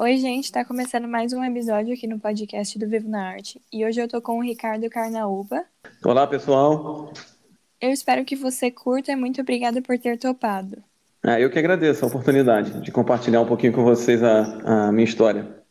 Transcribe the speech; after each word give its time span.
Oi, 0.00 0.16
gente, 0.16 0.46
está 0.46 0.64
começando 0.64 1.06
mais 1.06 1.32
um 1.32 1.44
episódio 1.44 1.94
aqui 1.94 2.08
no 2.08 2.18
podcast 2.18 2.76
do 2.76 2.88
Vivo 2.88 3.08
na 3.08 3.28
Arte. 3.28 3.62
E 3.72 3.86
hoje 3.86 4.00
eu 4.00 4.08
tô 4.08 4.20
com 4.20 4.38
o 4.38 4.42
Ricardo 4.42 4.90
Carnaúba. 4.90 5.64
Olá, 6.04 6.26
pessoal. 6.26 7.12
Eu 7.80 7.90
espero 7.90 8.24
que 8.24 8.34
você 8.34 8.72
curta 8.72 9.12
e 9.12 9.16
muito 9.16 9.40
obrigada 9.40 9.80
por 9.80 9.96
ter 9.96 10.18
topado. 10.18 10.82
Ah, 11.22 11.38
eu 11.38 11.48
que 11.48 11.60
agradeço 11.60 12.04
a 12.04 12.08
oportunidade 12.08 12.80
de 12.80 12.90
compartilhar 12.90 13.40
um 13.40 13.46
pouquinho 13.46 13.72
com 13.72 13.84
vocês 13.84 14.20
a, 14.20 14.88
a 14.88 14.92
minha 14.92 15.04
história. 15.04 15.62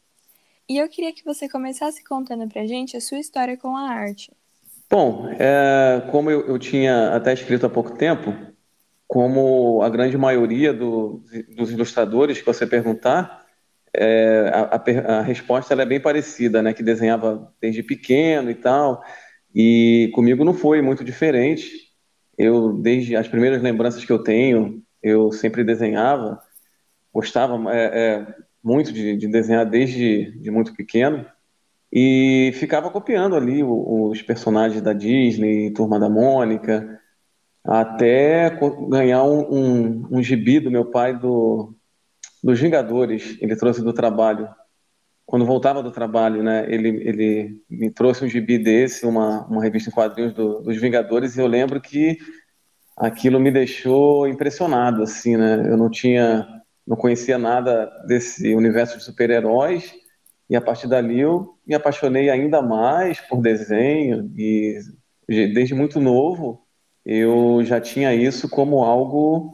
E 0.69 0.77
eu 0.77 0.87
queria 0.87 1.13
que 1.13 1.25
você 1.25 1.49
começasse 1.49 2.01
contando 2.05 2.47
pra 2.47 2.65
gente 2.65 2.95
a 2.95 3.01
sua 3.01 3.19
história 3.19 3.57
com 3.57 3.75
a 3.75 3.89
arte. 3.89 4.31
Bom, 4.89 5.27
é, 5.37 6.01
como 6.09 6.31
eu, 6.31 6.47
eu, 6.47 6.57
tinha 6.57 7.13
até 7.13 7.33
escrito 7.33 7.65
há 7.65 7.69
pouco 7.69 7.97
tempo, 7.97 8.33
como 9.05 9.81
a 9.83 9.89
grande 9.89 10.17
maioria 10.17 10.73
do, 10.73 11.21
dos 11.57 11.71
ilustradores 11.71 12.39
que 12.39 12.45
você 12.45 12.65
perguntar, 12.65 13.42
é, 13.95 14.49
a, 14.53 15.17
a, 15.17 15.21
resposta 15.21 15.73
é 15.73 15.85
bem 15.85 15.99
parecida, 15.99 16.61
né? 16.61 16.73
Que 16.73 16.81
desenhava 16.81 17.53
desde 17.61 17.83
pequeno 17.83 18.49
e 18.49 18.55
tal. 18.55 19.03
E 19.53 20.11
comigo 20.13 20.43
não 20.43 20.53
foi 20.53 20.81
muito 20.81 21.03
diferente. 21.03 21.69
Eu, 22.37 22.73
desde 22.73 23.15
as 23.15 23.27
primeiras 23.27 23.61
lembranças 23.61 24.03
que 24.03 24.11
eu 24.11 24.19
tenho, 24.19 24.81
eu 25.01 25.31
sempre 25.31 25.63
desenhava, 25.63 26.41
gostava 27.13 27.55
é, 27.71 27.83
é, 27.83 28.35
muito 28.63 28.91
de, 28.91 29.15
de, 29.15 29.27
desenhar 29.27 29.65
desde 29.65 30.31
de 30.39 30.49
muito 30.49 30.73
pequeno 30.73 31.25
e 31.91 32.51
ficava 32.55 32.89
copiando 32.89 33.35
ali 33.35 33.63
os, 33.63 34.17
os 34.17 34.21
personagens 34.23 34.81
da 34.81 34.93
Disney, 34.93 35.71
Turma 35.71 35.99
da 35.99 36.09
Mônica, 36.09 36.99
até 37.63 38.49
ganhar 38.89 39.23
um, 39.23 39.41
um, 39.41 40.07
um 40.17 40.23
gibi 40.23 40.59
do 40.59 40.71
meu 40.71 40.85
pai 40.85 41.17
do, 41.17 41.75
dos 42.43 42.59
Vingadores, 42.59 43.37
ele 43.39 43.55
trouxe 43.55 43.81
do 43.81 43.93
trabalho. 43.93 44.49
Quando 45.25 45.45
voltava 45.45 45.81
do 45.81 45.91
trabalho, 45.91 46.43
né, 46.43 46.65
ele, 46.67 46.89
ele 46.89 47.61
me 47.69 47.89
trouxe 47.89 48.25
um 48.25 48.27
gibi 48.27 48.57
desse, 48.57 49.05
uma, 49.05 49.47
uma 49.47 49.63
revista 49.63 49.89
em 49.89 49.93
quadrinhos 49.93 50.33
do, 50.33 50.59
dos 50.59 50.75
Vingadores, 50.77 51.37
e 51.37 51.39
eu 51.39 51.47
lembro 51.47 51.79
que 51.79 52.17
aquilo 52.97 53.39
me 53.39 53.49
deixou 53.49 54.27
impressionado, 54.27 55.01
assim, 55.01 55.37
né? 55.37 55.65
Eu 55.67 55.77
não 55.77 55.89
tinha, 55.89 56.45
não 56.85 56.97
conhecia 56.97 57.37
nada 57.37 57.89
desse 58.05 58.53
universo 58.53 58.97
de 58.97 59.03
super-heróis, 59.05 59.93
e 60.49 60.55
a 60.55 60.61
partir 60.61 60.87
dali 60.87 61.21
eu 61.21 61.57
me 61.65 61.73
apaixonei 61.73 62.29
ainda 62.29 62.61
mais 62.61 63.21
por 63.21 63.41
desenho, 63.41 64.29
e 64.37 64.77
desde 65.27 65.73
muito 65.73 66.01
novo 66.01 66.61
eu 67.05 67.63
já 67.63 67.79
tinha 67.79 68.13
isso 68.13 68.49
como 68.49 68.83
algo 68.83 69.51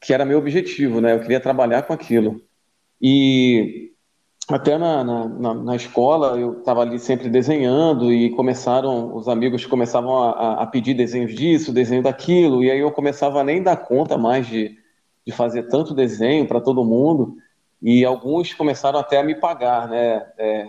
que 0.00 0.12
era 0.12 0.24
meu 0.24 0.38
objetivo, 0.38 1.00
né? 1.00 1.14
Eu 1.14 1.20
queria 1.20 1.40
trabalhar 1.40 1.82
com 1.82 1.92
aquilo. 1.92 2.40
E 3.00 3.92
até 4.48 4.78
na, 4.78 5.04
na, 5.04 5.54
na 5.54 5.76
escola 5.76 6.38
eu 6.38 6.60
estava 6.60 6.80
ali 6.80 6.98
sempre 6.98 7.28
desenhando 7.28 8.12
e 8.12 8.30
começaram, 8.30 9.14
os 9.14 9.28
amigos 9.28 9.66
começavam 9.66 10.22
a, 10.22 10.62
a, 10.62 10.66
pedir 10.66 10.94
desenhos 10.94 11.34
disso, 11.34 11.72
desenho 11.72 12.02
daquilo, 12.02 12.64
e 12.64 12.70
aí 12.70 12.80
eu 12.80 12.90
começava 12.90 13.40
a 13.40 13.44
nem 13.44 13.62
dar 13.62 13.76
conta 13.76 14.16
mais 14.16 14.46
de, 14.46 14.74
de 15.26 15.32
fazer 15.32 15.64
tanto 15.64 15.94
desenho 15.94 16.48
para 16.48 16.62
todo 16.62 16.84
mundo, 16.84 17.36
e 17.82 18.04
alguns 18.04 18.54
começaram 18.54 18.98
até 18.98 19.18
a 19.18 19.22
me 19.22 19.34
pagar, 19.34 19.86
né? 19.88 20.26
É, 20.38 20.68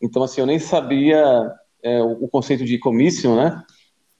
então, 0.00 0.22
assim, 0.22 0.40
eu 0.40 0.46
nem 0.46 0.58
sabia 0.58 1.52
é, 1.82 2.00
o, 2.00 2.24
o, 2.24 2.28
conceito 2.28 2.64
de 2.64 2.78
commission, 2.78 3.36
né? 3.36 3.62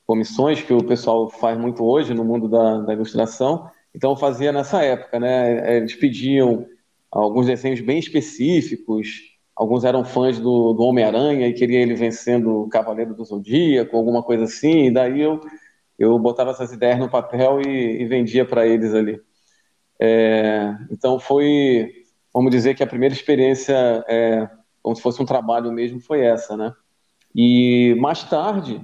Comissões 0.05 0.61
que 0.61 0.73
o 0.73 0.85
pessoal 0.85 1.31
faz 1.31 1.57
muito 1.57 1.85
hoje 1.85 2.13
no 2.13 2.25
mundo 2.25 2.49
da, 2.49 2.79
da 2.81 2.93
ilustração, 2.93 3.71
então 3.95 4.11
eu 4.11 4.17
fazia 4.17 4.53
nessa 4.53 4.83
época, 4.83 5.19
né? 5.19 5.77
Eles 5.77 5.95
pediam 5.95 6.67
alguns 7.11 7.47
desenhos 7.47 7.81
bem 7.81 7.99
específicos, 7.99 9.09
alguns 9.57 9.85
eram 9.85 10.05
fãs 10.05 10.39
do, 10.39 10.73
do 10.73 10.83
Homem-Aranha 10.83 11.49
e 11.49 11.53
queria 11.53 11.81
ele 11.81 11.95
vencendo 11.95 12.63
o 12.63 12.69
Cavaleiro 12.69 13.15
do 13.15 13.25
Zodíaco, 13.25 13.97
alguma 13.97 14.23
coisa 14.23 14.45
assim, 14.45 14.87
e 14.87 14.91
daí 14.91 15.21
eu, 15.21 15.41
eu 15.99 16.19
botava 16.19 16.51
essas 16.51 16.73
ideias 16.73 16.99
no 16.99 17.11
papel 17.11 17.61
e, 17.61 18.03
e 18.03 18.07
vendia 18.07 18.45
para 18.45 18.67
eles 18.67 18.95
ali. 18.95 19.21
É, 20.01 20.77
então 20.91 21.19
foi, 21.19 21.93
vamos 22.33 22.53
dizer 22.53 22.75
que 22.75 22.83
a 22.83 22.87
primeira 22.87 23.15
experiência, 23.15 23.75
é, 24.07 24.49
como 24.83 24.95
se 24.95 25.03
fosse 25.03 25.21
um 25.21 25.27
trabalho 25.27 25.73
mesmo, 25.73 26.01
foi 26.01 26.21
essa, 26.21 26.57
né? 26.57 26.73
E 27.35 27.97
mais 27.99 28.23
tarde, 28.25 28.81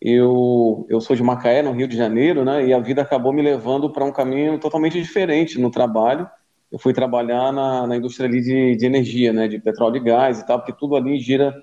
eu, 0.00 0.86
eu 0.88 1.00
sou 1.00 1.16
de 1.16 1.22
Macaé, 1.22 1.62
no 1.62 1.72
Rio 1.72 1.88
de 1.88 1.96
Janeiro, 1.96 2.44
né? 2.44 2.66
E 2.66 2.72
a 2.74 2.78
vida 2.78 3.02
acabou 3.02 3.32
me 3.32 3.42
levando 3.42 3.90
para 3.90 4.04
um 4.04 4.12
caminho 4.12 4.58
totalmente 4.58 5.00
diferente 5.00 5.58
no 5.58 5.70
trabalho. 5.70 6.28
Eu 6.70 6.78
fui 6.78 6.92
trabalhar 6.92 7.52
na, 7.52 7.86
na 7.86 7.96
indústria 7.96 8.28
ali 8.28 8.40
de, 8.40 8.76
de 8.76 8.86
energia, 8.86 9.32
né? 9.32 9.48
De 9.48 9.58
petróleo 9.58 9.96
e 9.96 10.00
gás 10.00 10.40
e 10.40 10.46
tal, 10.46 10.58
porque 10.58 10.72
tudo 10.78 10.96
ali 10.96 11.18
gira 11.18 11.54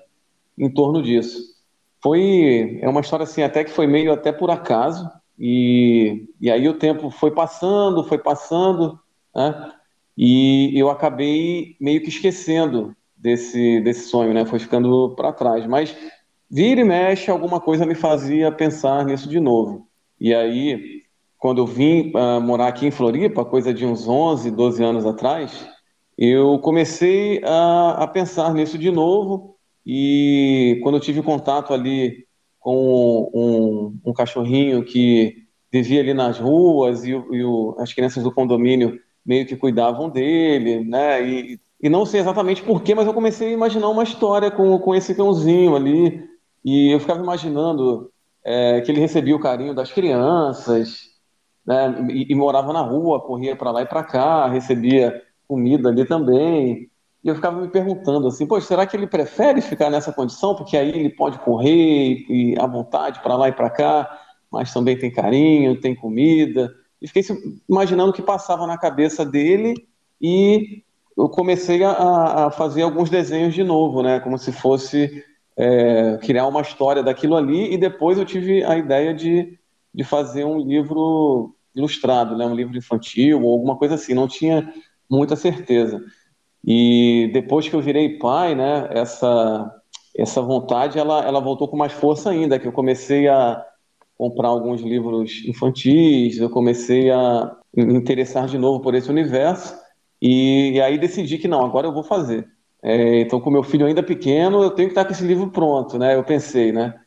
em 0.58 0.68
torno 0.72 1.02
disso. 1.02 1.54
Foi 2.02 2.78
é 2.82 2.88
uma 2.88 3.00
história 3.00 3.24
assim 3.24 3.42
até 3.42 3.64
que 3.64 3.70
foi 3.70 3.86
meio 3.86 4.12
até 4.12 4.32
por 4.32 4.50
acaso 4.50 5.08
e, 5.38 6.28
e 6.40 6.50
aí 6.50 6.68
o 6.68 6.78
tempo 6.78 7.10
foi 7.10 7.30
passando, 7.30 8.04
foi 8.04 8.18
passando, 8.18 8.98
né? 9.34 9.72
E 10.16 10.72
eu 10.78 10.90
acabei 10.90 11.76
meio 11.80 12.00
que 12.00 12.08
esquecendo 12.08 12.94
desse 13.16 13.80
desse 13.80 14.08
sonho, 14.08 14.34
né? 14.34 14.44
Foi 14.44 14.58
ficando 14.58 15.14
para 15.16 15.32
trás, 15.32 15.66
mas 15.66 15.96
vira 16.50 16.80
e 16.80 16.84
mexe, 16.84 17.30
alguma 17.30 17.60
coisa 17.60 17.86
me 17.86 17.94
fazia 17.94 18.52
pensar 18.52 19.04
nisso 19.04 19.28
de 19.28 19.40
novo. 19.40 19.88
E 20.20 20.34
aí, 20.34 21.02
quando 21.38 21.58
eu 21.58 21.66
vim 21.66 22.12
uh, 22.14 22.40
morar 22.40 22.68
aqui 22.68 22.86
em 22.86 22.90
Floripa, 22.90 23.44
coisa 23.44 23.72
de 23.74 23.84
uns 23.84 24.08
11, 24.08 24.50
12 24.50 24.82
anos 24.82 25.06
atrás, 25.06 25.66
eu 26.16 26.58
comecei 26.60 27.42
a, 27.44 28.04
a 28.04 28.06
pensar 28.06 28.54
nisso 28.54 28.78
de 28.78 28.90
novo. 28.90 29.56
E 29.84 30.80
quando 30.82 30.96
eu 30.96 31.00
tive 31.00 31.22
contato 31.22 31.74
ali 31.74 32.24
com 32.58 33.30
um, 33.34 34.10
um 34.10 34.12
cachorrinho 34.14 34.84
que 34.84 35.44
vivia 35.70 36.00
ali 36.00 36.14
nas 36.14 36.38
ruas 36.38 37.04
e, 37.04 37.10
e 37.10 37.44
o, 37.44 37.74
as 37.78 37.92
crianças 37.92 38.22
do 38.22 38.32
condomínio 38.32 38.98
meio 39.24 39.46
que 39.46 39.56
cuidavam 39.56 40.08
dele, 40.08 40.84
né? 40.84 41.26
E, 41.26 41.60
e 41.82 41.88
não 41.88 42.06
sei 42.06 42.20
exatamente 42.20 42.62
porquê, 42.62 42.94
mas 42.94 43.06
eu 43.06 43.12
comecei 43.12 43.48
a 43.48 43.52
imaginar 43.52 43.88
uma 43.88 44.02
história 44.02 44.50
com, 44.50 44.78
com 44.78 44.94
esse 44.94 45.14
cãozinho 45.14 45.74
ali, 45.74 46.24
e 46.64 46.94
eu 46.94 47.00
ficava 47.00 47.20
imaginando 47.20 48.10
é, 48.44 48.80
que 48.80 48.90
ele 48.90 49.00
recebia 49.00 49.36
o 49.36 49.40
carinho 49.40 49.74
das 49.74 49.92
crianças, 49.92 51.10
né, 51.66 52.06
e, 52.10 52.32
e 52.32 52.34
morava 52.34 52.72
na 52.72 52.82
rua, 52.82 53.20
corria 53.20 53.56
para 53.56 53.70
lá 53.70 53.82
e 53.82 53.86
para 53.86 54.04
cá, 54.04 54.48
recebia 54.48 55.22
comida 55.48 55.88
ali 55.88 56.04
também. 56.04 56.90
E 57.22 57.28
eu 57.28 57.34
ficava 57.34 57.60
me 57.60 57.68
perguntando 57.68 58.28
assim, 58.28 58.46
poxa, 58.46 58.66
será 58.66 58.86
que 58.86 58.96
ele 58.96 59.06
prefere 59.06 59.60
ficar 59.62 59.90
nessa 59.90 60.12
condição? 60.12 60.54
Porque 60.54 60.76
aí 60.76 60.90
ele 60.90 61.10
pode 61.10 61.38
correr 61.38 62.24
e 62.28 62.54
à 62.58 62.66
vontade 62.66 63.20
para 63.20 63.34
lá 63.36 63.48
e 63.48 63.52
para 63.52 63.70
cá, 63.70 64.20
mas 64.50 64.72
também 64.72 64.98
tem 64.98 65.10
carinho, 65.10 65.80
tem 65.80 65.94
comida. 65.94 66.70
E 67.00 67.08
fiquei 67.08 67.22
imaginando 67.68 68.10
o 68.10 68.14
que 68.14 68.22
passava 68.22 68.66
na 68.66 68.76
cabeça 68.78 69.24
dele 69.24 69.74
e 70.20 70.82
eu 71.16 71.28
comecei 71.28 71.82
a, 71.82 72.46
a 72.46 72.50
fazer 72.50 72.82
alguns 72.82 73.08
desenhos 73.08 73.54
de 73.54 73.64
novo, 73.64 74.02
né? 74.02 74.20
Como 74.20 74.36
se 74.36 74.52
fosse 74.52 75.24
é, 75.56 76.18
criar 76.18 76.46
uma 76.46 76.60
história 76.60 77.02
daquilo 77.02 77.36
ali 77.36 77.72
e 77.72 77.78
depois 77.78 78.18
eu 78.18 78.24
tive 78.24 78.64
a 78.64 78.76
ideia 78.76 79.14
de, 79.14 79.58
de 79.94 80.04
fazer 80.04 80.44
um 80.44 80.58
livro 80.58 81.54
ilustrado, 81.74 82.36
né, 82.36 82.46
um 82.46 82.54
livro 82.54 82.76
infantil 82.76 83.42
ou 83.42 83.52
alguma 83.52 83.76
coisa 83.76 83.94
assim, 83.94 84.14
não 84.14 84.28
tinha 84.28 84.72
muita 85.10 85.36
certeza. 85.36 86.00
E 86.64 87.30
depois 87.32 87.68
que 87.68 87.74
eu 87.74 87.80
virei 87.80 88.18
pai, 88.18 88.54
né, 88.54 88.88
essa 88.90 89.70
essa 90.16 90.40
vontade 90.40 90.96
ela, 90.96 91.24
ela 91.24 91.40
voltou 91.40 91.66
com 91.66 91.76
mais 91.76 91.92
força 91.92 92.30
ainda, 92.30 92.58
que 92.58 92.68
eu 92.68 92.72
comecei 92.72 93.26
a 93.28 93.64
comprar 94.16 94.48
alguns 94.48 94.80
livros 94.80 95.44
infantis, 95.44 96.38
eu 96.38 96.48
comecei 96.48 97.10
a 97.10 97.56
me 97.76 97.94
interessar 97.94 98.46
de 98.46 98.56
novo 98.56 98.80
por 98.80 98.94
esse 98.94 99.10
universo 99.10 99.76
e, 100.22 100.72
e 100.74 100.80
aí 100.80 100.96
decidi 100.98 101.36
que 101.36 101.48
não, 101.48 101.64
agora 101.64 101.88
eu 101.88 101.92
vou 101.92 102.04
fazer. 102.04 102.48
É, 102.84 103.20
então, 103.20 103.40
com 103.40 103.50
meu 103.50 103.62
filho 103.62 103.86
ainda 103.86 104.02
pequeno, 104.02 104.62
eu 104.62 104.70
tenho 104.70 104.88
que 104.88 104.92
estar 104.92 105.06
com 105.06 105.12
esse 105.12 105.24
livro 105.26 105.50
pronto, 105.50 105.98
né? 105.98 106.16
Eu 106.16 106.22
pensei, 106.22 106.70
né? 106.70 107.00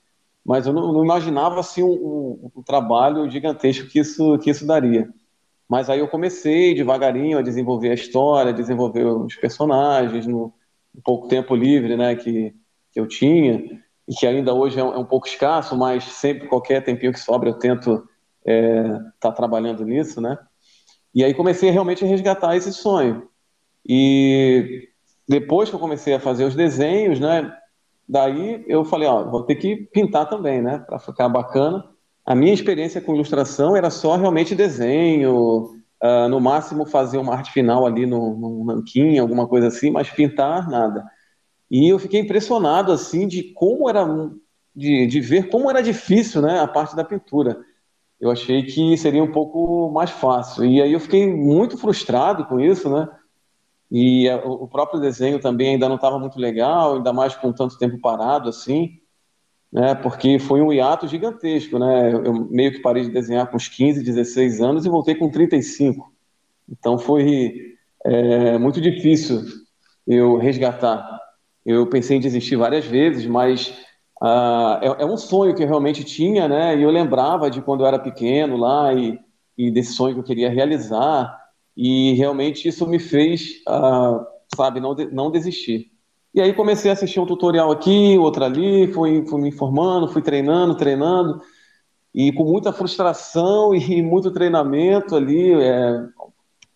Mas 0.44 0.66
eu 0.66 0.74
não, 0.74 0.92
não 0.92 1.04
imaginava 1.04 1.60
assim 1.60 1.84
um, 1.84 1.92
um, 1.92 2.52
um, 2.56 2.64
trabalho 2.64 3.30
gigantesco 3.30 3.88
que 3.88 4.00
isso 4.00 4.40
que 4.40 4.50
isso 4.50 4.66
daria. 4.66 5.08
Mas 5.70 5.90
aí 5.90 6.00
eu 6.00 6.08
comecei 6.08 6.74
devagarinho 6.74 7.38
a 7.38 7.44
desenvolver 7.44 7.92
a 7.92 7.94
história, 7.94 8.54
desenvolver 8.54 9.06
os 9.06 9.36
personagens 9.36 10.26
no, 10.26 10.52
no 10.96 11.02
pouco 11.04 11.28
tempo 11.28 11.56
livre, 11.56 11.96
né? 11.96 12.16
Que, 12.16 12.56
que 12.92 13.00
eu 13.00 13.08
tinha 13.08 13.64
e 14.08 14.16
que 14.16 14.26
ainda 14.26 14.54
hoje 14.56 14.80
é 14.80 14.84
um, 14.84 14.94
é 14.94 14.98
um, 14.98 15.06
pouco 15.06 15.28
escasso, 15.28 15.78
mas 15.78 16.04
sempre 16.06 16.48
qualquer 16.48 16.84
tempinho 16.84 17.14
que 17.14 17.20
sobra 17.20 17.50
eu 17.50 17.60
tento 17.60 18.08
estar 18.46 18.52
é, 18.52 19.00
tá 19.20 19.32
trabalhando 19.32 19.86
nisso, 19.86 20.22
né? 20.22 20.38
E 21.14 21.24
aí 21.24 21.34
comecei 21.36 21.70
realmente 21.70 22.04
a 22.04 22.08
resgatar 22.08 22.56
esse 22.56 22.74
sonho. 22.74 23.30
E 23.88 24.90
depois 25.28 25.70
que 25.70 25.76
eu 25.76 25.80
comecei 25.80 26.14
a 26.14 26.20
fazer 26.20 26.46
os 26.46 26.56
desenhos, 26.56 27.20
né? 27.20 27.52
Daí 28.08 28.64
eu 28.68 28.86
falei, 28.86 29.08
ó, 29.08 29.30
vou 29.30 29.44
ter 29.44 29.56
que 29.56 29.76
pintar 29.76 30.30
também, 30.30 30.62
né? 30.62 30.80
Para 30.80 31.00
ficar 31.00 31.28
bacana. 31.28 31.84
A 32.26 32.34
minha 32.34 32.54
experiência 32.54 33.02
com 33.02 33.14
ilustração 33.14 33.76
era 33.76 33.90
só 33.90 34.16
realmente 34.16 34.56
desenho, 34.56 35.78
uh, 36.04 36.30
no 36.30 36.40
máximo 36.40 36.86
fazer 36.86 37.18
uma 37.18 37.34
arte 37.34 37.52
final 37.52 37.86
ali 37.86 38.06
no, 38.06 38.36
no 38.38 38.66
nanquim, 38.66 39.18
alguma 39.18 39.48
coisa 39.48 39.68
assim, 39.68 39.92
mas 39.92 40.10
pintar, 40.10 40.70
nada. 40.70 41.06
E 41.70 41.90
eu 41.92 42.00
fiquei 42.00 42.22
impressionado, 42.22 42.92
assim, 42.92 43.28
de 43.28 43.44
como 43.54 43.90
era, 43.90 44.06
de, 44.76 45.08
de 45.08 45.20
ver 45.20 45.50
como 45.50 45.70
era 45.70 45.82
difícil, 45.82 46.42
né, 46.42 46.60
a 46.60 46.68
parte 46.68 46.96
da 46.96 47.04
pintura. 47.04 47.60
Eu 48.20 48.32
achei 48.32 48.64
que 48.64 48.98
seria 48.98 49.24
um 49.24 49.32
pouco 49.32 49.92
mais 49.92 50.10
fácil. 50.10 50.66
E 50.66 50.82
aí 50.82 50.94
eu 50.94 51.00
fiquei 51.00 51.32
muito 51.32 51.78
frustrado 51.78 52.46
com 52.46 52.60
isso, 52.60 52.90
né, 52.90 53.08
e 53.90 54.30
o 54.44 54.68
próprio 54.68 55.00
desenho 55.00 55.40
também 55.40 55.70
ainda 55.70 55.88
não 55.88 55.96
estava 55.96 56.20
muito 56.20 56.40
legal, 56.40 56.96
ainda 56.96 57.14
mais 57.14 57.36
com 57.36 57.54
tanto 57.54 57.78
tempo 57.78 58.00
parado, 58.00 58.50
assim, 58.50 59.00
né, 59.72 59.96
porque 59.96 60.40
foi 60.40 60.62
um 60.62 60.74
hiato 60.74 61.08
gigantesco, 61.08 61.80
né, 61.80 62.14
eu 62.14 62.34
meio 62.50 62.72
que 62.72 62.82
parei 62.82 63.04
de 63.04 63.12
desenhar 63.12 63.48
com 63.48 63.56
uns 63.56 63.68
15, 63.68 64.04
16 64.04 64.62
anos 64.62 64.86
e 64.86 64.90
voltei 64.90 65.16
com 65.16 65.30
35. 65.30 66.12
Então 66.70 66.98
foi 66.98 67.76
é, 68.06 68.58
muito 68.58 68.82
difícil 68.82 69.42
eu 70.06 70.38
resgatar. 70.38 71.06
Eu 71.66 71.86
pensei 71.88 72.18
em 72.18 72.22
desistir 72.22 72.56
várias 72.56 72.86
vezes, 72.86 73.26
mas 73.26 73.70
uh, 74.22 74.80
é, 74.82 75.04
é, 75.04 75.06
um 75.06 75.18
sonho 75.18 75.54
que 75.54 75.64
eu 75.64 75.68
realmente 75.68 76.04
tinha, 76.04 76.48
né? 76.48 76.78
E 76.78 76.82
eu 76.82 76.90
lembrava 76.90 77.50
de 77.52 77.62
quando 77.62 77.82
eu 77.82 77.88
era 77.88 78.00
pequeno 78.00 78.56
lá 78.56 78.94
e, 78.94 79.20
e 79.58 79.70
desse 79.70 79.94
sonho 79.94 80.14
que 80.14 80.20
eu 80.22 80.26
queria 80.26 80.50
realizar. 80.50 81.37
E 81.78 82.14
realmente 82.16 82.68
isso 82.68 82.88
me 82.88 82.98
fez, 82.98 83.62
uh, 83.70 84.26
sabe, 84.56 84.80
não, 84.80 84.96
de, 84.96 85.06
não 85.12 85.30
desistir. 85.30 85.92
E 86.34 86.42
aí 86.42 86.52
comecei 86.52 86.90
a 86.90 86.94
assistir 86.94 87.20
um 87.20 87.26
tutorial 87.26 87.72
aqui, 87.72 88.18
outro 88.18 88.44
ali, 88.44 88.92
fui, 88.92 89.24
fui 89.28 89.40
me 89.40 89.50
informando, 89.50 90.08
fui 90.08 90.24
treinando, 90.24 90.76
treinando, 90.76 91.40
e 92.14 92.32
com 92.34 92.44
muita 92.44 92.74
frustração 92.74 93.74
e 93.78 94.02
muito 94.02 94.32
treinamento 94.32 95.16
ali, 95.16 95.54
é, 95.54 96.04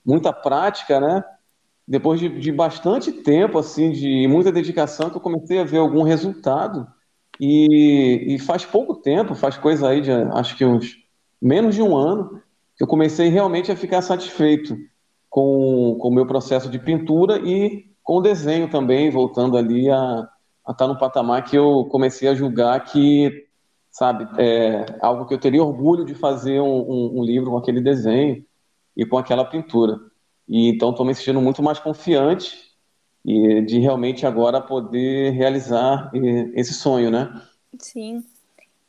muita 0.06 0.32
prática, 0.32 1.00
né? 1.00 1.24
depois 1.88 2.20
de, 2.20 2.30
de, 2.30 2.52
bastante 2.52 3.12
tempo, 3.12 3.58
assim, 3.58 3.92
de 3.92 4.28
muita 4.28 4.52
dedicação, 4.52 5.10
que 5.10 5.18
eu 5.18 5.22
comecei 5.22 5.60
a 5.60 5.64
ver 5.64 5.80
algum 5.80 6.04
resultado. 6.04 6.88
E, 7.40 8.36
e, 8.36 8.40
faz 8.40 8.64
pouco 8.64 8.96
tempo, 8.96 9.34
faz 9.34 9.58
coisa 9.58 9.90
aí 9.90 10.00
de 10.00 10.12
acho 10.12 10.56
que 10.56 10.64
uns 10.64 10.96
menos 11.42 11.76
de 11.76 11.82
um 11.82 11.98
ano, 11.98 12.42
que 12.78 12.84
eu 12.84 12.88
comecei 12.88 13.30
realmente 13.30 13.72
a 13.72 13.76
ficar 13.76 14.02
satisfeito 14.02 14.78
com, 15.32 15.98
o 15.98 16.12
meu 16.12 16.28
processo 16.28 16.70
de 16.70 16.78
pintura 16.78 17.40
e 17.40 17.90
com 18.04 18.18
o 18.18 18.22
desenho 18.22 18.70
também, 18.70 19.10
voltando 19.10 19.58
ali 19.58 19.90
a, 19.90 20.28
estar 20.70 20.88
no 20.88 21.00
patamar 21.00 21.46
que 21.46 21.58
eu 21.58 21.86
comecei 21.86 22.28
a 22.28 22.36
julgar 22.36 22.84
que, 22.84 23.48
sabe, 23.90 24.28
é 24.38 24.86
algo 25.00 25.26
que 25.26 25.34
eu 25.34 25.40
teria 25.40 25.64
orgulho 25.64 26.04
de 26.04 26.14
fazer 26.14 26.60
um, 26.60 26.82
um, 26.82 27.20
um 27.20 27.24
livro 27.24 27.50
com 27.50 27.58
aquele 27.58 27.80
desenho 27.80 28.46
e 28.96 29.06
com 29.06 29.18
aquela 29.18 29.46
pintura. 29.46 29.98
E 30.50 30.68
então 30.68 30.90
estou 30.90 31.06
me 31.06 31.16
sentindo 31.16 31.40
muito 31.40 31.64
mais 31.64 31.80
confiante 31.80 32.70
e 33.24 33.62
de 33.62 33.80
realmente 33.80 34.26
agora 34.26 34.60
poder 34.60 35.32
realizar 35.32 36.12
esse 36.54 36.74
sonho, 36.74 37.10
né? 37.10 37.42
Sim. 37.80 38.22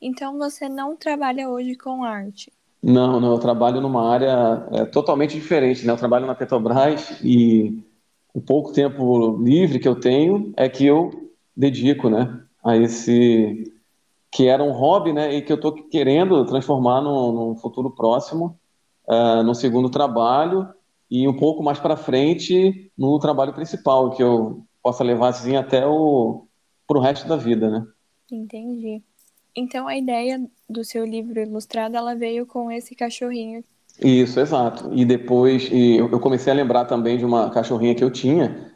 Então 0.00 0.38
você 0.38 0.68
não 0.68 0.96
trabalha 0.96 1.48
hoje 1.48 1.76
com 1.76 2.02
arte? 2.02 2.52
Não, 2.82 3.20
não, 3.20 3.32
eu 3.32 3.38
trabalho 3.38 3.80
numa 3.80 4.10
área 4.10 4.66
é, 4.72 4.84
totalmente 4.84 5.34
diferente, 5.34 5.86
né? 5.86 5.92
Eu 5.92 5.96
trabalho 5.96 6.26
na 6.26 6.34
Petrobras 6.34 7.20
e 7.22 7.80
o 8.34 8.40
pouco 8.40 8.72
tempo 8.72 9.38
livre 9.42 9.78
que 9.78 9.86
eu 9.86 9.98
tenho 9.98 10.52
é 10.56 10.68
que 10.68 10.84
eu 10.86 11.10
dedico, 11.56 12.08
né, 12.08 12.42
a 12.64 12.76
esse 12.76 13.70
que 14.30 14.48
era 14.48 14.64
um 14.64 14.72
hobby, 14.72 15.12
né, 15.12 15.34
e 15.34 15.42
que 15.42 15.52
eu 15.52 15.56
estou 15.56 15.74
querendo 15.88 16.44
transformar 16.46 17.02
no 17.02 17.54
futuro 17.56 17.90
próximo, 17.90 18.58
uh, 19.06 19.42
no 19.42 19.54
segundo 19.54 19.90
trabalho 19.90 20.66
e 21.10 21.28
um 21.28 21.36
pouco 21.36 21.62
mais 21.62 21.78
para 21.78 21.98
frente 21.98 22.90
no 22.96 23.18
trabalho 23.18 23.52
principal, 23.52 24.10
que 24.10 24.22
eu 24.22 24.64
possa 24.82 25.04
levar 25.04 25.28
assim 25.28 25.56
até 25.56 25.86
o 25.86 26.46
para 26.86 26.98
o 26.98 27.00
resto 27.00 27.28
da 27.28 27.36
vida, 27.36 27.70
né? 27.70 27.86
Entendi. 28.30 29.02
Então 29.54 29.86
a 29.86 29.96
ideia 29.96 30.40
do 30.72 30.84
seu 30.84 31.04
livro 31.04 31.40
ilustrado 31.40 31.96
ela 31.96 32.14
veio 32.14 32.46
com 32.46 32.70
esse 32.70 32.94
cachorrinho. 32.94 33.62
Isso, 34.00 34.40
exato. 34.40 34.90
E 34.92 35.04
depois 35.04 35.68
e 35.70 35.96
eu 35.98 36.18
comecei 36.18 36.52
a 36.52 36.56
lembrar 36.56 36.86
também 36.86 37.18
de 37.18 37.24
uma 37.24 37.50
cachorrinha 37.50 37.94
que 37.94 38.02
eu 38.02 38.10
tinha 38.10 38.72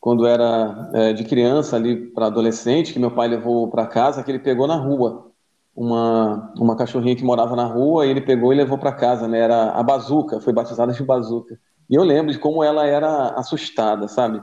quando 0.00 0.26
era 0.26 0.90
é, 0.94 1.12
de 1.12 1.24
criança 1.24 1.76
ali 1.76 1.96
para 1.96 2.26
adolescente, 2.26 2.92
que 2.92 2.98
meu 2.98 3.10
pai 3.10 3.26
levou 3.26 3.68
para 3.68 3.86
casa, 3.86 4.22
que 4.22 4.30
ele 4.30 4.38
pegou 4.38 4.66
na 4.66 4.76
rua 4.76 5.32
uma, 5.74 6.52
uma 6.56 6.76
cachorrinha 6.76 7.16
que 7.16 7.24
morava 7.24 7.56
na 7.56 7.64
rua, 7.64 8.06
e 8.06 8.10
ele 8.10 8.20
pegou 8.20 8.52
e 8.52 8.56
levou 8.56 8.78
para 8.78 8.92
casa, 8.92 9.26
né? 9.28 9.40
Era 9.40 9.70
a 9.72 9.82
Bazuca, 9.82 10.40
foi 10.40 10.52
batizada 10.52 10.92
de 10.92 11.02
Bazuca. 11.02 11.58
E 11.90 11.94
eu 11.94 12.02
lembro 12.02 12.32
de 12.32 12.38
como 12.38 12.62
ela 12.64 12.86
era 12.86 13.30
assustada, 13.30 14.08
sabe? 14.08 14.42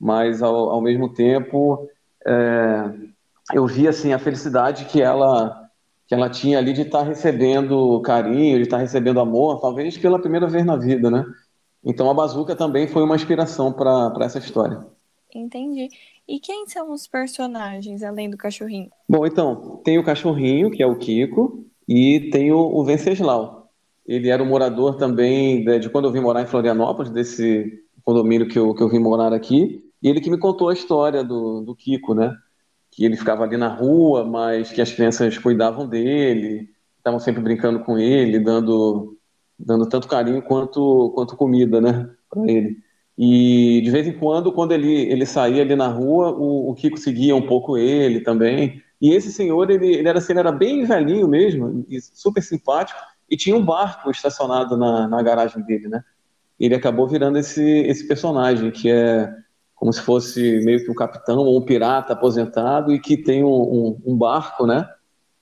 Mas 0.00 0.42
ao, 0.42 0.70
ao 0.70 0.80
mesmo 0.80 1.12
tempo 1.12 1.88
é, 2.26 2.90
eu 3.52 3.66
vi 3.66 3.86
assim 3.86 4.12
a 4.12 4.18
felicidade 4.18 4.86
que 4.86 5.00
ela 5.00 5.61
que 6.12 6.14
ela 6.14 6.28
tinha 6.28 6.58
ali 6.58 6.74
de 6.74 6.82
estar 6.82 6.98
tá 6.98 7.04
recebendo 7.04 7.98
carinho, 8.02 8.58
de 8.58 8.64
estar 8.64 8.76
tá 8.76 8.82
recebendo 8.82 9.18
amor, 9.18 9.62
talvez 9.62 9.96
pela 9.96 10.20
primeira 10.20 10.46
vez 10.46 10.62
na 10.62 10.76
vida, 10.76 11.10
né? 11.10 11.24
Então 11.82 12.10
a 12.10 12.12
Bazuca 12.12 12.54
também 12.54 12.86
foi 12.86 13.02
uma 13.02 13.16
inspiração 13.16 13.72
para 13.72 14.12
essa 14.20 14.38
história. 14.38 14.86
Entendi. 15.34 15.88
E 16.28 16.38
quem 16.38 16.66
são 16.66 16.92
os 16.92 17.06
personagens 17.06 18.02
além 18.02 18.28
do 18.28 18.36
cachorrinho? 18.36 18.90
Bom, 19.08 19.26
então, 19.26 19.80
tem 19.82 19.98
o 19.98 20.04
cachorrinho, 20.04 20.70
que 20.70 20.82
é 20.82 20.86
o 20.86 20.98
Kiko, 20.98 21.64
e 21.88 22.28
tem 22.30 22.52
o, 22.52 22.58
o 22.58 22.84
Venceslau, 22.84 23.70
ele 24.06 24.28
era 24.28 24.42
um 24.42 24.46
morador 24.46 24.98
também 24.98 25.64
de, 25.64 25.78
de, 25.78 25.88
quando 25.88 26.08
eu 26.08 26.12
vim 26.12 26.20
morar 26.20 26.42
em 26.42 26.46
Florianópolis, 26.46 27.10
desse 27.10 27.72
condomínio 28.04 28.48
que 28.48 28.58
eu, 28.58 28.74
que 28.74 28.82
eu 28.82 28.88
vim 28.90 28.98
morar 28.98 29.32
aqui. 29.32 29.82
E 30.02 30.10
ele 30.10 30.20
que 30.20 30.30
me 30.30 30.36
contou 30.36 30.68
a 30.68 30.74
história 30.74 31.24
do, 31.24 31.62
do 31.62 31.74
Kiko, 31.74 32.12
né? 32.12 32.36
Que 32.92 33.04
ele 33.04 33.16
ficava 33.16 33.42
ali 33.42 33.56
na 33.56 33.68
rua, 33.68 34.24
mas 34.24 34.70
que 34.70 34.80
as 34.80 34.92
crianças 34.92 35.36
cuidavam 35.38 35.88
dele, 35.88 36.68
estavam 36.98 37.18
sempre 37.18 37.42
brincando 37.42 37.80
com 37.80 37.98
ele, 37.98 38.38
dando, 38.38 39.18
dando 39.58 39.88
tanto 39.88 40.06
carinho 40.06 40.42
quanto, 40.42 41.10
quanto 41.14 41.36
comida, 41.36 41.80
né? 41.80 42.08
Para 42.30 42.50
ele. 42.50 42.78
E 43.18 43.80
de 43.84 43.90
vez 43.90 44.06
em 44.06 44.12
quando, 44.12 44.52
quando 44.52 44.72
ele, 44.72 44.92
ele 45.10 45.26
saía 45.26 45.62
ali 45.62 45.74
na 45.74 45.88
rua, 45.88 46.30
o, 46.30 46.70
o 46.70 46.74
Kiko 46.74 46.96
seguia 46.98 47.34
um 47.34 47.46
pouco 47.46 47.76
ele 47.76 48.20
também. 48.20 48.80
E 49.00 49.12
esse 49.12 49.32
senhor, 49.32 49.68
ele, 49.70 49.94
ele, 49.96 50.08
era, 50.08 50.18
assim, 50.18 50.32
ele 50.32 50.40
era 50.40 50.52
bem 50.52 50.84
velhinho 50.84 51.26
mesmo, 51.26 51.84
super 52.14 52.42
simpático 52.42 53.00
e 53.28 53.36
tinha 53.36 53.56
um 53.56 53.64
barco 53.64 54.10
estacionado 54.10 54.76
na, 54.76 55.08
na 55.08 55.22
garagem 55.22 55.62
dele, 55.64 55.88
né? 55.88 56.04
Ele 56.60 56.74
acabou 56.74 57.08
virando 57.08 57.38
esse, 57.38 57.62
esse 57.62 58.06
personagem, 58.06 58.70
que 58.70 58.90
é 58.90 59.32
como 59.82 59.92
se 59.92 60.00
fosse 60.00 60.60
meio 60.64 60.84
que 60.84 60.88
um 60.88 60.94
capitão 60.94 61.38
ou 61.38 61.58
um 61.58 61.64
pirata 61.64 62.12
aposentado 62.12 62.92
e 62.92 63.00
que 63.00 63.16
tem 63.16 63.42
um, 63.42 63.48
um, 63.48 64.00
um 64.06 64.16
barco, 64.16 64.64
né? 64.64 64.88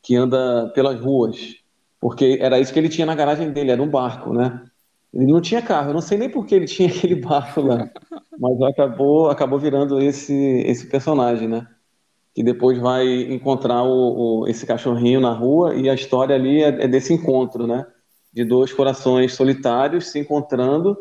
Que 0.03 0.17
anda 0.17 0.73
pelas 0.75 0.99
ruas. 0.99 1.57
Porque 2.01 2.39
era 2.41 2.59
isso 2.59 2.73
que 2.73 2.79
ele 2.79 2.89
tinha 2.89 3.05
na 3.05 3.15
garagem 3.15 3.53
dele, 3.53 3.71
era 3.71 3.83
um 3.83 3.87
barco, 3.87 4.33
né? 4.33 4.65
Ele 5.13 5.31
não 5.31 5.43
tinha 5.43 5.61
carro, 5.61 5.91
eu 5.91 5.93
não 5.93 6.01
sei 6.01 6.17
nem 6.17 6.31
por 6.31 6.47
que 6.47 6.55
ele 6.55 6.65
tinha 6.65 6.89
aquele 6.91 7.17
barco 7.17 7.61
lá, 7.61 7.91
mas 8.39 8.63
acabou, 8.63 9.29
acabou 9.29 9.59
virando 9.59 10.01
esse, 10.01 10.35
esse 10.65 10.87
personagem, 10.87 11.47
né? 11.47 11.67
que 12.35 12.43
depois 12.43 12.79
vai 12.79 13.05
encontrar 13.31 13.83
o, 13.83 14.45
o, 14.45 14.49
esse 14.49 14.65
cachorrinho 14.65 15.21
na 15.21 15.35
rua 15.35 15.75
e 15.75 15.91
a 15.91 15.93
história 15.93 16.35
ali 16.35 16.63
é, 16.63 16.85
é, 16.85 16.89
desse 16.89 17.13
encontro, 17.13 17.67
né? 17.67 17.87
De 18.33 18.43
dois 18.43 18.73
corações 18.73 19.35
solitários 19.35 20.07
se 20.07 20.19
encontrando 20.19 20.97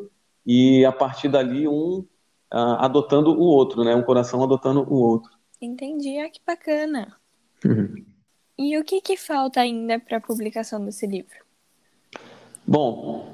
e 0.45 0.83
a 0.83 0.91
partir 0.91 1.29
dali 1.29 1.69
um 1.69 2.03
uh, 2.53 2.77
adotando 2.79 3.31
o 3.31 3.41
outro, 3.41 3.83
né? 3.83 3.95
Um 3.95 4.03
coração 4.03 4.43
adotando 4.43 4.81
o 4.81 4.95
outro. 4.95 5.31
Entendi, 5.61 6.17
ah, 6.19 6.29
que 6.29 6.39
bacana. 6.45 7.15
Uhum. 7.65 8.05
E 8.57 8.77
o 8.77 8.83
que, 8.83 9.01
que 9.01 9.17
falta 9.17 9.61
ainda 9.61 9.99
para 9.99 10.17
a 10.17 10.21
publicação 10.21 10.83
desse 10.83 11.07
livro? 11.07 11.35
Bom, 12.65 13.33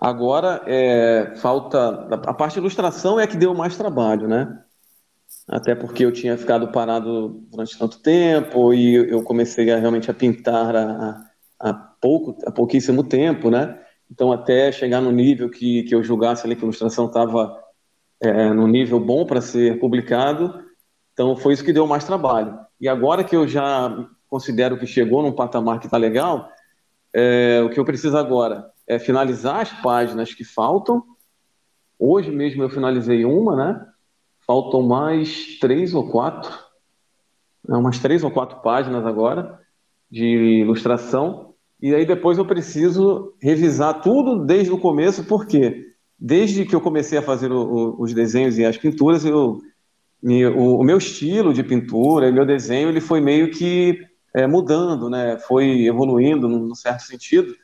agora 0.00 0.62
é, 0.66 1.34
falta 1.36 2.08
a 2.10 2.34
parte 2.34 2.54
de 2.54 2.60
ilustração 2.60 3.20
é 3.20 3.24
a 3.24 3.26
que 3.26 3.36
deu 3.36 3.54
mais 3.54 3.76
trabalho, 3.76 4.26
né? 4.26 4.64
até 5.48 5.74
porque 5.74 6.04
eu 6.04 6.12
tinha 6.12 6.36
ficado 6.36 6.68
parado 6.68 7.42
durante 7.50 7.78
tanto 7.78 8.00
tempo 8.00 8.72
e 8.72 8.94
eu 8.94 9.22
comecei 9.22 9.70
a, 9.70 9.78
realmente 9.78 10.10
a 10.10 10.14
pintar 10.14 10.74
há, 10.74 11.30
há, 11.60 11.72
pouco, 11.74 12.36
há 12.46 12.50
pouquíssimo 12.50 13.04
tempo, 13.04 13.50
né? 13.50 13.78
Então 14.10 14.32
até 14.32 14.72
chegar 14.72 15.00
no 15.00 15.12
nível 15.12 15.50
que, 15.50 15.82
que 15.84 15.94
eu 15.94 16.02
julgasse 16.02 16.46
ali 16.46 16.56
que 16.56 16.62
a 16.62 16.66
ilustração 16.66 17.06
estava 17.06 17.58
é, 18.24 18.52
no 18.52 18.66
nível 18.66 18.98
bom 19.00 19.26
para 19.26 19.40
ser 19.40 19.78
publicado, 19.78 20.64
então 21.12 21.36
foi 21.36 21.54
isso 21.54 21.64
que 21.64 21.72
deu 21.72 21.86
mais 21.86 22.04
trabalho. 22.04 22.58
E 22.80 22.88
agora 22.88 23.24
que 23.24 23.36
eu 23.36 23.46
já 23.46 24.08
considero 24.28 24.78
que 24.78 24.86
chegou 24.86 25.22
num 25.22 25.32
patamar 25.32 25.78
que 25.78 25.86
está 25.86 25.96
legal, 25.96 26.48
é, 27.12 27.62
o 27.64 27.70
que 27.70 27.78
eu 27.78 27.84
preciso 27.84 28.16
agora 28.16 28.70
é 28.86 28.98
finalizar 28.98 29.60
as 29.60 29.72
páginas 29.80 30.34
que 30.34 30.44
faltam. 30.44 31.02
Hoje 31.98 32.30
mesmo 32.30 32.62
eu 32.62 32.68
finalizei 32.68 33.24
uma, 33.24 33.56
né? 33.56 33.86
Faltam 34.46 34.82
mais 34.82 35.58
três 35.58 35.94
ou 35.94 36.10
quatro, 36.10 36.52
umas 37.66 37.98
três 37.98 38.24
ou 38.24 38.30
quatro 38.30 38.60
páginas 38.60 39.06
agora 39.06 39.60
de 40.10 40.26
ilustração. 40.60 41.54
e 41.80 41.94
aí 41.94 42.04
depois 42.04 42.38
eu 42.38 42.46
preciso 42.46 43.34
revisar 43.40 44.00
tudo 44.02 44.44
desde 44.44 44.72
o 44.72 44.78
começo, 44.78 45.24
porque 45.24 45.93
desde 46.26 46.64
que 46.64 46.74
eu 46.74 46.80
comecei 46.80 47.18
a 47.18 47.22
fazer 47.22 47.52
o, 47.52 47.60
o, 47.60 48.02
os 48.02 48.14
desenhos 48.14 48.56
e 48.56 48.64
as 48.64 48.78
pinturas, 48.78 49.26
eu, 49.26 49.60
me, 50.22 50.46
o, 50.46 50.78
o, 50.78 50.82
meu 50.82 50.96
estilo 50.96 51.52
de 51.52 51.62
pintura 51.62 52.26
e 52.26 52.32
meu 52.32 52.46
desenho 52.46 52.88
ele 52.88 53.00
foi 53.00 53.20
meio 53.20 53.50
que 53.50 54.00
é, 54.32 54.46
mudando, 54.46 55.10
né? 55.10 55.36
foi 55.36 55.84
evoluindo 55.84 56.48
num 56.48 56.74
certo 56.74 57.02
sentido, 57.02 57.54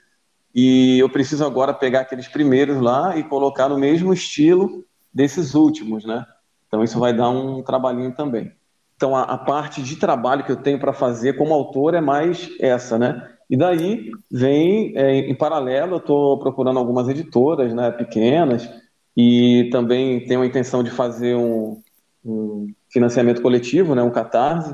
e 0.55 0.99
eu 0.99 1.09
preciso 1.09 1.43
agora 1.43 1.73
pegar 1.73 2.01
aqueles 2.01 2.29
primeiros 2.29 2.83
lá 2.83 3.17
e 3.17 3.25
colocar 3.25 3.67
no 3.67 3.79
mesmo 3.79 4.13
estilo 4.13 4.85
desses 5.13 5.55
últimos, 5.55 6.05
né? 6.05 6.27
Então 6.67 6.85
isso 6.85 6.99
vai 6.99 7.17
dar 7.17 7.31
um 7.31 7.63
trabalhinho 7.63 8.13
também. 8.15 8.53
Então 8.95 9.17
a, 9.17 9.23
a 9.23 9.39
parte 9.39 9.81
de 9.81 9.97
trabalho 9.97 10.45
que 10.45 10.53
eu 10.53 10.57
tenho 10.57 10.79
para 10.79 10.93
fazer 10.93 11.39
como 11.39 11.55
autor 11.55 11.95
é 11.95 12.01
mais 12.01 12.51
essa, 12.61 12.99
né? 12.99 13.27
E 13.51 13.57
daí 13.57 14.13
vem, 14.31 14.97
é, 14.97 15.19
em 15.29 15.35
paralelo, 15.35 15.95
eu 15.95 15.99
estou 15.99 16.39
procurando 16.39 16.79
algumas 16.79 17.09
editoras 17.09 17.75
né, 17.75 17.91
pequenas 17.91 18.71
e 19.17 19.69
também 19.73 20.25
tenho 20.25 20.43
a 20.43 20.47
intenção 20.47 20.85
de 20.85 20.91
fazer 20.91 21.35
um, 21.35 21.83
um 22.25 22.73
financiamento 22.89 23.43
coletivo, 23.43 23.97
né, 23.97 24.03
um 24.05 24.11
catarse. 24.13 24.73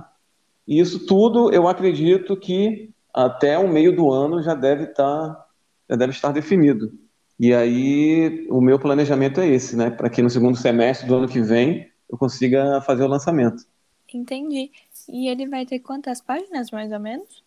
E 0.69 0.79
isso 0.79 1.07
tudo 1.07 1.51
eu 1.51 1.67
acredito 1.67 2.37
que 2.37 2.91
até 3.15 3.59
o 3.59 3.67
meio 3.67 3.97
do 3.97 4.13
ano 4.13 4.43
já 4.43 4.55
deve 4.55 4.85
estar, 4.85 5.31
tá, 5.31 5.47
já 5.89 5.97
deve 5.97 6.13
estar 6.13 6.33
definido. 6.33 6.93
E 7.41 7.55
aí 7.55 8.47
o 8.51 8.61
meu 8.61 8.79
planejamento 8.79 9.41
é 9.41 9.47
esse, 9.47 9.75
né? 9.75 9.91
Para 9.91 10.11
que 10.11 10.23
no 10.23 10.29
segundo 10.29 10.57
semestre 10.57 11.07
do 11.07 11.15
ano 11.15 11.29
que 11.29 11.41
vem 11.41 11.91
eu 12.11 12.19
consiga 12.19 12.81
fazer 12.83 13.05
o 13.05 13.09
lançamento. 13.09 13.65
Entendi. 14.13 14.71
E 15.09 15.29
ele 15.29 15.47
vai 15.47 15.65
ter 15.65 15.79
quantas 15.81 16.21
páginas, 16.21 16.71
mais 16.71 16.93
ou 16.93 17.01
menos? 17.01 17.43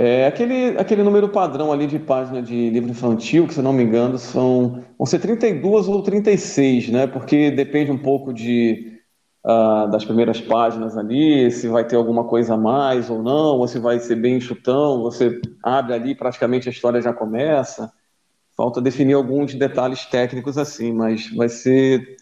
É 0.00 0.28
aquele, 0.28 0.78
aquele 0.78 1.02
número 1.02 1.28
padrão 1.28 1.72
ali 1.72 1.84
de 1.84 1.98
página 1.98 2.40
de 2.40 2.70
livro 2.70 2.88
infantil, 2.88 3.48
que 3.48 3.54
se 3.54 3.60
não 3.60 3.72
me 3.72 3.82
engano, 3.82 4.16
são 4.16 4.84
vão 4.96 5.04
ser 5.04 5.18
32 5.18 5.88
ou 5.88 6.00
36, 6.04 6.88
né? 6.90 7.08
Porque 7.08 7.50
depende 7.50 7.90
um 7.90 7.98
pouco 7.98 8.32
de, 8.32 8.92
uh, 9.44 9.90
das 9.90 10.04
primeiras 10.04 10.40
páginas 10.40 10.96
ali, 10.96 11.50
se 11.50 11.66
vai 11.66 11.84
ter 11.84 11.96
alguma 11.96 12.22
coisa 12.22 12.54
a 12.54 12.56
mais 12.56 13.10
ou 13.10 13.20
não, 13.20 13.58
ou 13.58 13.66
se 13.66 13.80
vai 13.80 13.98
ser 13.98 14.14
bem 14.14 14.40
chutão, 14.40 15.02
você 15.02 15.40
abre 15.64 15.92
ali 15.94 16.14
praticamente 16.14 16.68
a 16.68 16.72
história 16.72 17.02
já 17.02 17.12
começa. 17.12 17.92
Falta 18.56 18.80
definir 18.80 19.14
alguns 19.14 19.52
detalhes 19.52 20.06
técnicos 20.06 20.56
assim, 20.56 20.92
mas 20.92 21.28
vai 21.34 21.48
ser 21.48 22.16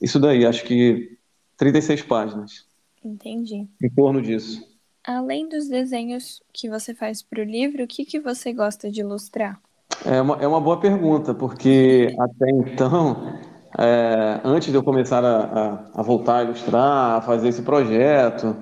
isso 0.00 0.18
daí, 0.18 0.46
acho 0.46 0.64
que 0.64 1.18
36 1.58 2.00
páginas. 2.04 2.64
Entendi. 3.04 3.68
Em 3.82 3.90
torno 3.90 4.22
disso. 4.22 4.67
Além 5.08 5.48
dos 5.48 5.68
desenhos 5.68 6.42
que 6.52 6.68
você 6.68 6.94
faz 6.94 7.22
para 7.22 7.40
o 7.40 7.42
livro, 7.44 7.82
o 7.82 7.86
que, 7.86 8.04
que 8.04 8.20
você 8.20 8.52
gosta 8.52 8.90
de 8.90 9.00
ilustrar? 9.00 9.58
É 10.04 10.20
uma, 10.20 10.36
é 10.36 10.46
uma 10.46 10.60
boa 10.60 10.78
pergunta, 10.78 11.32
porque 11.32 12.14
até 12.20 12.50
então, 12.50 13.40
é, 13.78 14.38
antes 14.44 14.68
de 14.70 14.74
eu 14.74 14.82
começar 14.82 15.24
a, 15.24 15.44
a, 15.44 15.90
a, 15.94 16.02
voltar 16.02 16.40
a 16.40 16.44
ilustrar, 16.44 17.16
a 17.16 17.22
fazer 17.22 17.48
esse 17.48 17.62
projeto, 17.62 18.54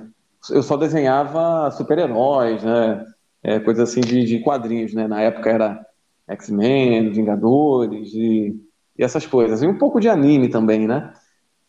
eu 0.49 0.63
só 0.63 0.77
desenhava 0.77 1.69
super-heróis, 1.73 2.63
né? 2.63 3.05
É, 3.43 3.59
coisas 3.59 3.91
assim 3.91 4.01
de, 4.01 4.25
de, 4.25 4.39
quadrinhos, 4.39 4.95
né? 4.95 5.09
Na 5.09 5.21
época 5.21 5.51
era 5.51 5.85
X-Men, 6.29 7.11
Vingadores 7.11 8.15
e, 8.15 8.55
e 8.97 9.03
essas 9.03 9.27
coisas. 9.27 9.63
E 9.63 9.67
um 9.67 9.79
pouco 9.79 9.99
de 9.99 10.09
anime 10.09 10.49
também, 10.49 10.87
né? 10.87 11.13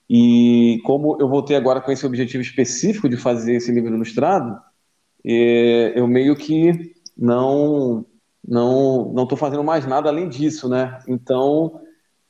E 0.10 0.82
como 0.86 1.18
eu 1.20 1.28
voltei 1.28 1.56
agora 1.56 1.82
com 1.82 1.92
esse 1.92 2.06
objetivo 2.06 2.42
específico 2.42 3.10
de 3.10 3.18
fazer 3.18 3.56
esse 3.56 3.72
livro 3.72 3.94
ilustrado, 3.94 4.58
é, 5.26 5.94
eu 6.00 6.08
meio 6.08 6.36
que 6.36 6.94
não 7.18 8.06
não 8.48 9.12
não 9.14 9.24
estou 9.24 9.38
fazendo 9.38 9.64
mais 9.64 9.86
nada 9.86 10.10
além 10.10 10.30
disso, 10.30 10.70
né? 10.70 11.00
Então 11.08 11.82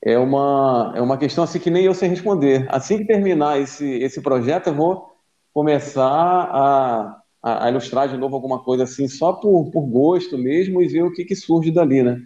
é 0.04 0.18
uma 0.18 0.94
é 0.96 1.02
uma 1.02 1.18
questão 1.18 1.44
assim 1.44 1.60
que 1.60 1.70
nem 1.70 1.86
eu 1.86 1.94
sei 1.94 2.10
responder. 2.10 2.66
Assim 2.70 2.98
que 2.98 3.06
terminar 3.06 3.60
esse 3.60 3.86
esse 3.86 4.22
projeto, 4.22 4.68
eu 4.68 4.76
vou 4.76 5.18
começar 5.54 6.04
a, 6.04 7.22
a, 7.42 7.70
ilustrar 7.70 8.08
de 8.08 8.18
novo 8.18 8.36
alguma 8.36 8.64
coisa 8.64 8.84
assim, 8.84 9.08
só 9.08 9.34
por, 9.34 9.72
por 9.72 9.88
gosto 9.88 10.38
mesmo 10.38 10.82
e 10.82 10.88
ver 10.88 11.04
o 11.04 11.12
que, 11.12 11.26
que 11.26 11.36
surge 11.36 11.72
dali, 11.72 12.04
né? 12.04 12.22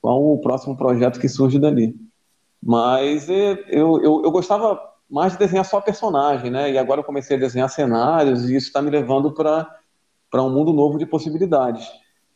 Qual 0.00 0.22
o 0.22 0.40
próximo 0.40 0.76
projeto 0.76 1.18
que 1.18 1.28
surge 1.28 1.58
dali. 1.58 1.96
Mas 2.62 3.28
é, 3.28 3.52
eu, 3.68 4.00
eu, 4.02 4.22
eu 4.24 4.30
gostava 4.30 4.80
mais 5.08 5.32
de 5.32 5.38
desenhar 5.38 5.64
só 5.64 5.80
personagem, 5.80 6.50
né? 6.50 6.70
E 6.70 6.78
agora 6.78 7.00
eu 7.00 7.04
comecei 7.04 7.36
a 7.36 7.40
desenhar 7.40 7.68
cenários 7.68 8.48
e 8.48 8.56
isso 8.56 8.66
está 8.66 8.82
me 8.82 8.90
levando 8.90 9.32
para 9.32 10.42
um 10.42 10.50
mundo 10.50 10.72
novo 10.72 10.98
de 10.98 11.06
possibilidades. 11.06 11.86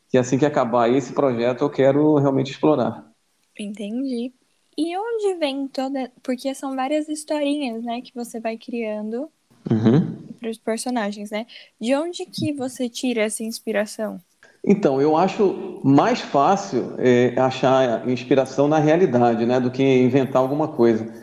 Que 0.09 0.19
assim 0.19 0.39
que 0.39 0.47
acabar 0.47 0.89
esse 0.89 1.13
projeto 1.13 1.63
eu 1.63 1.71
quero 1.71 2.17
realmente 2.17 2.51
explorar. 2.51 3.11
Entendi. 3.59 4.33
E 4.77 4.97
onde 4.97 5.35
vem 5.39 5.69
toda. 5.69 6.11
Porque 6.23 6.55
são 6.55 6.75
várias 6.75 7.09
historinhas, 7.09 7.83
né, 7.85 8.01
que 8.01 8.15
você 8.15 8.41
vai 8.41 8.57
criando 8.57 9.29
uhum. 9.71 10.17
para 10.39 10.51
os 10.51 10.59
personagens, 10.59 11.31
né? 11.31 11.47
De 11.81 11.95
onde 11.95 12.25
que 12.25 12.53
você 12.53 12.89
tira 12.89 13.23
essa 13.23 13.43
inspiração? 13.43 14.21
Então, 14.65 15.01
eu 15.01 15.17
acho 15.17 15.81
mais 15.83 16.21
fácil 16.21 16.95
é, 16.99 17.35
achar 17.39 18.07
inspiração 18.09 18.69
na 18.69 18.79
realidade, 18.79 19.47
né, 19.47 19.59
do 19.59 19.71
que 19.71 19.83
inventar 19.83 20.43
alguma 20.43 20.69
coisa. 20.69 21.20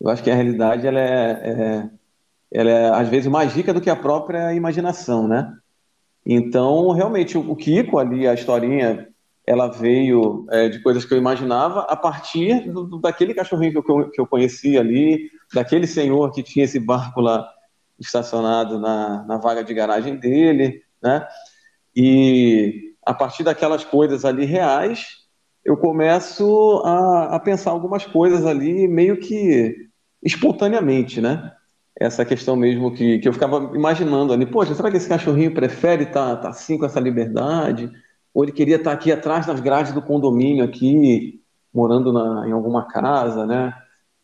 Eu 0.00 0.08
acho 0.08 0.22
que 0.22 0.30
a 0.30 0.34
realidade 0.34 0.86
ela 0.86 0.98
é, 0.98 1.30
é, 1.30 1.90
ela 2.50 2.70
é 2.70 2.90
às 2.90 3.08
vezes 3.08 3.30
mais 3.30 3.52
rica 3.52 3.74
do 3.74 3.80
que 3.80 3.90
a 3.90 3.96
própria 3.96 4.54
imaginação, 4.54 5.28
né? 5.28 5.54
Então, 6.24 6.90
realmente, 6.90 7.36
o 7.36 7.56
Kiko 7.56 7.98
ali, 7.98 8.26
a 8.26 8.34
historinha, 8.34 9.08
ela 9.46 9.68
veio 9.68 10.46
é, 10.50 10.68
de 10.68 10.80
coisas 10.80 11.04
que 11.04 11.12
eu 11.12 11.18
imaginava 11.18 11.80
a 11.82 11.96
partir 11.96 12.70
do, 12.70 12.98
daquele 12.98 13.34
cachorrinho 13.34 13.82
que 13.82 13.90
eu, 13.90 14.10
que 14.10 14.20
eu 14.20 14.26
conhecia 14.26 14.80
ali, 14.80 15.30
daquele 15.52 15.86
senhor 15.86 16.30
que 16.32 16.42
tinha 16.42 16.64
esse 16.64 16.78
barco 16.78 17.20
lá 17.20 17.48
estacionado 17.98 18.78
na, 18.78 19.24
na 19.24 19.36
vaga 19.38 19.62
de 19.64 19.74
garagem 19.74 20.16
dele, 20.16 20.82
né? 21.02 21.26
E 21.94 22.94
a 23.04 23.12
partir 23.12 23.42
daquelas 23.42 23.84
coisas 23.84 24.24
ali 24.24 24.44
reais, 24.44 25.20
eu 25.64 25.76
começo 25.76 26.82
a, 26.84 27.36
a 27.36 27.40
pensar 27.40 27.70
algumas 27.70 28.06
coisas 28.06 28.46
ali 28.46 28.86
meio 28.86 29.18
que 29.18 29.89
espontaneamente, 30.22 31.20
né? 31.20 31.52
Essa 31.98 32.24
questão 32.24 32.56
mesmo 32.56 32.92
que, 32.94 33.18
que 33.18 33.28
eu 33.28 33.32
ficava 33.32 33.76
imaginando 33.76 34.32
ali, 34.32 34.46
poxa, 34.46 34.74
será 34.74 34.90
que 34.90 34.96
esse 34.96 35.08
cachorrinho 35.08 35.52
prefere 35.52 36.04
estar 36.04 36.36
tá, 36.36 36.42
tá 36.42 36.48
assim 36.50 36.78
com 36.78 36.86
essa 36.86 37.00
liberdade? 37.00 37.90
Ou 38.32 38.44
ele 38.44 38.52
queria 38.52 38.76
estar 38.76 38.90
tá 38.90 38.96
aqui 38.96 39.12
atrás 39.12 39.46
das 39.46 39.60
grades 39.60 39.92
do 39.92 40.00
condomínio 40.00 40.64
aqui, 40.64 41.42
morando 41.72 42.12
na, 42.12 42.48
em 42.48 42.52
alguma 42.52 42.86
casa, 42.86 43.46
né? 43.46 43.74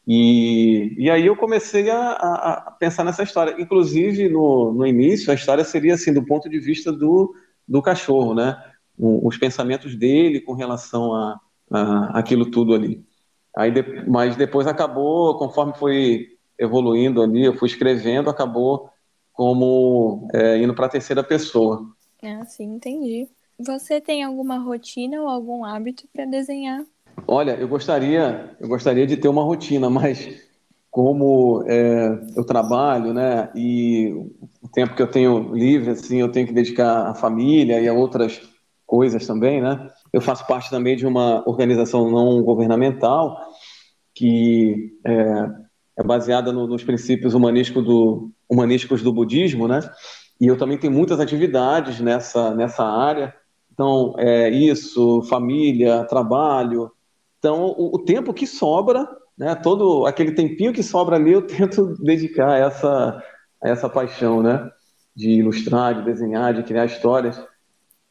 E, 0.07 0.95
e 0.97 1.11
aí 1.11 1.27
eu 1.27 1.37
comecei 1.37 1.91
a, 1.91 2.13
a, 2.13 2.71
pensar 2.79 3.05
nessa 3.05 3.25
história. 3.25 3.61
Inclusive, 3.61 4.29
no, 4.29 4.73
no 4.73 4.87
início, 4.87 5.33
a 5.33 5.35
história 5.35 5.65
seria 5.65 5.95
assim, 5.95 6.13
do 6.13 6.25
ponto 6.25 6.49
de 6.49 6.61
vista 6.61 6.93
do, 6.93 7.35
do 7.67 7.83
cachorro, 7.83 8.35
né? 8.35 8.57
os 8.99 9.37
pensamentos 9.37 9.95
dele 9.95 10.41
com 10.41 10.55
relação 10.55 11.15
a, 11.15 11.41
a 11.71 12.19
aquilo 12.19 12.51
tudo 12.51 12.75
ali. 12.75 13.05
Aí, 13.57 13.71
de, 13.71 13.83
mas 14.07 14.37
depois 14.37 14.67
acabou, 14.67 15.39
conforme 15.39 15.73
foi 15.75 16.27
evoluindo 16.59 17.23
ali, 17.23 17.45
eu 17.45 17.55
fui 17.57 17.69
escrevendo, 17.69 18.29
acabou 18.29 18.91
como 19.33 20.29
é, 20.35 20.59
indo 20.59 20.75
para 20.75 20.87
a 20.87 20.91
terceira 20.91 21.25
pessoa. 21.25 21.87
Ah, 22.23 22.45
sim, 22.45 22.65
entendi. 22.75 23.29
Você 23.59 24.01
tem 24.01 24.23
alguma 24.23 24.59
rotina 24.59 25.23
ou 25.23 25.29
algum 25.29 25.65
hábito 25.65 26.07
para 26.13 26.27
desenhar? 26.27 26.85
Olha, 27.27 27.53
eu 27.53 27.67
gostaria, 27.67 28.55
eu 28.61 28.69
gostaria 28.69 29.07
de 29.07 29.17
ter 29.17 29.29
uma 29.29 29.43
rotina, 29.43 29.89
mas 29.89 30.29
como 30.91 31.63
é, 31.67 32.09
eu 32.37 32.45
trabalho, 32.45 33.13
né, 33.13 33.51
e 33.55 34.13
o 34.63 34.69
tempo 34.69 34.95
que 34.95 35.03
eu 35.03 35.11
tenho 35.11 35.55
livre, 35.55 35.91
assim, 35.91 36.19
eu 36.21 36.31
tenho 36.31 36.47
que 36.47 36.53
dedicar 36.53 37.09
à 37.09 37.15
família 37.15 37.81
e 37.81 37.89
a 37.89 37.93
outras 37.93 38.41
coisas 38.87 39.27
também, 39.27 39.61
né? 39.61 39.91
Eu 40.17 40.23
faço 40.23 40.47
parte 40.47 40.71
também 40.71 40.97
de 40.97 41.07
uma 41.07 41.47
organização 41.47 42.11
não 42.11 42.43
governamental 42.43 43.37
que 44.15 44.99
é, 45.05 45.47
é 45.99 46.03
baseada 46.03 46.51
no, 46.51 46.67
nos 46.67 46.83
princípios 46.83 47.35
humanísticos 47.35 47.85
do, 47.85 48.31
humanísticos 48.49 49.03
do 49.03 49.13
budismo, 49.13 49.69
né? 49.69 49.81
E 50.41 50.47
eu 50.47 50.57
também 50.57 50.79
tenho 50.79 50.95
muitas 50.95 51.21
atividades 51.21 52.01
nessa, 52.01 52.55
nessa 52.55 52.83
área. 52.83 53.35
Então, 53.71 54.15
é 54.17 54.49
isso, 54.49 55.21
família, 55.25 56.05
trabalho. 56.05 56.91
Então, 57.39 57.75
o, 57.77 57.97
o 57.97 57.99
tempo 57.99 58.33
que 58.33 58.47
sobra, 58.47 59.07
né, 59.37 59.55
todo 59.55 60.07
aquele 60.07 60.33
tempinho 60.33 60.73
que 60.73 60.83
sobra 60.83 61.17
ali, 61.17 61.33
eu 61.33 61.43
tento 61.47 61.95
dedicar 62.03 62.53
a 62.53 62.59
essa, 62.59 63.23
a 63.63 63.69
essa 63.69 63.87
paixão, 63.87 64.43
né? 64.43 64.67
De 65.15 65.29
ilustrar, 65.33 65.95
de 65.95 66.07
desenhar, 66.07 66.55
de 66.55 66.63
criar 66.63 66.87
histórias. 66.87 67.39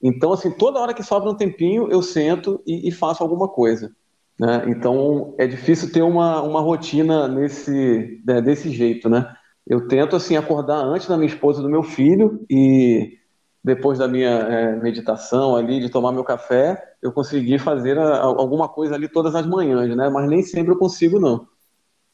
Então, 0.02 0.34
assim, 0.34 0.52
toda 0.52 0.80
hora 0.80 0.94
que 0.94 1.04
sobra 1.04 1.30
um 1.30 1.36
tempinho, 1.36 1.90
eu 1.90 2.02
sento 2.02 2.62
e, 2.66 2.88
e 2.88 2.92
faço 2.92 3.24
alguma 3.24 3.48
coisa. 3.48 3.96
Né? 4.40 4.66
Então, 4.68 5.34
é 5.38 5.48
difícil 5.48 5.92
ter 5.92 6.02
uma, 6.02 6.42
uma 6.42 6.62
rotina 6.62 7.28
nesse, 7.28 8.22
né, 8.26 8.42
desse 8.42 8.70
jeito, 8.70 9.10
né? 9.10 9.34
Eu 9.66 9.88
tento, 9.88 10.16
assim, 10.16 10.36
acordar 10.36 10.84
antes 10.84 11.08
da 11.08 11.18
minha 11.18 11.30
esposa 11.30 11.60
e 11.60 11.64
do 11.64 11.70
meu 11.70 11.82
filho 11.82 12.46
e, 12.50 13.18
depois 13.66 13.98
da 13.98 14.08
minha 14.08 14.30
é, 14.30 14.76
meditação 14.76 15.56
ali, 15.56 15.80
de 15.80 15.90
tomar 15.90 16.12
meu 16.12 16.24
café, 16.24 16.80
eu 17.02 17.12
consegui 17.12 17.58
fazer 17.58 17.98
a, 17.98 18.20
alguma 18.22 18.70
coisa 18.70 18.94
ali 18.94 19.08
todas 19.10 19.34
as 19.34 19.48
manhãs, 19.48 19.96
né? 19.96 20.08
Mas 20.08 20.30
nem 20.30 20.44
sempre 20.44 20.72
eu 20.72 20.78
consigo, 20.78 21.20
não. 21.20 21.48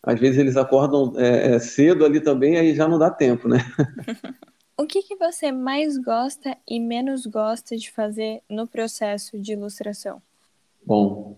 Às 0.02 0.18
vezes 0.18 0.38
eles 0.38 0.56
acordam 0.56 1.14
é, 1.18 1.56
é 1.56 1.60
cedo 1.60 2.06
ali 2.06 2.22
também, 2.22 2.58
aí 2.58 2.74
já 2.74 2.88
não 2.88 2.98
dá 2.98 3.10
tempo, 3.10 3.50
né? 3.50 3.58
o 4.82 4.88
que, 4.88 5.04
que 5.04 5.16
você 5.16 5.52
mais 5.52 5.96
gosta 5.96 6.58
e 6.68 6.80
menos 6.80 7.28
gosta 7.28 7.78
de 7.78 7.92
fazer 7.92 8.42
no 8.50 8.66
processo 8.66 9.40
de 9.40 9.54
ilustração? 9.54 10.20
Bom, 10.84 11.38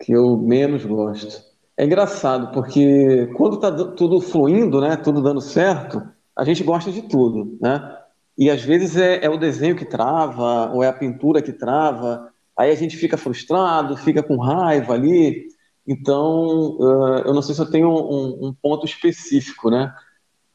que 0.00 0.12
eu 0.12 0.36
menos 0.36 0.84
gosto. 0.84 1.44
É 1.76 1.84
engraçado, 1.84 2.52
porque 2.52 3.26
quando 3.36 3.56
está 3.56 3.72
tudo 3.72 4.20
fluindo, 4.20 4.80
né, 4.80 4.96
tudo 4.96 5.20
dando 5.20 5.40
certo, 5.40 6.00
a 6.36 6.44
gente 6.44 6.62
gosta 6.62 6.92
de 6.92 7.02
tudo, 7.02 7.58
né? 7.60 7.96
E 8.38 8.48
às 8.48 8.62
vezes 8.62 8.96
é, 8.96 9.24
é, 9.24 9.28
o 9.28 9.36
desenho 9.36 9.74
que 9.74 9.84
trava, 9.84 10.72
ou 10.72 10.84
é 10.84 10.88
a 10.88 10.92
pintura 10.92 11.42
que 11.42 11.52
trava, 11.52 12.32
aí 12.56 12.70
a 12.70 12.74
gente 12.76 12.96
fica 12.96 13.16
frustrado, 13.16 13.96
fica 13.96 14.22
com 14.22 14.36
raiva 14.36 14.94
ali. 14.94 15.48
Então, 15.86 16.76
uh, 16.78 17.18
eu 17.26 17.34
não 17.34 17.42
sei 17.42 17.54
se 17.54 17.60
eu 17.60 17.70
tenho 17.70 17.88
um, 17.88 18.48
um 18.48 18.54
ponto 18.54 18.86
específico, 18.86 19.70
né? 19.70 19.92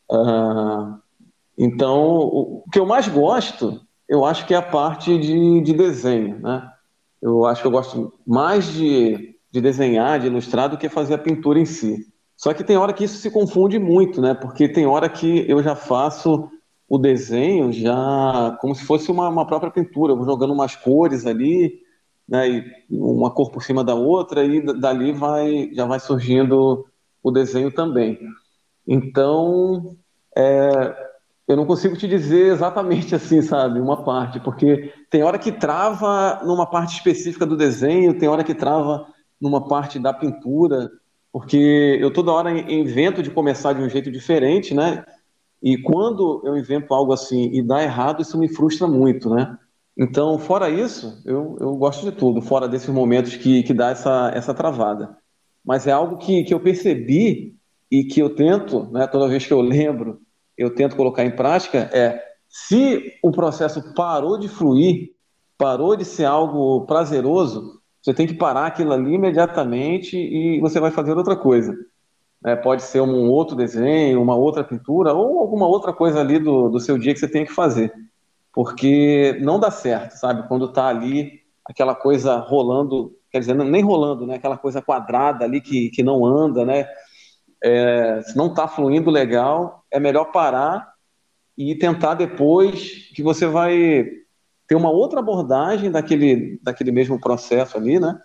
Uh, 0.09 1.04
então, 1.57 2.17
o, 2.19 2.63
que 2.71 2.79
eu 2.79 2.85
mais 2.85 3.07
gosto, 3.07 3.81
eu 4.07 4.25
acho 4.25 4.45
que 4.45 4.53
é 4.53 4.57
a 4.57 4.61
parte 4.61 5.17
de, 5.17 5.61
de 5.61 5.73
desenho, 5.73 6.39
né? 6.39 6.69
Eu 7.21 7.45
acho 7.45 7.61
que 7.61 7.67
eu 7.67 7.71
gosto 7.71 8.13
mais 8.25 8.65
de, 8.65 9.35
de 9.51 9.61
desenhar, 9.61 10.19
de 10.19 10.27
ilustrar, 10.27 10.69
do 10.69 10.77
que 10.77 10.89
fazer 10.89 11.15
a 11.15 11.19
pintura 11.19 11.59
em 11.59 11.65
si. 11.65 12.05
Só 12.37 12.53
que 12.53 12.63
tem 12.63 12.77
hora 12.77 12.93
que 12.93 13.05
isso 13.05 13.17
se 13.17 13.31
confunde 13.31 13.79
muito, 13.79 14.21
né? 14.21 14.33
Porque 14.33 14.67
tem 14.67 14.85
hora 14.85 15.09
que 15.09 15.49
eu 15.49 15.63
já 15.63 15.75
faço 15.75 16.49
o 16.87 16.97
desenho 16.97 17.71
já 17.71 18.57
como 18.61 18.75
se 18.75 18.83
fosse 18.85 19.09
uma, 19.09 19.27
uma 19.27 19.47
própria 19.47 19.71
pintura, 19.71 20.13
eu 20.13 20.17
vou 20.17 20.25
jogando 20.25 20.53
umas 20.53 20.75
cores 20.75 21.25
ali, 21.25 21.81
né, 22.27 22.47
e 22.47 22.63
uma 22.89 23.31
cor 23.31 23.51
por 23.51 23.63
cima 23.63 23.83
da 23.83 23.95
outra, 23.95 24.43
e 24.43 24.61
dali 24.79 25.11
vai, 25.11 25.71
já 25.73 25.85
vai 25.85 25.99
surgindo 25.99 26.85
o 27.23 27.31
desenho 27.31 27.71
também. 27.71 28.19
Então, 28.87 29.95
é, 30.35 31.04
eu 31.47 31.55
não 31.55 31.65
consigo 31.65 31.95
te 31.95 32.07
dizer 32.07 32.51
exatamente 32.51 33.13
assim, 33.15 33.41
sabe, 33.41 33.79
uma 33.79 34.03
parte, 34.03 34.39
porque 34.39 34.93
tem 35.09 35.23
hora 35.23 35.37
que 35.37 35.51
trava 35.51 36.41
numa 36.43 36.65
parte 36.65 36.95
específica 36.95 37.45
do 37.45 37.57
desenho, 37.57 38.17
tem 38.17 38.27
hora 38.29 38.43
que 38.43 38.55
trava 38.55 39.05
numa 39.39 39.67
parte 39.67 39.99
da 39.99 40.13
pintura, 40.13 40.89
porque 41.31 41.97
eu 41.99 42.11
toda 42.11 42.31
hora 42.31 42.51
invento 42.51 43.21
de 43.21 43.29
começar 43.29 43.73
de 43.73 43.81
um 43.81 43.89
jeito 43.89 44.09
diferente, 44.09 44.73
né? 44.73 45.03
E 45.61 45.77
quando 45.77 46.41
eu 46.45 46.57
invento 46.57 46.93
algo 46.93 47.11
assim 47.11 47.49
e 47.53 47.61
dá 47.61 47.83
errado, 47.83 48.21
isso 48.21 48.37
me 48.37 48.47
frustra 48.47 48.87
muito, 48.87 49.29
né? 49.29 49.57
Então, 49.97 50.37
fora 50.37 50.69
isso, 50.69 51.21
eu, 51.25 51.57
eu 51.59 51.75
gosto 51.75 52.09
de 52.09 52.11
tudo, 52.11 52.41
fora 52.41 52.67
desses 52.67 52.89
momentos 52.89 53.35
que, 53.35 53.63
que 53.63 53.73
dá 53.73 53.91
essa, 53.91 54.31
essa 54.33 54.53
travada. 54.53 55.17
Mas 55.63 55.87
é 55.87 55.91
algo 55.91 56.17
que, 56.17 56.43
que 56.43 56.53
eu 56.53 56.59
percebi 56.59 57.55
e 57.89 58.03
que 58.03 58.21
eu 58.21 58.35
tento, 58.35 58.83
né, 58.91 59.07
toda 59.07 59.27
vez 59.27 59.45
que 59.45 59.53
eu 59.53 59.61
lembro, 59.61 60.21
eu 60.57 60.73
tento 60.73 60.95
colocar 60.95 61.25
em 61.25 61.35
prática, 61.35 61.89
é 61.93 62.21
se 62.49 63.13
o 63.21 63.31
processo 63.31 63.93
parou 63.93 64.37
de 64.37 64.47
fluir, 64.47 65.09
parou 65.57 65.95
de 65.95 66.05
ser 66.05 66.25
algo 66.25 66.85
prazeroso, 66.85 67.81
você 68.01 68.13
tem 68.13 68.27
que 68.27 68.35
parar 68.35 68.67
aquilo 68.67 68.93
ali 68.93 69.15
imediatamente 69.15 70.15
e 70.15 70.59
você 70.61 70.79
vai 70.79 70.91
fazer 70.91 71.17
outra 71.17 71.35
coisa. 71.35 71.75
É, 72.45 72.55
pode 72.55 72.83
ser 72.83 73.01
um 73.01 73.27
outro 73.29 73.55
desenho, 73.55 74.21
uma 74.21 74.35
outra 74.35 74.63
pintura 74.63 75.11
ou 75.13 75.39
alguma 75.39 75.67
outra 75.67 75.91
coisa 75.91 76.19
ali 76.19 76.37
do, 76.37 76.69
do 76.69 76.79
seu 76.79 76.97
dia 76.97 77.13
que 77.13 77.19
você 77.19 77.27
tem 77.27 77.43
que 77.43 77.51
fazer. 77.51 77.91
Porque 78.53 79.37
não 79.41 79.59
dá 79.59 79.71
certo, 79.71 80.11
sabe? 80.11 80.47
Quando 80.47 80.65
está 80.65 80.87
ali 80.87 81.41
aquela 81.65 81.95
coisa 81.95 82.37
rolando, 82.37 83.11
quer 83.31 83.39
dizer, 83.39 83.55
nem 83.55 83.81
rolando, 83.81 84.27
né? 84.27 84.35
Aquela 84.35 84.57
coisa 84.57 84.81
quadrada 84.81 85.43
ali 85.43 85.59
que, 85.59 85.89
que 85.89 86.03
não 86.03 86.23
anda, 86.23 86.63
né? 86.63 86.87
É, 87.63 88.21
se 88.21 88.37
não 88.37 88.47
está 88.47 88.67
fluindo 88.67 89.09
legal, 89.09 89.83
é 89.91 89.99
melhor 89.99 90.25
parar 90.31 90.93
e 91.57 91.75
tentar 91.75 92.15
depois 92.15 93.09
que 93.15 93.23
você 93.23 93.47
vai 93.47 94.05
ter 94.67 94.75
uma 94.75 94.89
outra 94.89 95.19
abordagem 95.19 95.91
daquele, 95.91 96.59
daquele 96.61 96.91
mesmo 96.91 97.19
processo 97.19 97.77
ali, 97.77 97.99
né? 97.99 98.19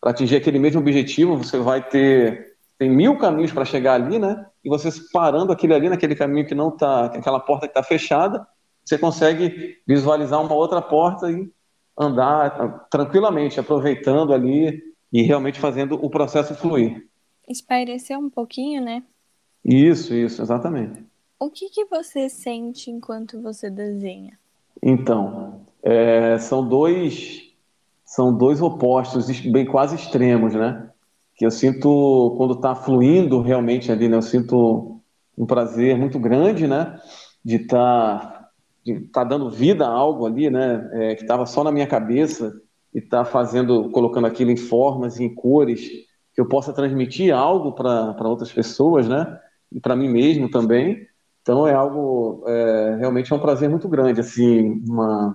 Para 0.00 0.10
atingir 0.10 0.36
aquele 0.36 0.58
mesmo 0.58 0.80
objetivo, 0.80 1.36
você 1.36 1.58
vai 1.58 1.82
ter 1.86 2.56
tem 2.78 2.90
mil 2.90 3.16
caminhos 3.16 3.52
para 3.52 3.64
chegar 3.64 3.94
ali, 3.94 4.18
né? 4.18 4.46
E 4.62 4.68
você 4.68 4.90
parando 5.12 5.52
aquele 5.52 5.74
ali 5.74 5.88
naquele 5.88 6.14
caminho 6.14 6.46
que 6.46 6.54
não 6.54 6.68
está, 6.68 7.06
aquela 7.06 7.40
porta 7.40 7.66
que 7.66 7.70
está 7.70 7.82
fechada, 7.82 8.46
você 8.84 8.98
consegue 8.98 9.78
visualizar 9.86 10.40
uma 10.40 10.54
outra 10.54 10.82
porta 10.82 11.30
e 11.30 11.50
andar 11.98 12.86
tranquilamente, 12.90 13.58
aproveitando 13.58 14.34
ali 14.34 14.82
e 15.12 15.22
realmente 15.22 15.58
fazendo 15.58 15.94
o 15.94 16.10
processo 16.10 16.54
fluir. 16.54 17.08
Espairecer 17.48 18.18
um 18.18 18.30
pouquinho, 18.30 18.82
né? 18.82 19.02
Isso, 19.64 20.14
isso, 20.14 20.42
exatamente. 20.42 21.04
O 21.38 21.50
que, 21.50 21.68
que 21.68 21.84
você 21.86 22.28
sente 22.28 22.90
enquanto 22.90 23.40
você 23.40 23.68
desenha? 23.68 24.38
Então, 24.82 25.60
é, 25.82 26.38
são 26.38 26.66
dois 26.66 27.44
são 28.04 28.32
dois 28.32 28.62
opostos, 28.62 29.28
bem 29.40 29.66
quase 29.66 29.96
extremos, 29.96 30.54
né? 30.54 30.90
que 31.36 31.44
eu 31.44 31.50
sinto 31.50 32.34
quando 32.36 32.54
está 32.54 32.74
fluindo 32.74 33.40
realmente 33.42 33.92
ali, 33.92 34.08
né? 34.08 34.16
Eu 34.16 34.22
sinto 34.22 35.00
um 35.36 35.44
prazer 35.44 35.96
muito 35.96 36.18
grande, 36.18 36.66
né? 36.66 36.98
De 37.44 37.56
estar 37.56 38.18
tá, 38.18 38.50
de 38.84 39.00
tá 39.08 39.22
dando 39.22 39.50
vida 39.50 39.86
a 39.86 39.90
algo 39.90 40.26
ali, 40.26 40.48
né? 40.48 40.88
É, 40.94 41.14
que 41.14 41.22
estava 41.22 41.44
só 41.44 41.62
na 41.62 41.70
minha 41.70 41.86
cabeça 41.86 42.58
e 42.94 43.02
tá 43.02 43.24
fazendo, 43.24 43.90
colocando 43.90 44.26
aquilo 44.26 44.50
em 44.50 44.56
formas, 44.56 45.20
em 45.20 45.32
cores, 45.32 46.05
que 46.36 46.40
eu 46.42 46.46
possa 46.46 46.72
transmitir 46.72 47.34
algo 47.34 47.72
para 47.72 48.28
outras 48.28 48.52
pessoas, 48.52 49.08
né? 49.08 49.40
E 49.72 49.80
para 49.80 49.96
mim 49.96 50.08
mesmo 50.08 50.50
também. 50.50 51.08
Então 51.40 51.66
é 51.66 51.72
algo 51.72 52.44
é, 52.46 52.96
realmente 53.00 53.32
é 53.32 53.36
um 53.36 53.40
prazer 53.40 53.70
muito 53.70 53.88
grande, 53.88 54.20
assim, 54.20 54.84
uma 54.86 55.34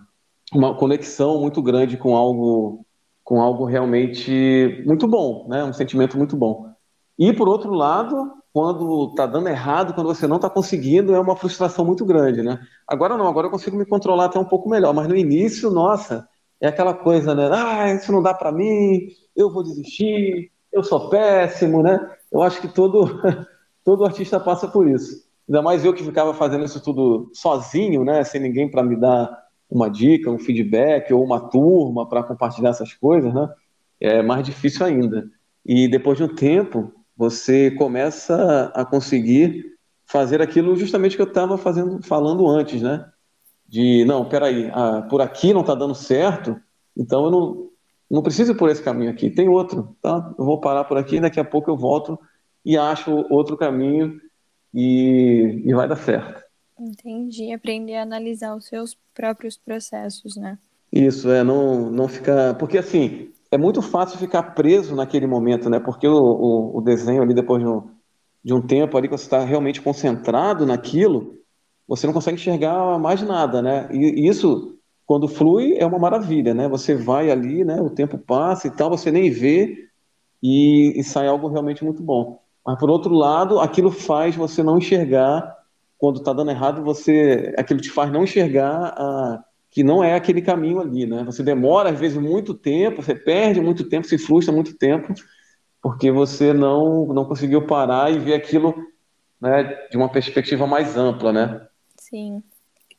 uma 0.54 0.76
conexão 0.76 1.40
muito 1.40 1.62
grande 1.62 1.98
com 1.98 2.16
algo 2.16 2.86
com 3.24 3.42
algo 3.42 3.66
realmente 3.66 4.84
muito 4.86 5.08
bom, 5.08 5.48
né? 5.50 5.64
Um 5.64 5.74
sentimento 5.74 6.18
muito 6.18 6.38
bom. 6.38 6.70
E 7.18 7.34
por 7.34 7.48
outro 7.50 7.74
lado, 7.74 8.34
quando 8.54 9.10
está 9.10 9.26
dando 9.26 9.50
errado, 9.50 9.94
quando 9.94 10.08
você 10.08 10.28
não 10.28 10.36
está 10.36 10.50
conseguindo, 10.50 11.16
é 11.16 11.20
uma 11.20 11.36
frustração 11.36 11.84
muito 11.86 12.06
grande, 12.06 12.44
né? 12.44 12.60
Agora 12.88 13.18
não, 13.18 13.28
agora 13.28 13.48
eu 13.48 13.52
consigo 13.52 13.78
me 13.78 13.86
controlar 13.86 14.26
até 14.26 14.38
um 14.38 14.46
pouco 14.46 14.70
melhor, 14.70 14.94
mas 14.94 15.08
no 15.08 15.16
início, 15.16 15.72
nossa, 15.72 16.28
é 16.60 16.68
aquela 16.68 16.94
coisa, 16.94 17.34
né? 17.34 17.50
Ah, 17.52 17.92
isso 17.94 18.12
não 18.12 18.22
dá 18.22 18.34
para 18.34 18.52
mim, 18.52 19.08
eu 19.36 19.52
vou 19.52 19.64
desistir, 19.64 20.52
eu 20.72 20.84
sou 20.84 21.10
péssimo, 21.10 21.84
né? 21.84 22.12
Eu 22.32 22.42
acho 22.42 22.62
que 22.62 22.68
todo 22.68 23.22
todo 23.84 24.06
artista 24.06 24.40
passa 24.40 24.68
por 24.68 24.88
isso. 24.88 25.30
Ainda 25.48 25.62
mais 25.62 25.84
eu 25.84 25.94
que 25.94 26.04
ficava 26.04 26.34
fazendo 26.34 26.66
isso 26.66 26.82
tudo 26.82 27.30
sozinho, 27.34 28.04
né? 28.04 28.24
Sem 28.24 28.42
ninguém 28.42 28.70
para 28.70 28.84
me 28.84 28.96
dar 28.96 29.38
uma 29.70 29.90
dica, 29.90 30.30
um 30.30 30.40
feedback 30.40 31.14
ou 31.14 31.24
uma 31.24 31.40
turma 31.50 32.08
para 32.08 32.24
compartilhar 32.24 32.70
essas 32.70 32.94
coisas, 32.94 33.34
né? 33.34 33.50
É 34.00 34.22
mais 34.22 34.46
difícil 34.46 34.86
ainda. 34.86 35.30
E 35.66 35.88
depois 35.88 36.18
de 36.18 36.24
um 36.24 36.36
tempo, 36.36 36.92
você 37.16 37.72
começa 37.72 38.72
a 38.74 38.84
conseguir 38.84 39.72
fazer 40.06 40.42
aquilo 40.42 40.76
justamente 40.76 41.16
que 41.16 41.22
eu 41.22 41.28
estava 41.28 41.58
fazendo, 41.58 42.02
falando 42.04 42.48
antes, 42.48 42.82
né? 42.82 43.06
De 43.68 44.04
não, 44.06 44.26
peraí, 44.26 44.70
ah, 44.74 45.08
por 45.10 45.22
aqui 45.22 45.54
não 45.54 45.62
está 45.62 45.74
dando 45.74 45.96
certo, 45.96 46.60
então 46.98 47.26
eu 47.26 47.32
não, 47.32 47.71
não 48.12 48.22
preciso 48.22 48.52
ir 48.52 48.56
por 48.56 48.70
esse 48.70 48.84
caminho 48.84 49.12
aqui, 49.12 49.30
tem 49.30 49.48
outro, 49.48 49.96
tá? 50.02 50.34
Eu 50.38 50.44
vou 50.44 50.60
parar 50.60 50.84
por 50.84 50.98
aqui, 50.98 51.20
daqui 51.20 51.40
a 51.40 51.46
pouco 51.46 51.72
eu 51.72 51.78
volto 51.78 52.20
e 52.66 52.78
acho 52.78 53.26
outro 53.30 53.58
caminho 53.58 54.20
e, 54.74 55.64
e 55.66 55.74
vai 55.74 55.88
dar 55.88 55.96
certo. 55.96 56.44
Entendi. 56.80 57.54
Aprender 57.54 57.96
a 57.96 58.04
analisar 58.04 58.56
os 58.56 58.66
seus 58.66 58.98
próprios 59.14 59.56
processos, 59.56 60.36
né? 60.36 60.58
Isso, 60.92 61.30
é, 61.30 61.44
não, 61.44 61.90
não 61.90 62.08
ficar. 62.08 62.56
Porque 62.56 62.78
assim, 62.78 63.32
é 63.52 63.58
muito 63.58 63.82
fácil 63.82 64.20
ficar 64.20 64.44
preso 64.56 64.96
naquele 64.96 65.28
momento, 65.28 65.70
né? 65.70 65.80
Porque 65.80 66.08
o, 66.08 66.14
o, 66.14 66.78
o 66.78 66.82
desenho 66.82 67.22
ali, 67.22 67.34
depois 67.34 67.62
de 67.62 67.70
um, 67.70 67.90
de 68.44 68.54
um 68.54 68.62
tempo 68.62 68.98
ali 68.98 69.08
que 69.08 69.18
você 69.18 69.24
está 69.24 69.40
realmente 69.44 69.82
concentrado 69.82 70.66
naquilo, 70.66 71.38
você 71.88 72.08
não 72.08 72.14
consegue 72.14 72.36
enxergar 72.36 72.98
mais 73.00 73.22
nada, 73.22 73.62
né? 73.62 73.88
E, 73.92 74.22
e 74.22 74.28
isso, 74.28 74.78
quando 75.12 75.28
flui, 75.28 75.76
é 75.78 75.86
uma 75.86 76.00
maravilha, 76.00 76.54
né? 76.54 76.70
Você 76.70 76.96
vai 76.96 77.30
ali, 77.30 77.66
né? 77.66 77.82
O 77.82 77.90
tempo 77.90 78.18
passa 78.18 78.68
e 78.68 78.72
tal, 78.72 78.90
você 78.90 79.12
nem 79.12 79.30
vê 79.30 79.90
e, 80.42 80.98
e 80.98 81.04
sai 81.04 81.28
algo 81.28 81.50
realmente 81.50 81.84
muito 81.84 82.02
bom. 82.02 82.42
Mas 82.66 82.80
por 82.80 82.90
outro 82.90 83.14
lado, 83.14 83.60
aquilo 83.60 83.92
faz 83.92 84.38
você 84.38 84.64
não 84.64 84.78
enxergar 84.78 85.54
quando 85.98 86.20
está 86.20 86.32
dando 86.32 86.52
errado, 86.52 86.82
você 86.82 87.54
aquilo 87.58 87.82
te 87.82 87.92
faz 87.92 88.10
não 88.10 88.24
enxergar 88.24 88.94
a, 88.98 89.44
que 89.70 89.84
não 89.84 90.02
é 90.02 90.16
aquele 90.16 90.42
caminho 90.42 90.80
ali, 90.80 91.06
né? 91.06 91.26
Você 91.26 91.44
demora 91.44 91.90
às 91.90 92.00
vezes 92.00 92.18
muito 92.18 92.54
tempo, 92.54 93.02
você 93.04 93.14
perde 93.14 93.60
muito 93.60 93.90
tempo, 93.90 94.08
se 94.08 94.18
frustra 94.18 94.54
muito 94.54 94.78
tempo, 94.78 95.14
porque 95.82 96.10
você 96.10 96.54
não 96.54 97.06
não 97.08 97.26
conseguiu 97.26 97.68
parar 97.68 98.10
e 98.14 98.18
ver 98.18 98.36
aquilo, 98.36 98.74
né, 99.42 99.78
de 99.92 99.98
uma 99.98 100.08
perspectiva 100.08 100.66
mais 100.66 100.96
ampla, 100.96 101.34
né? 101.34 101.68
Sim. 102.00 102.42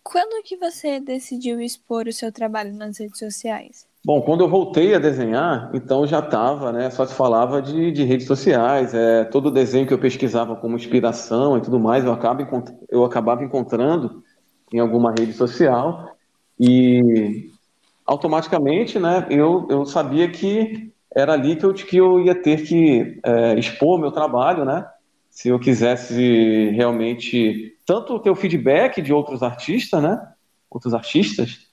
Quando 0.02 0.42
que 0.42 0.56
você 0.56 0.98
decidiu 1.00 1.60
expor 1.60 2.06
o 2.06 2.12
seu 2.12 2.32
trabalho 2.32 2.74
nas 2.74 2.98
redes 2.98 3.18
sociais? 3.18 3.86
Bom, 4.04 4.20
quando 4.20 4.42
eu 4.42 4.48
voltei 4.48 4.94
a 4.94 4.98
desenhar, 4.98 5.70
então 5.72 6.04
já 6.04 6.18
estava, 6.18 6.72
né? 6.72 6.90
Só 6.90 7.06
se 7.06 7.14
falava 7.14 7.62
de, 7.62 7.92
de 7.92 8.02
redes 8.02 8.26
sociais, 8.26 8.92
é, 8.92 9.24
todo 9.24 9.50
desenho 9.50 9.86
que 9.86 9.94
eu 9.94 9.98
pesquisava 9.98 10.56
como 10.56 10.76
inspiração 10.76 11.56
e 11.56 11.60
tudo 11.60 11.78
mais, 11.78 12.04
eu, 12.04 12.12
acabo, 12.12 12.44
eu 12.90 13.04
acabava 13.04 13.44
encontrando 13.44 14.22
em 14.72 14.80
alguma 14.80 15.12
rede 15.16 15.32
social 15.32 16.16
e 16.58 17.52
automaticamente, 18.04 18.98
né? 18.98 19.24
Eu, 19.30 19.68
eu 19.70 19.86
sabia 19.86 20.28
que 20.28 20.92
era 21.14 21.34
ali 21.34 21.54
que 21.54 21.64
eu, 21.64 21.74
que 21.74 21.96
eu 21.96 22.20
ia 22.20 22.34
ter 22.34 22.64
que 22.64 23.20
é, 23.24 23.54
expor 23.56 24.00
meu 24.00 24.10
trabalho, 24.10 24.64
né? 24.64 24.84
Se 25.32 25.48
eu 25.48 25.58
quisesse 25.58 26.68
realmente 26.74 27.74
tanto 27.86 28.18
ter 28.18 28.28
o 28.28 28.36
feedback 28.36 29.00
de 29.00 29.14
outros 29.14 29.42
artistas, 29.42 30.02
né? 30.02 30.20
Outros 30.70 30.92
artistas, 30.92 31.68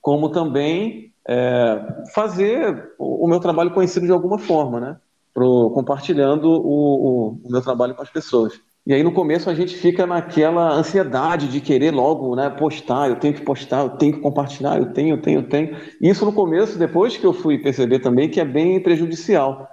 como 0.00 0.30
também 0.30 1.12
é, 1.26 2.04
fazer 2.12 2.92
o, 2.98 3.28
meu 3.28 3.38
trabalho 3.38 3.70
conhecido 3.70 4.04
de 4.04 4.10
alguma 4.10 4.36
forma, 4.36 4.80
né? 4.80 4.96
Pro, 5.32 5.70
compartilhando 5.70 6.50
o, 6.50 6.56
o, 6.56 7.40
o, 7.44 7.50
meu 7.50 7.62
trabalho 7.62 7.94
com 7.94 8.02
as 8.02 8.10
pessoas. 8.10 8.60
E 8.84 8.92
aí 8.92 9.04
no 9.04 9.12
começo 9.12 9.48
a 9.48 9.54
gente 9.54 9.76
fica 9.76 10.04
naquela 10.06 10.72
ansiedade 10.72 11.46
de 11.46 11.60
querer 11.60 11.92
logo, 11.92 12.34
né? 12.34 12.50
Postar, 12.50 13.08
eu 13.08 13.16
tenho 13.16 13.32
que 13.32 13.42
postar, 13.42 13.84
eu 13.84 13.90
tenho 13.90 14.14
que 14.14 14.20
compartilhar, 14.20 14.76
eu 14.76 14.92
tenho, 14.92 15.14
eu 15.14 15.22
tenho, 15.22 15.38
eu 15.38 15.48
tenho. 15.48 15.76
Isso 16.00 16.24
no 16.24 16.32
começo, 16.32 16.76
depois 16.76 17.16
que 17.16 17.24
eu 17.24 17.32
fui 17.32 17.58
perceber 17.58 18.00
também 18.00 18.28
que 18.28 18.40
é 18.40 18.44
bem 18.44 18.82
prejudicial, 18.82 19.68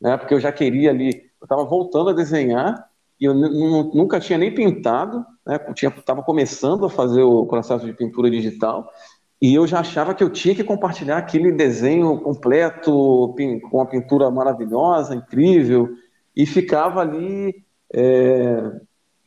né? 0.00 0.16
Porque 0.16 0.32
eu 0.32 0.40
já 0.40 0.50
queria 0.50 0.88
ali, 0.88 1.25
eu 1.40 1.44
estava 1.44 1.64
voltando 1.64 2.10
a 2.10 2.14
desenhar 2.14 2.88
e 3.20 3.24
eu 3.24 3.34
nunca 3.34 4.20
tinha 4.20 4.38
nem 4.38 4.54
pintado, 4.54 5.24
né? 5.46 5.58
Estava 5.74 6.22
começando 6.22 6.84
a 6.84 6.90
fazer 6.90 7.22
o 7.22 7.46
processo 7.46 7.86
de 7.86 7.92
pintura 7.92 8.30
digital 8.30 8.90
e 9.40 9.54
eu 9.54 9.66
já 9.66 9.80
achava 9.80 10.14
que 10.14 10.24
eu 10.24 10.30
tinha 10.30 10.54
que 10.54 10.64
compartilhar 10.64 11.18
aquele 11.18 11.52
desenho 11.52 12.18
completo, 12.20 13.34
com 13.70 13.80
a 13.80 13.86
pintura 13.86 14.30
maravilhosa, 14.30 15.14
incrível, 15.14 15.90
e 16.34 16.46
ficava 16.46 17.00
ali 17.00 17.62
é, 17.92 18.72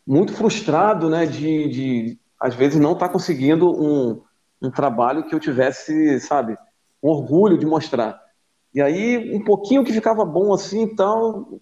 muito 0.06 0.34
frustrado, 0.34 1.10
né, 1.10 1.26
de, 1.28 1.67
de 1.69 2.19
às 2.39 2.56
vezes 2.56 2.80
não 2.80 2.93
estar 2.93 3.08
tá 3.08 3.13
conseguindo 3.13 3.69
um, 3.69 4.22
um 4.62 4.72
trabalho 4.72 5.28
que 5.28 5.36
eu 5.36 5.39
tivesse, 5.39 6.19
sabe, 6.19 6.58
um 7.04 7.10
orgulho 7.10 7.58
de 7.58 7.65
mostrar. 7.65 8.19
E 8.74 8.82
aí, 8.82 9.36
um 9.36 9.43
pouquinho 9.43 9.84
que 9.84 9.93
ficava 9.93 10.26
bom 10.26 10.54
assim, 10.54 10.82
então, 10.82 11.60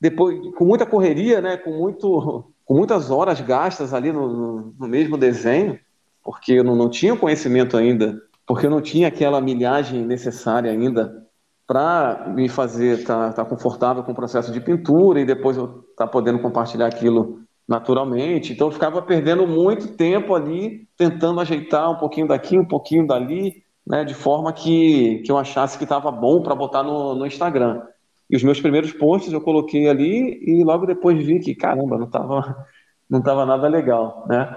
depois, 0.00 0.38
com 0.56 0.64
muita 0.64 0.86
correria, 0.86 1.40
né, 1.40 1.56
com, 1.56 1.70
muito, 1.70 2.52
com 2.64 2.74
muitas 2.74 3.10
horas 3.10 3.40
gastas 3.40 3.94
ali 3.94 4.12
no, 4.12 4.74
no 4.78 4.88
mesmo 4.88 5.16
desenho, 5.16 5.78
porque 6.22 6.52
eu 6.52 6.64
não, 6.64 6.76
não 6.76 6.90
tinha 6.90 7.16
conhecimento 7.16 7.76
ainda, 7.76 8.20
porque 8.46 8.66
eu 8.66 8.70
não 8.70 8.80
tinha 8.80 9.08
aquela 9.08 9.40
milhagem 9.40 10.04
necessária 10.04 10.70
ainda 10.70 11.26
para 11.66 12.32
me 12.34 12.48
fazer 12.48 13.00
estar 13.00 13.32
tá, 13.32 13.44
tá 13.44 13.44
confortável 13.44 14.02
com 14.04 14.12
o 14.12 14.14
processo 14.14 14.52
de 14.52 14.60
pintura 14.60 15.20
e 15.20 15.24
depois 15.24 15.56
eu 15.56 15.64
estar 15.64 16.04
tá 16.04 16.06
podendo 16.06 16.38
compartilhar 16.38 16.86
aquilo 16.86 17.40
naturalmente. 17.66 18.52
Então 18.52 18.68
eu 18.68 18.72
ficava 18.72 19.02
perdendo 19.02 19.46
muito 19.46 19.88
tempo 19.88 20.34
ali 20.34 20.86
tentando 20.96 21.40
ajeitar 21.40 21.90
um 21.90 21.96
pouquinho 21.96 22.28
daqui, 22.28 22.56
um 22.56 22.64
pouquinho 22.64 23.06
dali, 23.06 23.64
né, 23.84 24.04
de 24.04 24.14
forma 24.14 24.52
que, 24.52 25.22
que 25.24 25.30
eu 25.30 25.38
achasse 25.38 25.76
que 25.76 25.84
estava 25.84 26.10
bom 26.10 26.42
para 26.42 26.54
botar 26.54 26.82
no, 26.82 27.14
no 27.14 27.26
Instagram. 27.26 27.82
E 28.28 28.36
os 28.36 28.42
meus 28.42 28.60
primeiros 28.60 28.92
posts 28.92 29.32
eu 29.32 29.40
coloquei 29.40 29.88
ali 29.88 30.40
e 30.42 30.64
logo 30.64 30.86
depois 30.86 31.24
vi 31.24 31.38
que, 31.38 31.54
caramba, 31.54 31.96
não 31.96 32.06
estava 32.06 32.66
não 33.08 33.22
tava 33.22 33.46
nada 33.46 33.68
legal, 33.68 34.26
né? 34.28 34.56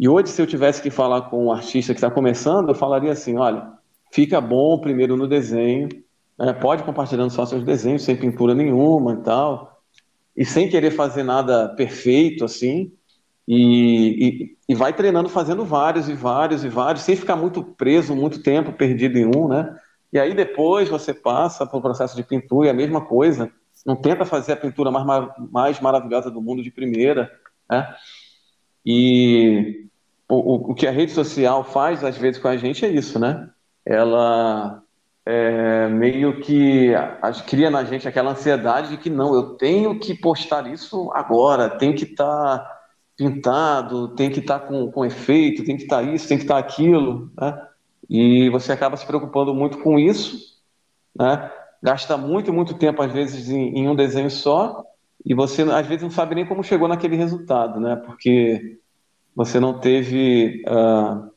E 0.00 0.08
hoje, 0.08 0.30
se 0.30 0.40
eu 0.42 0.46
tivesse 0.46 0.82
que 0.82 0.90
falar 0.90 1.22
com 1.22 1.46
um 1.46 1.52
artista 1.52 1.92
que 1.92 1.98
está 1.98 2.10
começando, 2.10 2.70
eu 2.70 2.74
falaria 2.74 3.12
assim: 3.12 3.36
olha, 3.36 3.72
fica 4.10 4.40
bom 4.40 4.78
primeiro 4.80 5.16
no 5.16 5.28
desenho, 5.28 5.88
né? 6.38 6.52
pode 6.52 6.82
compartilhando 6.82 7.30
só 7.30 7.46
seus 7.46 7.62
desenhos, 7.62 8.02
sem 8.02 8.16
pintura 8.16 8.54
nenhuma 8.54 9.14
e 9.14 9.16
tal, 9.18 9.80
e 10.36 10.44
sem 10.44 10.68
querer 10.68 10.90
fazer 10.90 11.22
nada 11.22 11.68
perfeito 11.68 12.44
assim, 12.44 12.92
e, 13.46 14.56
e, 14.68 14.72
e, 14.72 14.74
vai 14.74 14.92
treinando 14.92 15.28
fazendo 15.28 15.64
vários 15.64 16.08
e 16.08 16.14
vários 16.14 16.64
e 16.64 16.68
vários, 16.68 17.04
sem 17.04 17.16
ficar 17.16 17.36
muito 17.36 17.62
preso, 17.62 18.14
muito 18.14 18.42
tempo 18.42 18.72
perdido 18.72 19.18
em 19.18 19.26
um, 19.26 19.48
né? 19.48 19.76
E 20.12 20.18
aí 20.18 20.34
depois 20.34 20.88
você 20.88 21.14
passa 21.14 21.66
para 21.66 21.78
o 21.78 21.82
processo 21.82 22.14
de 22.14 22.22
pintura, 22.22 22.68
e 22.68 22.70
a 22.70 22.74
mesma 22.74 23.00
coisa, 23.00 23.50
não 23.86 23.96
tenta 23.96 24.24
fazer 24.24 24.52
a 24.52 24.56
pintura 24.56 24.90
mais, 24.90 25.28
mais 25.50 25.80
maravilhosa 25.80 26.30
do 26.30 26.42
mundo 26.42 26.62
de 26.62 26.70
primeira, 26.70 27.30
né? 27.70 27.94
E 28.84 29.88
o, 30.28 30.72
o 30.72 30.74
que 30.74 30.86
a 30.86 30.90
rede 30.90 31.12
social 31.12 31.64
faz, 31.64 32.04
às 32.04 32.16
vezes, 32.16 32.40
com 32.40 32.48
a 32.48 32.56
gente 32.56 32.84
é 32.84 32.88
isso, 32.88 33.18
né? 33.18 33.48
Ela 33.84 34.82
é, 35.24 35.88
meio 35.88 36.40
que 36.40 36.92
cria 37.46 37.70
na 37.70 37.84
gente 37.84 38.06
aquela 38.06 38.32
ansiedade 38.32 38.90
de 38.90 38.96
que 38.96 39.08
não, 39.08 39.34
eu 39.34 39.54
tenho 39.54 39.98
que 39.98 40.14
postar 40.14 40.66
isso 40.66 41.10
agora, 41.12 41.70
tem 41.70 41.94
que 41.94 42.04
estar 42.04 42.58
tá 42.58 42.80
pintado, 43.16 44.14
tem 44.14 44.30
que 44.30 44.40
estar 44.40 44.58
tá 44.58 44.66
com, 44.66 44.90
com 44.90 45.04
efeito, 45.04 45.64
tem 45.64 45.76
que 45.76 45.84
estar 45.84 46.02
tá 46.02 46.02
isso, 46.02 46.28
tem 46.28 46.36
que 46.36 46.44
estar 46.44 46.54
tá 46.54 46.60
aquilo, 46.60 47.30
né? 47.40 47.68
E 48.08 48.48
você 48.50 48.72
acaba 48.72 48.96
se 48.96 49.06
preocupando 49.06 49.54
muito 49.54 49.78
com 49.78 49.98
isso, 49.98 50.60
né? 51.14 51.50
Gasta 51.82 52.16
muito, 52.16 52.52
muito 52.52 52.74
tempo, 52.74 53.02
às 53.02 53.12
vezes, 53.12 53.48
em, 53.48 53.78
em 53.78 53.88
um 53.88 53.94
desenho 53.94 54.30
só, 54.30 54.84
e 55.24 55.34
você, 55.34 55.62
às 55.62 55.86
vezes, 55.86 56.02
não 56.02 56.10
sabe 56.10 56.34
nem 56.34 56.46
como 56.46 56.62
chegou 56.62 56.88
naquele 56.88 57.16
resultado, 57.16 57.80
né? 57.80 57.96
Porque 57.96 58.78
você 59.34 59.58
não 59.58 59.78
teve 59.78 60.62
uh, 60.68 61.30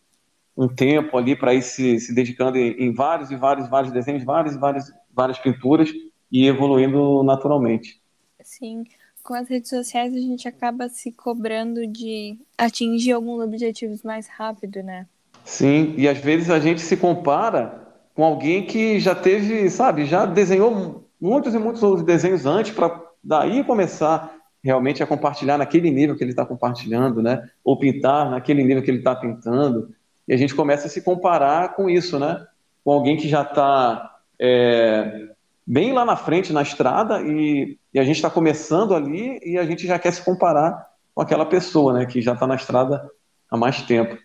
um 0.57 0.67
tempo 0.67 1.17
ali 1.17 1.35
para 1.35 1.53
ir 1.53 1.61
se, 1.61 1.99
se 1.99 2.13
dedicando 2.13 2.57
em, 2.57 2.71
em, 2.83 2.93
vários 2.93 3.31
e 3.31 3.35
vários, 3.35 3.69
vários 3.69 3.91
desenhos, 3.91 4.23
várias 4.23 4.55
e 4.55 4.59
várias, 4.59 4.91
várias 5.13 5.39
pinturas 5.39 5.89
e 6.31 6.47
evoluindo 6.47 7.23
naturalmente. 7.23 8.01
Sim, 8.43 8.83
com 9.23 9.33
as 9.33 9.47
redes 9.47 9.69
sociais 9.69 10.13
a 10.13 10.19
gente 10.19 10.47
acaba 10.47 10.87
se 10.87 11.11
cobrando 11.11 11.87
de 11.87 12.37
atingir 12.57 13.11
alguns 13.11 13.43
objetivos 13.43 14.03
mais 14.03 14.27
rápido, 14.27 14.83
né? 14.83 15.07
Sim, 15.45 15.93
e 15.95 16.09
às 16.09 16.17
vezes 16.17 16.49
a 16.49 16.59
gente 16.59 16.81
se 16.81 16.97
compara 16.97 17.87
com 18.15 18.23
alguém 18.23 18.65
que 18.65 18.99
já 18.99 19.13
teve, 19.13 19.69
sabe, 19.69 20.05
já 20.05 20.25
desenhou 20.25 21.05
muitos 21.21 21.53
e 21.53 21.59
muitos 21.59 21.83
outros 21.83 22.03
desenhos 22.03 22.47
antes 22.47 22.71
para 22.71 22.99
daí 23.23 23.63
começar 23.63 24.35
realmente 24.63 25.03
a 25.03 25.07
compartilhar 25.07 25.59
naquele 25.59 25.91
nível 25.91 26.17
que 26.17 26.23
ele 26.23 26.31
está 26.31 26.43
compartilhando, 26.43 27.21
né? 27.21 27.47
Ou 27.63 27.77
pintar 27.77 28.31
naquele 28.31 28.63
nível 28.63 28.81
que 28.81 28.89
ele 28.89 28.97
está 28.97 29.15
pintando. 29.15 29.93
E 30.27 30.33
a 30.33 30.37
gente 30.37 30.55
começa 30.55 30.87
a 30.87 30.89
se 30.89 31.03
comparar 31.03 31.75
com 31.75 31.87
isso, 31.87 32.17
né? 32.17 32.43
Com 32.83 32.91
alguém 32.91 33.15
que 33.15 33.29
já 33.29 33.43
está 33.43 34.15
é, 34.39 35.29
bem 35.67 35.93
lá 35.93 36.03
na 36.03 36.15
frente 36.15 36.51
na 36.51 36.63
estrada 36.63 37.21
e, 37.21 37.77
e 37.93 37.99
a 37.99 38.03
gente 38.03 38.15
está 38.15 38.31
começando 38.31 38.95
ali 38.95 39.39
e 39.45 39.59
a 39.59 39.65
gente 39.65 39.85
já 39.85 39.99
quer 39.99 40.11
se 40.11 40.23
comparar 40.23 40.87
com 41.13 41.21
aquela 41.21 41.45
pessoa, 41.45 41.93
né? 41.93 42.07
Que 42.07 42.19
já 42.19 42.33
está 42.33 42.47
na 42.47 42.55
estrada 42.55 43.07
há 43.51 43.55
mais 43.55 43.83
tempo. 43.83 44.17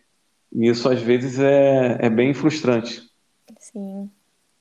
E 0.53 0.69
isso 0.69 0.89
às 0.89 1.01
vezes 1.01 1.39
é, 1.39 1.99
é 2.01 2.11
bem 2.11 2.35
frustrante. 2.35 3.03
Sim. 3.59 4.11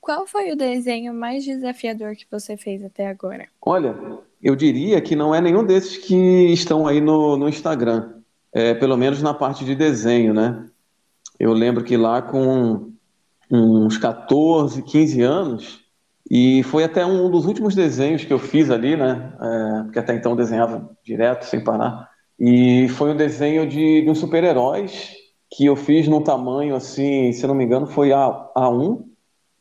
Qual 0.00 0.26
foi 0.26 0.50
o 0.50 0.56
desenho 0.56 1.12
mais 1.12 1.44
desafiador 1.44 2.16
que 2.16 2.26
você 2.30 2.56
fez 2.56 2.82
até 2.82 3.06
agora? 3.06 3.46
Olha, 3.60 3.94
eu 4.42 4.56
diria 4.56 5.00
que 5.00 5.14
não 5.14 5.34
é 5.34 5.40
nenhum 5.40 5.64
desses 5.64 5.98
que 5.98 6.14
estão 6.52 6.86
aí 6.86 7.00
no, 7.00 7.36
no 7.36 7.48
Instagram, 7.48 8.14
é, 8.52 8.74
pelo 8.74 8.96
menos 8.96 9.22
na 9.22 9.34
parte 9.34 9.64
de 9.64 9.74
desenho, 9.74 10.32
né? 10.32 10.66
Eu 11.38 11.52
lembro 11.52 11.84
que 11.84 11.96
lá 11.96 12.22
com 12.22 12.90
uns 13.50 13.98
14, 13.98 14.82
15 14.82 15.22
anos, 15.22 15.80
e 16.30 16.62
foi 16.64 16.84
até 16.84 17.04
um 17.04 17.30
dos 17.30 17.44
últimos 17.44 17.74
desenhos 17.74 18.24
que 18.24 18.32
eu 18.32 18.38
fiz 18.38 18.70
ali, 18.70 18.96
né? 18.96 19.32
É, 19.40 19.82
porque 19.82 19.98
até 19.98 20.14
então 20.14 20.32
eu 20.32 20.36
desenhava 20.36 20.90
direto, 21.04 21.44
sem 21.44 21.62
parar. 21.62 22.08
E 22.38 22.88
foi 22.90 23.10
um 23.10 23.16
desenho 23.16 23.68
de, 23.68 24.02
de 24.02 24.08
uns 24.08 24.18
super-heróis 24.18 25.19
que 25.50 25.66
eu 25.66 25.74
fiz 25.74 26.06
num 26.06 26.22
tamanho 26.22 26.76
assim, 26.76 27.32
se 27.32 27.46
não 27.46 27.54
me 27.54 27.64
engano, 27.64 27.86
foi 27.86 28.12
A, 28.12 28.50
A1, 28.56 29.04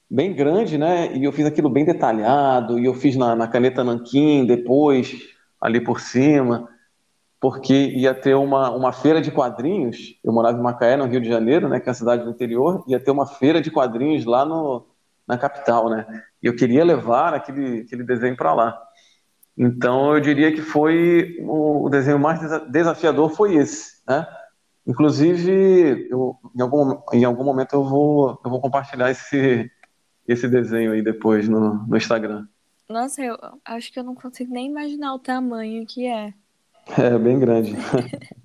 bem 0.09 0.33
grande, 0.33 0.77
né? 0.77 1.15
E 1.15 1.23
eu 1.23 1.31
fiz 1.31 1.45
aquilo 1.45 1.69
bem 1.69 1.83
detalhado, 1.83 2.77
e 2.79 2.85
eu 2.85 2.93
fiz 2.93 3.15
na, 3.15 3.35
na 3.35 3.47
caneta 3.47 3.83
nanquim 3.83 4.45
depois, 4.45 5.17
ali 5.59 5.81
por 5.81 5.99
cima, 5.99 6.69
porque 7.39 7.73
ia 7.73 8.13
ter 8.13 8.35
uma, 8.35 8.69
uma 8.69 8.91
feira 8.93 9.21
de 9.21 9.31
quadrinhos. 9.31 10.19
Eu 10.23 10.31
morava 10.31 10.57
em 10.57 10.61
Macaé, 10.61 10.95
no 10.95 11.05
Rio 11.05 11.21
de 11.21 11.29
Janeiro, 11.29 11.67
né? 11.67 11.79
Que 11.79 11.89
é 11.89 11.91
a 11.91 11.95
cidade 11.95 12.23
do 12.23 12.29
interior, 12.29 12.83
ia 12.87 12.99
ter 12.99 13.11
uma 13.11 13.25
feira 13.25 13.61
de 13.61 13.71
quadrinhos 13.71 14.25
lá 14.25 14.45
no, 14.45 14.85
na 15.27 15.37
capital, 15.37 15.89
né? 15.89 16.05
E 16.41 16.47
eu 16.47 16.55
queria 16.55 16.83
levar 16.83 17.33
aquele, 17.33 17.81
aquele 17.81 18.03
desenho 18.03 18.35
para 18.35 18.53
lá. 18.53 18.79
Então 19.57 20.13
eu 20.13 20.21
diria 20.21 20.51
que 20.51 20.61
foi 20.61 21.37
o, 21.41 21.85
o 21.85 21.89
desenho 21.89 22.19
mais 22.19 22.39
desafiador 22.69 23.29
foi 23.31 23.55
esse, 23.55 24.01
né? 24.07 24.25
Inclusive, 24.89 26.07
eu, 26.09 26.35
em, 26.55 26.61
algum, 26.61 26.99
em 27.13 27.23
algum 27.23 27.43
momento 27.43 27.73
eu 27.73 27.83
vou, 27.83 28.41
eu 28.43 28.49
vou 28.49 28.59
compartilhar 28.59 29.11
esse, 29.11 29.69
esse 30.27 30.47
desenho 30.47 30.93
aí 30.93 31.03
depois 31.03 31.47
no, 31.47 31.85
no 31.85 31.95
Instagram. 31.95 32.47
Nossa, 32.89 33.21
eu 33.21 33.37
acho 33.63 33.93
que 33.93 33.99
eu 33.99 34.03
não 34.03 34.15
consigo 34.15 34.51
nem 34.51 34.65
imaginar 34.65 35.13
o 35.13 35.19
tamanho 35.19 35.85
que 35.85 36.07
é. 36.07 36.33
É, 36.97 37.15
bem 37.19 37.37
grande. 37.37 37.75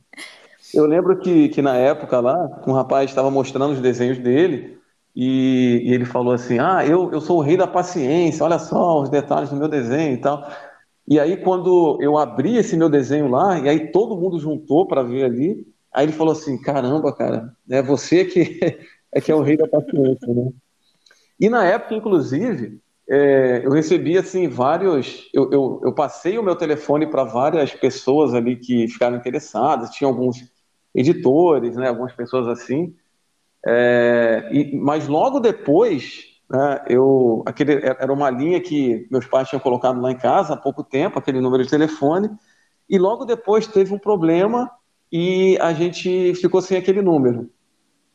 Eu 0.72 0.86
lembro 0.86 1.16
que, 1.20 1.50
que 1.50 1.62
na 1.62 1.76
época 1.76 2.18
lá, 2.18 2.62
um 2.66 2.72
rapaz 2.72 3.08
estava 3.08 3.30
mostrando 3.30 3.74
os 3.74 3.80
desenhos 3.80 4.18
dele 4.18 4.76
e, 5.14 5.82
e, 5.84 5.94
ele 5.94 6.04
falou 6.04 6.32
assim: 6.32 6.58
Ah, 6.58 6.84
eu, 6.84 7.12
eu 7.12 7.20
sou 7.20 7.38
o 7.38 7.40
rei 7.40 7.56
da 7.56 7.66
paciência, 7.66 8.44
olha 8.44 8.58
só 8.58 9.02
os 9.02 9.08
detalhes 9.08 9.50
do 9.50 9.56
meu 9.56 9.68
desenho 9.68 10.14
e 10.14 10.16
tal. 10.16 10.44
E 11.06 11.20
aí, 11.20 11.36
quando 11.36 11.96
eu 12.00 12.18
abri 12.18 12.56
esse 12.56 12.76
meu 12.76 12.88
desenho 12.88 13.28
lá, 13.28 13.56
e 13.60 13.68
aí 13.68 13.92
todo 13.92 14.16
mundo 14.16 14.40
juntou 14.40 14.84
para 14.84 15.04
ver 15.04 15.22
ali, 15.22 15.64
aí 15.94 16.06
ele 16.06 16.12
falou 16.12 16.32
assim: 16.32 16.60
Caramba, 16.60 17.14
cara, 17.14 17.54
é 17.70 17.80
você 17.82 18.24
que 18.24 18.58
é, 19.12 19.20
que 19.20 19.30
é 19.30 19.34
o 19.34 19.42
rei 19.42 19.56
da 19.56 19.68
paciência, 19.68 20.34
né? 20.34 20.50
E 21.38 21.48
na 21.48 21.64
época, 21.64 21.94
inclusive, 21.94 22.80
é, 23.08 23.62
eu 23.64 23.70
recebi 23.70 24.18
assim 24.18 24.48
vários. 24.48 25.28
Eu, 25.32 25.50
eu, 25.52 25.80
eu 25.84 25.92
passei 25.92 26.38
o 26.38 26.42
meu 26.42 26.56
telefone 26.56 27.06
para 27.06 27.24
várias 27.24 27.72
pessoas 27.72 28.34
ali 28.34 28.56
que 28.56 28.88
ficaram 28.88 29.16
interessadas, 29.16 29.90
tinha 29.90 30.08
alguns 30.08 30.52
editores, 30.94 31.76
né, 31.76 31.88
algumas 31.88 32.12
pessoas 32.12 32.48
assim. 32.48 32.94
É, 33.66 34.48
e, 34.52 34.76
mas 34.76 35.08
logo 35.08 35.40
depois, 35.40 36.24
né, 36.50 36.84
eu, 36.88 37.42
aquele, 37.46 37.74
era 37.84 38.12
uma 38.12 38.30
linha 38.30 38.60
que 38.60 39.06
meus 39.10 39.26
pais 39.26 39.48
tinham 39.48 39.60
colocado 39.60 40.00
lá 40.00 40.12
em 40.12 40.16
casa 40.16 40.54
há 40.54 40.56
pouco 40.56 40.84
tempo, 40.84 41.18
aquele 41.18 41.40
número 41.40 41.64
de 41.64 41.70
telefone, 41.70 42.30
e 42.88 42.98
logo 42.98 43.24
depois 43.24 43.66
teve 43.66 43.92
um 43.92 43.98
problema 43.98 44.70
e 45.12 45.58
a 45.60 45.72
gente 45.72 46.34
ficou 46.34 46.60
sem 46.60 46.76
aquele 46.76 47.02
número. 47.02 47.50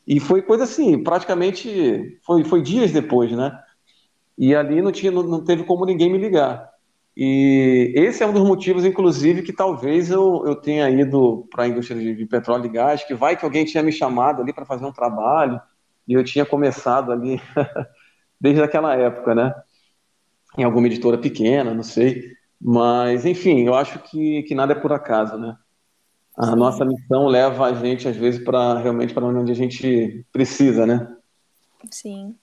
E 0.07 0.19
foi 0.19 0.41
coisa 0.41 0.63
assim, 0.63 1.03
praticamente 1.03 2.19
foi, 2.25 2.43
foi 2.43 2.61
dias 2.61 2.91
depois, 2.91 3.31
né? 3.31 3.57
E 4.37 4.55
ali 4.55 4.81
não, 4.81 4.91
tinha, 4.91 5.11
não, 5.11 5.23
não 5.23 5.43
teve 5.43 5.63
como 5.63 5.85
ninguém 5.85 6.11
me 6.11 6.17
ligar. 6.17 6.69
E 7.15 7.91
esse 7.95 8.23
é 8.23 8.25
um 8.25 8.31
dos 8.31 8.47
motivos, 8.47 8.85
inclusive, 8.85 9.41
que 9.41 9.51
talvez 9.51 10.09
eu, 10.09 10.43
eu 10.45 10.55
tenha 10.55 10.89
ido 10.89 11.45
para 11.51 11.65
a 11.65 11.67
indústria 11.67 11.99
de, 11.99 12.15
de, 12.15 12.25
petróleo 12.25 12.65
e 12.65 12.69
gás, 12.69 13.03
que 13.03 13.13
vai 13.13 13.35
que 13.35 13.43
alguém 13.43 13.65
tinha 13.65 13.83
me 13.83 13.91
chamado 13.91 14.41
ali 14.41 14.53
para 14.53 14.65
fazer 14.65 14.85
um 14.85 14.93
trabalho, 14.93 15.59
e 16.07 16.13
eu 16.13 16.23
tinha 16.23 16.45
começado 16.45 17.11
ali 17.11 17.41
desde 18.39 18.63
aquela 18.63 18.95
época, 18.95 19.35
né? 19.35 19.53
Em 20.57 20.63
alguma 20.63 20.87
editora 20.87 21.17
pequena, 21.17 21.73
não 21.73 21.83
sei. 21.83 22.23
Mas, 22.59 23.25
enfim, 23.25 23.67
eu 23.67 23.75
acho 23.75 23.99
que, 23.99 24.43
que 24.43 24.55
nada 24.55 24.71
é 24.73 24.79
por 24.79 24.93
acaso, 24.93 25.37
né? 25.37 25.57
A 26.39 26.55
nossa 26.55 26.85
missão 26.85 27.27
leva 27.27 27.65
a 27.65 27.73
gente, 27.73 28.07
às 28.07 28.15
vezes, 28.15 28.41
para 28.41 28.79
realmente 28.79 29.13
para 29.13 29.25
onde 29.25 29.51
a 29.51 29.55
gente 29.55 30.25
precisa, 30.31 30.85
né? 30.85 31.05
Sim. 31.91 32.33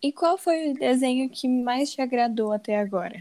E 0.00 0.12
qual 0.12 0.38
foi 0.38 0.70
o 0.70 0.74
desenho 0.74 1.28
que 1.28 1.48
mais 1.48 1.90
te 1.90 2.00
agradou 2.00 2.52
até 2.52 2.78
agora? 2.78 3.16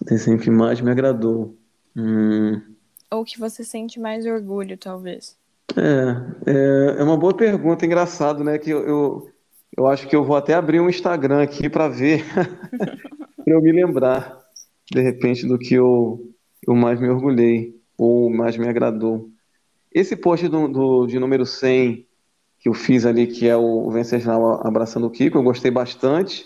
O 0.00 0.04
desenho 0.04 0.36
que 0.36 0.50
mais 0.50 0.80
me 0.80 0.90
agradou. 0.90 1.56
Hum... 1.96 2.60
Ou 3.08 3.24
que 3.24 3.38
você 3.38 3.62
sente 3.62 4.00
mais 4.00 4.26
orgulho, 4.26 4.76
talvez? 4.76 5.36
É, 5.76 6.50
é, 6.50 6.96
é 6.98 7.02
uma 7.04 7.16
boa 7.16 7.32
pergunta, 7.32 7.86
engraçado, 7.86 8.42
né? 8.42 8.58
Que 8.58 8.70
eu, 8.70 8.84
eu, 8.84 9.30
eu 9.78 9.86
acho 9.86 10.08
que 10.08 10.16
eu 10.16 10.24
vou 10.24 10.34
até 10.34 10.54
abrir 10.54 10.80
um 10.80 10.90
Instagram 10.90 11.40
aqui 11.40 11.70
para 11.70 11.86
ver, 11.86 12.24
para 13.44 13.54
eu 13.54 13.62
me 13.62 13.70
lembrar, 13.70 14.40
de 14.90 15.00
repente, 15.00 15.46
do 15.46 15.56
que 15.56 15.74
eu, 15.74 16.34
eu 16.66 16.74
mais 16.74 17.00
me 17.00 17.08
orgulhei 17.08 17.80
ou 17.96 18.28
mais 18.28 18.56
me 18.56 18.66
agradou. 18.66 19.30
Esse 19.92 20.16
post 20.16 20.48
do, 20.48 20.68
do, 20.68 21.06
de 21.06 21.18
número 21.18 21.46
100 21.46 22.06
que 22.58 22.68
eu 22.68 22.74
fiz 22.74 23.06
ali, 23.06 23.26
que 23.26 23.48
é 23.48 23.56
o 23.56 23.90
Venceslau 23.90 24.66
abraçando 24.66 25.06
o 25.06 25.10
Kiko, 25.10 25.38
eu 25.38 25.42
gostei 25.42 25.70
bastante, 25.70 26.44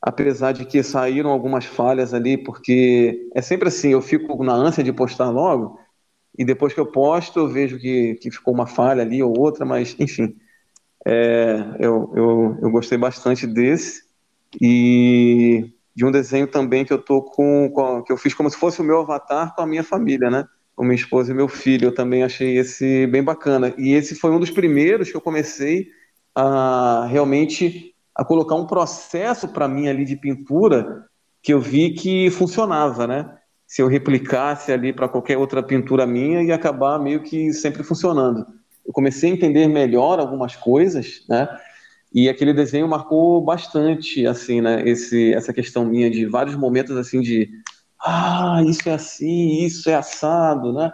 apesar 0.00 0.52
de 0.52 0.64
que 0.64 0.82
saíram 0.82 1.30
algumas 1.30 1.64
falhas 1.64 2.12
ali, 2.12 2.36
porque 2.36 3.28
é 3.34 3.42
sempre 3.42 3.68
assim, 3.68 3.90
eu 3.90 4.02
fico 4.02 4.42
na 4.42 4.54
ânsia 4.54 4.82
de 4.82 4.92
postar 4.92 5.30
logo, 5.30 5.78
e 6.36 6.44
depois 6.44 6.72
que 6.72 6.80
eu 6.80 6.86
posto 6.86 7.38
eu 7.38 7.48
vejo 7.48 7.78
que, 7.78 8.14
que 8.14 8.30
ficou 8.30 8.54
uma 8.54 8.66
falha 8.66 9.02
ali 9.02 9.22
ou 9.22 9.38
outra, 9.38 9.64
mas 9.64 9.94
enfim, 9.98 10.34
é, 11.06 11.76
eu, 11.78 12.12
eu, 12.16 12.58
eu 12.62 12.70
gostei 12.70 12.98
bastante 12.98 13.46
desse, 13.46 14.02
e 14.60 15.70
de 15.94 16.04
um 16.04 16.10
desenho 16.10 16.46
também 16.46 16.84
que 16.84 16.92
eu 16.92 16.98
tô 16.98 17.22
com, 17.22 18.02
que 18.04 18.12
eu 18.12 18.16
fiz 18.16 18.34
como 18.34 18.50
se 18.50 18.56
fosse 18.56 18.80
o 18.80 18.84
meu 18.84 19.00
avatar 19.00 19.54
com 19.54 19.62
a 19.62 19.66
minha 19.66 19.84
família, 19.84 20.30
né? 20.30 20.44
Com 20.82 20.86
minha 20.86 20.96
esposa 20.96 21.30
e 21.30 21.34
meu 21.34 21.46
filho. 21.46 21.86
Eu 21.86 21.94
também 21.94 22.24
achei 22.24 22.58
esse 22.58 23.06
bem 23.06 23.22
bacana. 23.22 23.72
E 23.78 23.92
esse 23.92 24.16
foi 24.16 24.32
um 24.32 24.40
dos 24.40 24.50
primeiros 24.50 25.08
que 25.08 25.16
eu 25.16 25.20
comecei 25.20 25.86
a 26.34 27.06
realmente 27.08 27.94
a 28.12 28.24
colocar 28.24 28.56
um 28.56 28.66
processo 28.66 29.46
para 29.46 29.68
mim 29.68 29.86
ali 29.86 30.04
de 30.04 30.16
pintura 30.16 31.06
que 31.40 31.54
eu 31.54 31.60
vi 31.60 31.90
que 31.90 32.30
funcionava, 32.30 33.06
né? 33.06 33.32
Se 33.64 33.80
eu 33.80 33.86
replicasse 33.86 34.72
ali 34.72 34.92
para 34.92 35.08
qualquer 35.08 35.38
outra 35.38 35.62
pintura 35.62 36.04
minha 36.04 36.42
ia 36.42 36.56
acabar 36.56 36.98
meio 36.98 37.22
que 37.22 37.52
sempre 37.52 37.84
funcionando. 37.84 38.44
Eu 38.84 38.92
comecei 38.92 39.30
a 39.30 39.34
entender 39.34 39.68
melhor 39.68 40.18
algumas 40.18 40.56
coisas, 40.56 41.24
né? 41.28 41.48
E 42.12 42.28
aquele 42.28 42.52
desenho 42.52 42.88
marcou 42.88 43.40
bastante, 43.40 44.26
assim, 44.26 44.60
né? 44.60 44.82
Esse, 44.84 45.32
essa 45.32 45.52
questão 45.52 45.84
minha 45.84 46.10
de 46.10 46.26
vários 46.26 46.56
momentos 46.56 46.96
assim 46.96 47.20
de 47.20 47.61
ah, 48.04 48.62
isso 48.66 48.88
é 48.88 48.92
assim, 48.92 49.64
isso 49.64 49.88
é 49.88 49.94
assado, 49.94 50.72
né? 50.72 50.92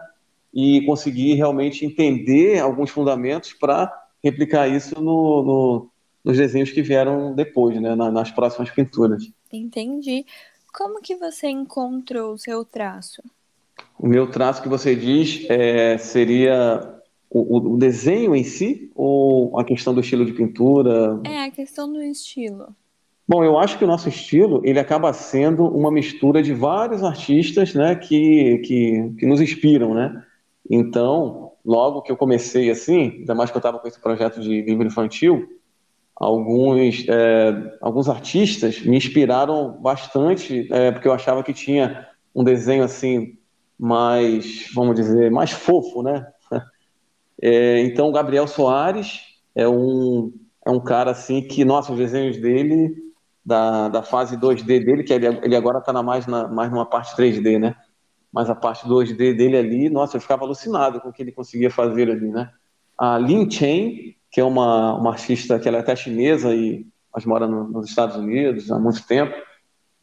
E 0.52 0.82
conseguir 0.84 1.34
realmente 1.34 1.84
entender 1.84 2.58
alguns 2.58 2.90
fundamentos 2.90 3.52
para 3.52 3.92
replicar 4.22 4.68
isso 4.68 5.00
no, 5.00 5.42
no, 5.42 5.90
nos 6.24 6.36
desenhos 6.36 6.70
que 6.70 6.82
vieram 6.82 7.34
depois, 7.34 7.80
né? 7.80 7.94
nas 7.94 8.30
próximas 8.30 8.70
pinturas. 8.70 9.30
Entendi. 9.52 10.26
Como 10.72 11.00
que 11.00 11.16
você 11.16 11.48
encontrou 11.48 12.34
o 12.34 12.38
seu 12.38 12.64
traço? 12.64 13.22
O 13.98 14.06
meu 14.06 14.30
traço 14.30 14.62
que 14.62 14.68
você 14.68 14.94
diz 14.94 15.46
é, 15.48 15.96
seria 15.98 17.00
o, 17.30 17.74
o, 17.74 17.76
desenho 17.76 18.34
em 18.34 18.44
si 18.44 18.90
ou 18.94 19.58
a 19.58 19.64
questão 19.64 19.94
do 19.94 20.00
estilo 20.00 20.24
de 20.24 20.32
pintura? 20.32 21.20
É, 21.24 21.44
a 21.44 21.50
questão 21.50 21.92
do 21.92 22.02
estilo. 22.02 22.74
Bom, 23.28 23.44
eu 23.44 23.58
acho 23.58 23.76
que 23.76 23.84
o 23.84 23.86
nosso 23.86 24.08
estilo 24.08 24.62
ele 24.64 24.80
acaba 24.80 25.12
sendo 25.12 25.66
uma 25.66 25.90
mistura 25.90 26.42
de 26.42 26.54
vários 26.54 27.04
artistas, 27.04 27.74
né, 27.74 27.94
que, 27.94 28.56
que, 28.64 29.12
que 29.18 29.26
nos 29.26 29.38
inspiram, 29.42 29.92
né? 29.92 30.24
Então, 30.70 31.52
logo 31.62 32.00
que 32.00 32.10
eu 32.10 32.16
comecei 32.16 32.70
assim, 32.70 33.18
ainda 33.18 33.34
mais 33.34 33.50
que 33.50 33.56
eu 33.56 33.60
estava 33.60 33.78
com 33.78 33.86
esse 33.86 34.00
projeto 34.00 34.40
de 34.40 34.62
livro 34.62 34.86
infantil, 34.86 35.46
alguns 36.16 37.06
é, 37.06 37.76
alguns 37.82 38.08
artistas 38.08 38.80
me 38.80 38.96
inspiraram 38.96 39.72
bastante, 39.72 40.66
é, 40.72 40.90
porque 40.90 41.06
eu 41.06 41.12
achava 41.12 41.42
que 41.42 41.52
tinha 41.52 42.08
um 42.34 42.42
desenho 42.42 42.82
assim 42.82 43.36
mais, 43.78 44.70
vamos 44.74 44.94
dizer, 44.96 45.30
mais 45.30 45.50
fofo, 45.50 46.02
né? 46.02 46.26
É, 47.40 47.78
então, 47.82 48.10
Gabriel 48.10 48.48
Soares 48.48 49.20
é 49.54 49.68
um 49.68 50.32
é 50.66 50.70
um 50.70 50.80
cara 50.80 51.12
assim 51.12 51.40
que, 51.40 51.64
nossa, 51.64 51.92
os 51.92 51.98
desenhos 51.98 52.36
dele 52.36 53.07
da, 53.48 53.88
da 53.88 54.02
fase 54.02 54.36
2D 54.36 54.84
dele, 54.84 55.02
que 55.02 55.12
ele, 55.12 55.26
ele 55.42 55.56
agora 55.56 55.78
está 55.78 55.90
mais, 56.02 56.26
na, 56.26 56.46
mais 56.46 56.70
numa 56.70 56.84
parte 56.84 57.16
3D, 57.16 57.58
né? 57.58 57.74
Mas 58.30 58.50
a 58.50 58.54
parte 58.54 58.86
2D 58.86 59.34
dele 59.34 59.56
ali, 59.56 59.88
nossa, 59.88 60.18
eu 60.18 60.20
ficava 60.20 60.44
alucinado 60.44 61.00
com 61.00 61.08
o 61.08 61.12
que 61.12 61.22
ele 61.22 61.32
conseguia 61.32 61.70
fazer 61.70 62.10
ali, 62.10 62.28
né? 62.28 62.50
A 62.98 63.16
Lin 63.16 63.50
Chen, 63.50 64.14
que 64.30 64.38
é 64.38 64.44
uma, 64.44 64.94
uma 64.98 65.12
artista 65.12 65.58
que 65.58 65.66
ela 65.66 65.78
é 65.78 65.80
até 65.80 65.96
chinesa 65.96 66.54
e 66.54 66.86
mas 67.14 67.24
mora 67.24 67.48
no, 67.48 67.66
nos 67.66 67.88
Estados 67.88 68.16
Unidos 68.16 68.70
há 68.70 68.78
muito 68.78 69.04
tempo, 69.06 69.34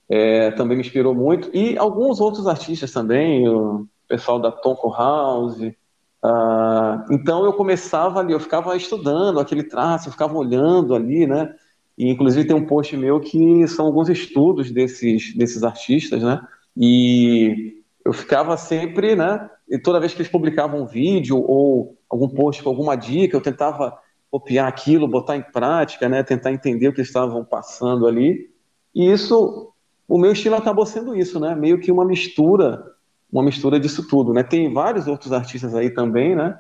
é, 0.10 0.49
também 0.51 0.75
me 0.75 0.84
inspirou 0.84 1.13
muito. 1.13 1.49
E 1.55 1.77
alguns 1.77 2.19
outros 2.19 2.47
artistas 2.47 2.91
também, 2.91 3.47
o 3.47 3.88
pessoal 4.08 4.39
da 4.39 4.51
Tonko 4.51 4.91
House. 4.91 5.60
Uh, 5.60 7.05
então 7.12 7.45
eu 7.45 7.53
começava 7.53 8.19
ali, 8.19 8.34
eu 8.34 8.39
ficava 8.39 8.75
estudando 8.75 9.39
aquele 9.39 9.63
traço, 9.63 10.08
eu 10.08 10.12
ficava 10.12 10.36
olhando 10.36 10.95
ali, 10.95 11.27
né? 11.27 11.53
E, 11.97 12.10
inclusive, 12.10 12.45
tem 12.45 12.55
um 12.55 12.65
post 12.65 12.95
meu 12.97 13.19
que 13.19 13.67
são 13.67 13.86
alguns 13.86 14.10
estudos 14.10 14.69
desses, 14.71 15.34
desses 15.36 15.63
artistas, 15.63 16.21
né? 16.21 16.45
E 16.75 17.81
eu 18.03 18.12
ficava 18.12 18.58
sempre, 18.58 19.15
né? 19.15 19.49
E 19.69 19.79
toda 19.79 19.99
vez 19.99 20.13
que 20.13 20.21
eles 20.21 20.31
publicavam 20.31 20.81
um 20.81 20.86
vídeo 20.86 21.38
ou 21.38 21.97
algum 22.10 22.27
post 22.27 22.62
com 22.62 22.69
alguma 22.69 22.95
dica, 22.95 23.36
eu 23.36 23.41
tentava 23.41 23.97
copiar 24.29 24.67
aquilo, 24.67 25.08
botar 25.08 25.38
em 25.38 25.41
prática, 25.41 26.10
né? 26.10 26.21
Tentar 26.21 26.51
entender 26.51 26.89
o 26.89 26.93
que 26.93 27.01
estavam 27.01 27.45
passando 27.45 28.05
ali. 28.05 28.49
E 28.93 29.10
isso, 29.10 29.71
o 30.08 30.17
meu 30.17 30.34
estilo 30.34 30.55
acabou 30.55 30.86
sendo 30.86 31.15
isso, 31.15 31.39
né? 31.39 31.55
Meio 31.55 31.79
que 31.79 31.91
uma 31.91 32.05
mistura, 32.05 32.84
uma 33.31 33.41
mistura 33.41 33.79
disso 33.79 34.05
tudo, 34.08 34.34
né? 34.34 34.43
Tem 34.43 34.71
vários 34.73 35.08
outros 35.08 35.31
artistas 35.31 35.73
aí 35.73 35.89
também, 35.89 36.36
né? 36.36 36.60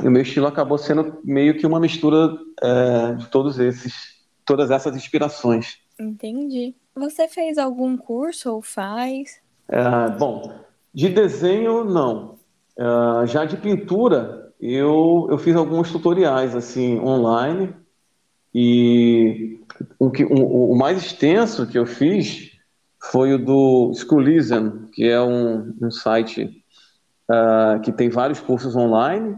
E 0.00 0.06
o 0.06 0.10
meu 0.10 0.22
estilo 0.22 0.46
acabou 0.46 0.78
sendo 0.78 1.18
meio 1.24 1.58
que 1.58 1.66
uma 1.66 1.80
mistura 1.80 2.38
é, 2.62 3.14
de 3.14 3.26
todos 3.26 3.58
esses 3.58 4.15
todas 4.46 4.70
essas 4.70 4.96
inspirações. 4.96 5.78
Entendi. 5.98 6.74
Você 6.94 7.28
fez 7.28 7.58
algum 7.58 7.96
curso 7.96 8.52
ou 8.54 8.62
faz? 8.62 9.40
É, 9.68 10.10
bom, 10.16 10.54
de 10.94 11.08
desenho, 11.08 11.84
não. 11.84 12.38
É, 12.78 13.26
já 13.26 13.44
de 13.44 13.56
pintura, 13.56 14.52
eu, 14.60 15.26
eu 15.30 15.36
fiz 15.36 15.56
alguns 15.56 15.90
tutoriais 15.90 16.54
assim 16.54 16.98
online 17.00 17.74
e 18.54 19.60
o, 19.98 20.10
que, 20.10 20.24
o, 20.24 20.72
o 20.72 20.78
mais 20.78 20.98
extenso 20.98 21.66
que 21.66 21.78
eu 21.78 21.84
fiz 21.84 22.52
foi 23.10 23.34
o 23.34 23.38
do 23.38 23.92
Schoolism, 23.94 24.86
que 24.92 25.04
é 25.04 25.20
um, 25.20 25.74
um 25.80 25.90
site 25.90 26.64
uh, 27.30 27.80
que 27.82 27.92
tem 27.92 28.08
vários 28.08 28.40
cursos 28.40 28.74
online 28.74 29.36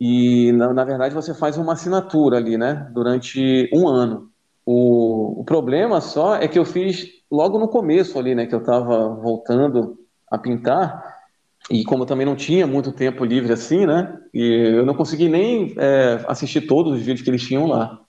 e 0.00 0.52
na, 0.52 0.72
na, 0.72 0.84
verdade 0.84 1.14
você 1.14 1.34
faz 1.34 1.56
uma 1.56 1.72
assinatura 1.72 2.36
ali, 2.36 2.56
né, 2.56 2.88
durante 2.92 3.68
um 3.72 3.88
ano. 3.88 4.30
O, 4.64 5.40
o, 5.40 5.44
problema 5.44 6.00
só 6.00 6.36
é 6.36 6.46
que 6.46 6.58
eu 6.58 6.64
fiz 6.64 7.06
logo 7.30 7.58
no 7.58 7.68
começo 7.68 8.18
ali, 8.18 8.34
né, 8.34 8.46
que 8.46 8.54
eu 8.54 8.60
estava 8.60 9.14
voltando 9.14 9.98
a 10.30 10.38
pintar 10.38 11.02
e 11.70 11.84
como 11.84 12.02
eu 12.02 12.06
também 12.06 12.26
não 12.26 12.36
tinha 12.36 12.66
muito 12.66 12.92
tempo 12.92 13.24
livre 13.24 13.52
assim, 13.52 13.86
né, 13.86 14.16
e 14.32 14.76
eu 14.76 14.86
não 14.86 14.94
consegui 14.94 15.28
nem 15.28 15.74
é, 15.76 16.24
assistir 16.28 16.62
todos 16.62 16.92
os 16.92 17.00
vídeos 17.00 17.22
que 17.22 17.30
eles 17.30 17.42
tinham 17.42 17.66
lá. 17.66 18.00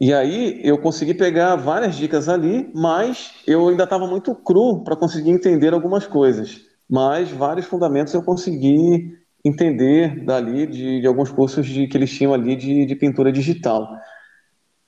E 0.00 0.12
aí 0.12 0.60
eu 0.62 0.78
consegui 0.78 1.12
pegar 1.12 1.56
várias 1.56 1.96
dicas 1.96 2.28
ali, 2.28 2.70
mas 2.72 3.32
eu 3.46 3.68
ainda 3.68 3.82
estava 3.82 4.06
muito 4.06 4.32
cru 4.34 4.84
para 4.84 4.94
conseguir 4.94 5.30
entender 5.30 5.74
algumas 5.74 6.06
coisas. 6.06 6.60
Mas 6.88 7.30
vários 7.30 7.66
fundamentos 7.66 8.14
eu 8.14 8.22
consegui 8.22 9.17
entender 9.44 10.24
dali 10.24 10.66
de, 10.66 11.00
de 11.00 11.06
alguns 11.06 11.30
cursos 11.30 11.66
de, 11.66 11.86
que 11.86 11.96
eles 11.96 12.10
tinham 12.10 12.34
ali 12.34 12.56
de, 12.56 12.86
de 12.86 12.96
pintura 12.96 13.32
digital. 13.32 13.88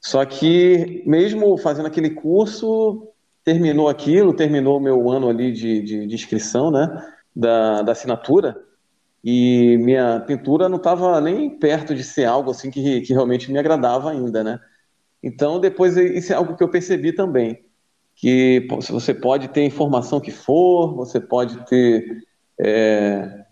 Só 0.00 0.24
que, 0.24 1.02
mesmo 1.06 1.56
fazendo 1.58 1.86
aquele 1.86 2.10
curso, 2.10 3.08
terminou 3.44 3.88
aquilo, 3.88 4.34
terminou 4.34 4.78
o 4.78 4.82
meu 4.82 5.10
ano 5.10 5.28
ali 5.28 5.52
de, 5.52 5.82
de, 5.82 6.06
de 6.06 6.14
inscrição, 6.14 6.70
né, 6.70 6.88
da, 7.34 7.82
da 7.82 7.92
assinatura, 7.92 8.56
e 9.22 9.76
minha 9.78 10.20
pintura 10.20 10.68
não 10.68 10.78
estava 10.78 11.20
nem 11.20 11.50
perto 11.58 11.94
de 11.94 12.02
ser 12.02 12.24
algo 12.24 12.50
assim 12.50 12.70
que, 12.70 13.02
que 13.02 13.12
realmente 13.12 13.52
me 13.52 13.58
agradava 13.58 14.10
ainda, 14.10 14.42
né. 14.42 14.58
Então, 15.22 15.60
depois, 15.60 15.96
isso 15.96 16.32
é 16.32 16.36
algo 16.36 16.56
que 16.56 16.64
eu 16.64 16.70
percebi 16.70 17.12
também, 17.12 17.62
que 18.16 18.66
você 18.88 19.12
pode 19.12 19.48
ter 19.48 19.64
informação 19.64 20.20
que 20.20 20.30
for, 20.30 20.94
você 20.94 21.20
pode 21.20 21.62
ter 21.66 22.22
é, 22.58 23.44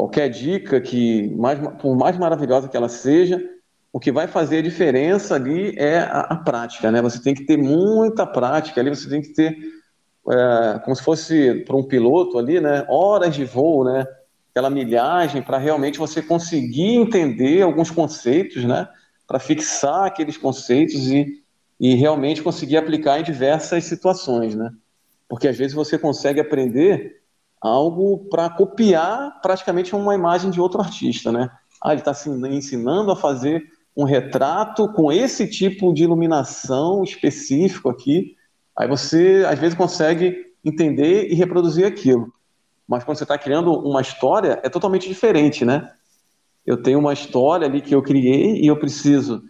qualquer 0.00 0.30
dica 0.30 0.80
que, 0.80 1.28
mais, 1.36 1.58
por 1.76 1.94
mais 1.94 2.16
maravilhosa 2.16 2.68
que 2.68 2.76
ela 2.76 2.88
seja, 2.88 3.38
o 3.92 4.00
que 4.00 4.10
vai 4.10 4.26
fazer 4.26 4.58
a 4.58 4.62
diferença 4.62 5.34
ali 5.34 5.74
é 5.76 5.98
a, 5.98 6.20
a 6.20 6.36
prática, 6.36 6.90
né? 6.90 7.02
Você 7.02 7.22
tem 7.22 7.34
que 7.34 7.44
ter 7.44 7.58
muita 7.58 8.26
prática 8.26 8.80
ali, 8.80 8.88
você 8.88 9.10
tem 9.10 9.20
que 9.20 9.34
ter, 9.34 9.58
é, 10.30 10.80
como 10.84 10.96
se 10.96 11.02
fosse 11.02 11.64
para 11.66 11.76
um 11.76 11.82
piloto 11.82 12.38
ali, 12.38 12.60
né? 12.60 12.86
Horas 12.88 13.34
de 13.34 13.44
voo, 13.44 13.84
né? 13.84 14.06
Aquela 14.50 14.70
milhagem 14.70 15.42
para 15.42 15.58
realmente 15.58 15.98
você 15.98 16.22
conseguir 16.22 16.94
entender 16.94 17.60
alguns 17.60 17.90
conceitos, 17.90 18.64
né? 18.64 18.88
Para 19.26 19.38
fixar 19.38 20.06
aqueles 20.06 20.38
conceitos 20.38 21.08
e, 21.08 21.42
e 21.78 21.94
realmente 21.94 22.42
conseguir 22.42 22.78
aplicar 22.78 23.20
em 23.20 23.22
diversas 23.22 23.84
situações, 23.84 24.54
né? 24.54 24.70
Porque 25.28 25.46
às 25.46 25.58
vezes 25.58 25.74
você 25.74 25.98
consegue 25.98 26.40
aprender 26.40 27.19
algo 27.60 28.26
para 28.30 28.48
copiar 28.48 29.40
praticamente 29.42 29.94
uma 29.94 30.14
imagem 30.14 30.50
de 30.50 30.60
outro 30.60 30.80
artista, 30.80 31.30
né? 31.30 31.50
Ah, 31.82 31.92
ele 31.92 32.00
está 32.00 32.12
ensinando 32.48 33.10
a 33.10 33.16
fazer 33.16 33.62
um 33.96 34.04
retrato 34.04 34.88
com 34.92 35.12
esse 35.12 35.46
tipo 35.48 35.92
de 35.92 36.04
iluminação 36.04 37.02
específico 37.02 37.88
aqui. 37.88 38.36
Aí 38.76 38.88
você, 38.88 39.44
às 39.46 39.58
vezes, 39.58 39.76
consegue 39.76 40.36
entender 40.64 41.30
e 41.30 41.34
reproduzir 41.34 41.86
aquilo. 41.86 42.32
Mas 42.86 43.04
quando 43.04 43.18
você 43.18 43.24
está 43.24 43.38
criando 43.38 43.72
uma 43.72 44.00
história, 44.00 44.60
é 44.62 44.68
totalmente 44.68 45.08
diferente, 45.08 45.64
né? 45.64 45.90
Eu 46.66 46.82
tenho 46.82 46.98
uma 46.98 47.12
história 47.12 47.66
ali 47.66 47.80
que 47.80 47.94
eu 47.94 48.02
criei 48.02 48.60
e 48.60 48.66
eu 48.66 48.78
preciso 48.78 49.42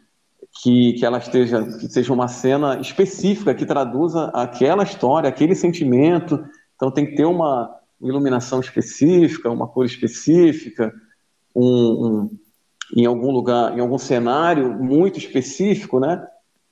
que, 0.63 0.95
que 0.95 1.05
ela 1.05 1.19
esteja, 1.19 1.63
que 1.63 1.89
seja 1.89 2.13
uma 2.13 2.29
cena 2.29 2.81
específica 2.81 3.55
que 3.55 3.67
traduza 3.67 4.27
aquela 4.35 4.83
história, 4.83 5.29
aquele 5.29 5.55
sentimento. 5.55 6.45
Então 6.77 6.91
tem 6.91 7.07
que 7.07 7.15
ter 7.15 7.25
uma, 7.25 7.71
iluminação 8.01 8.61
específica, 8.61 9.51
uma 9.51 9.69
cor 9.69 9.85
específica, 9.85 10.93
um, 11.55 11.65
um, 11.65 12.39
em 12.97 13.07
algum 13.07 13.31
lugar, 13.31 13.77
em 13.77 13.81
algum 13.81 13.99
cenário 13.99 14.73
muito 14.73 15.19
específico, 15.19 16.01
né? 16.01 16.27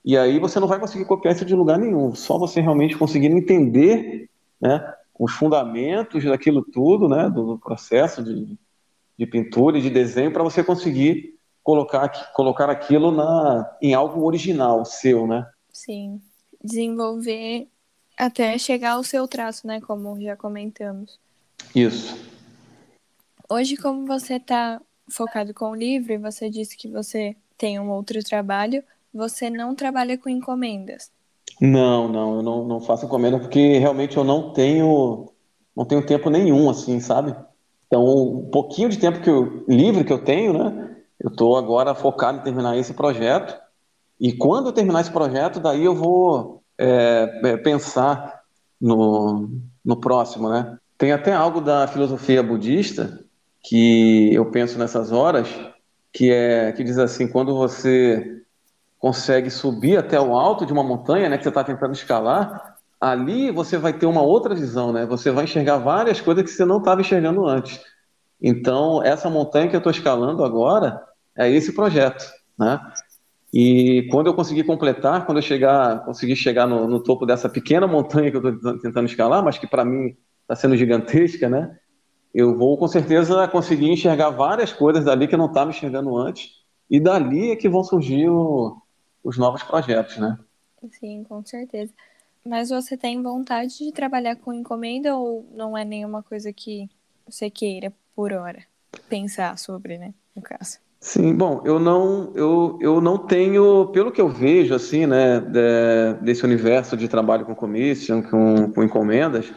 E 0.04 0.16
aí 0.16 0.38
você 0.38 0.58
não 0.58 0.68
vai 0.68 0.80
conseguir 0.80 1.04
copiar 1.04 1.34
isso 1.34 1.44
de 1.44 1.54
lugar 1.54 1.78
nenhum. 1.78 2.14
Só 2.14 2.38
você 2.38 2.60
realmente 2.60 2.96
conseguindo 2.96 3.36
entender, 3.36 4.30
né, 4.60 4.94
os 5.18 5.32
fundamentos 5.32 6.24
daquilo 6.24 6.64
tudo, 6.64 7.08
né, 7.08 7.28
do, 7.28 7.54
do 7.54 7.58
processo 7.58 8.22
de, 8.22 8.56
de 9.18 9.26
pintura 9.26 9.78
e 9.78 9.82
de 9.82 9.90
desenho 9.90 10.32
para 10.32 10.44
você 10.44 10.62
conseguir 10.62 11.36
colocar 11.62 12.08
colocar 12.32 12.70
aquilo 12.70 13.10
na 13.10 13.68
em 13.82 13.92
algo 13.92 14.24
original 14.24 14.84
seu, 14.84 15.26
né? 15.26 15.46
Sim. 15.70 16.20
Desenvolver 16.64 17.68
até 18.18 18.58
chegar 18.58 18.92
ao 18.92 19.04
seu 19.04 19.28
traço, 19.28 19.66
né? 19.66 19.80
Como 19.80 20.20
já 20.20 20.36
comentamos. 20.36 21.18
Isso. 21.74 22.16
Hoje, 23.48 23.76
como 23.76 24.06
você 24.06 24.34
está 24.34 24.80
focado 25.08 25.54
com 25.54 25.70
o 25.70 25.74
livro 25.74 26.12
e 26.12 26.18
você 26.18 26.50
disse 26.50 26.76
que 26.76 26.88
você 26.88 27.36
tem 27.56 27.78
um 27.78 27.90
outro 27.90 28.22
trabalho, 28.22 28.82
você 29.12 29.48
não 29.48 29.74
trabalha 29.74 30.18
com 30.18 30.28
encomendas? 30.28 31.10
Não, 31.60 32.08
não, 32.08 32.36
eu 32.36 32.42
não, 32.42 32.64
não 32.64 32.80
faço 32.80 33.06
encomenda 33.06 33.38
porque 33.38 33.78
realmente 33.78 34.16
eu 34.16 34.24
não 34.24 34.52
tenho 34.52 35.32
não 35.74 35.84
tenho 35.84 36.04
tempo 36.04 36.28
nenhum, 36.28 36.68
assim, 36.68 36.98
sabe? 36.98 37.34
Então, 37.86 38.04
um 38.04 38.50
pouquinho 38.50 38.88
de 38.88 38.98
tempo 38.98 39.20
que 39.20 39.30
eu, 39.30 39.64
livre 39.68 40.04
que 40.04 40.12
eu 40.12 40.22
tenho, 40.22 40.52
né? 40.52 40.96
Eu 41.20 41.30
estou 41.30 41.56
agora 41.56 41.94
focado 41.94 42.38
em 42.38 42.42
terminar 42.42 42.76
esse 42.76 42.92
projeto. 42.94 43.56
E 44.20 44.32
quando 44.32 44.66
eu 44.66 44.72
terminar 44.72 45.00
esse 45.00 45.10
projeto, 45.10 45.60
daí 45.60 45.84
eu 45.84 45.94
vou 45.94 46.57
é, 46.78 47.40
é, 47.44 47.56
pensar 47.56 48.40
no, 48.80 49.50
no 49.84 49.96
próximo, 50.00 50.48
né? 50.48 50.78
Tem 50.96 51.12
até 51.12 51.32
algo 51.32 51.60
da 51.60 51.86
filosofia 51.86 52.42
budista 52.42 53.24
que 53.62 54.32
eu 54.32 54.50
penso 54.50 54.78
nessas 54.78 55.12
horas, 55.12 55.48
que 56.12 56.30
é 56.30 56.72
que 56.72 56.84
diz 56.84 56.98
assim, 56.98 57.28
quando 57.28 57.54
você 57.56 58.42
consegue 58.98 59.50
subir 59.50 59.96
até 59.96 60.20
o 60.20 60.34
alto 60.34 60.66
de 60.66 60.72
uma 60.72 60.82
montanha, 60.82 61.28
né, 61.28 61.36
que 61.36 61.44
você 61.44 61.50
está 61.50 61.62
tentando 61.62 61.92
escalar, 61.92 62.76
ali 63.00 63.50
você 63.50 63.78
vai 63.78 63.92
ter 63.92 64.06
uma 64.06 64.22
outra 64.22 64.54
visão, 64.54 64.92
né? 64.92 65.06
Você 65.06 65.30
vai 65.30 65.44
enxergar 65.44 65.78
várias 65.78 66.20
coisas 66.20 66.44
que 66.44 66.50
você 66.50 66.64
não 66.64 66.78
estava 66.78 67.00
enxergando 67.00 67.46
antes. 67.46 67.80
Então, 68.40 69.02
essa 69.02 69.30
montanha 69.30 69.68
que 69.68 69.76
eu 69.76 69.78
estou 69.78 69.92
escalando 69.92 70.44
agora 70.44 71.00
é 71.36 71.50
esse 71.50 71.72
projeto, 71.72 72.24
né? 72.58 72.80
E 73.52 74.06
quando 74.10 74.26
eu 74.26 74.34
conseguir 74.34 74.64
completar, 74.64 75.24
quando 75.24 75.38
eu 75.38 75.42
chegar, 75.42 76.04
conseguir 76.04 76.36
chegar 76.36 76.66
no, 76.66 76.86
no 76.86 77.02
topo 77.02 77.24
dessa 77.24 77.48
pequena 77.48 77.86
montanha 77.86 78.30
que 78.30 78.36
eu 78.36 78.54
estou 78.54 78.78
tentando 78.78 79.06
escalar, 79.06 79.42
mas 79.42 79.58
que 79.58 79.66
para 79.66 79.84
mim 79.84 80.16
está 80.42 80.54
sendo 80.54 80.76
gigantesca, 80.76 81.48
né? 81.48 81.78
Eu 82.34 82.56
vou 82.56 82.76
com 82.76 82.86
certeza 82.86 83.48
conseguir 83.48 83.90
enxergar 83.90 84.30
várias 84.30 84.72
coisas 84.72 85.04
dali 85.04 85.26
que 85.26 85.34
eu 85.34 85.38
não 85.38 85.46
estava 85.46 85.70
enxergando 85.70 86.16
antes, 86.16 86.58
e 86.90 87.00
dali 87.00 87.50
é 87.50 87.56
que 87.56 87.68
vão 87.68 87.82
surgir 87.82 88.28
o, 88.28 88.76
os 89.24 89.38
novos 89.38 89.62
projetos, 89.62 90.18
né? 90.18 90.38
Sim, 90.92 91.24
com 91.24 91.44
certeza. 91.44 91.92
Mas 92.44 92.70
você 92.70 92.96
tem 92.96 93.22
vontade 93.22 93.78
de 93.78 93.92
trabalhar 93.92 94.36
com 94.36 94.52
encomenda 94.52 95.16
ou 95.16 95.46
não 95.54 95.76
é 95.76 95.84
nenhuma 95.84 96.22
coisa 96.22 96.52
que 96.52 96.88
você 97.26 97.50
queira 97.50 97.92
por 98.14 98.32
hora 98.32 98.62
pensar 99.08 99.58
sobre, 99.58 99.98
né? 99.98 100.14
No 100.34 100.42
caso. 100.42 100.78
Sim, 101.00 101.32
bom, 101.36 101.62
eu 101.64 101.78
não, 101.78 102.32
eu, 102.34 102.76
eu 102.80 103.00
não 103.00 103.16
tenho, 103.18 103.86
pelo 103.92 104.10
que 104.10 104.20
eu 104.20 104.28
vejo, 104.28 104.74
assim, 104.74 105.06
né, 105.06 105.40
de, 105.40 106.14
desse 106.24 106.44
universo 106.44 106.96
de 106.96 107.06
trabalho 107.08 107.46
com 107.46 107.54
commission, 107.54 108.20
com, 108.22 108.72
com 108.72 108.82
encomendas, 108.82 109.52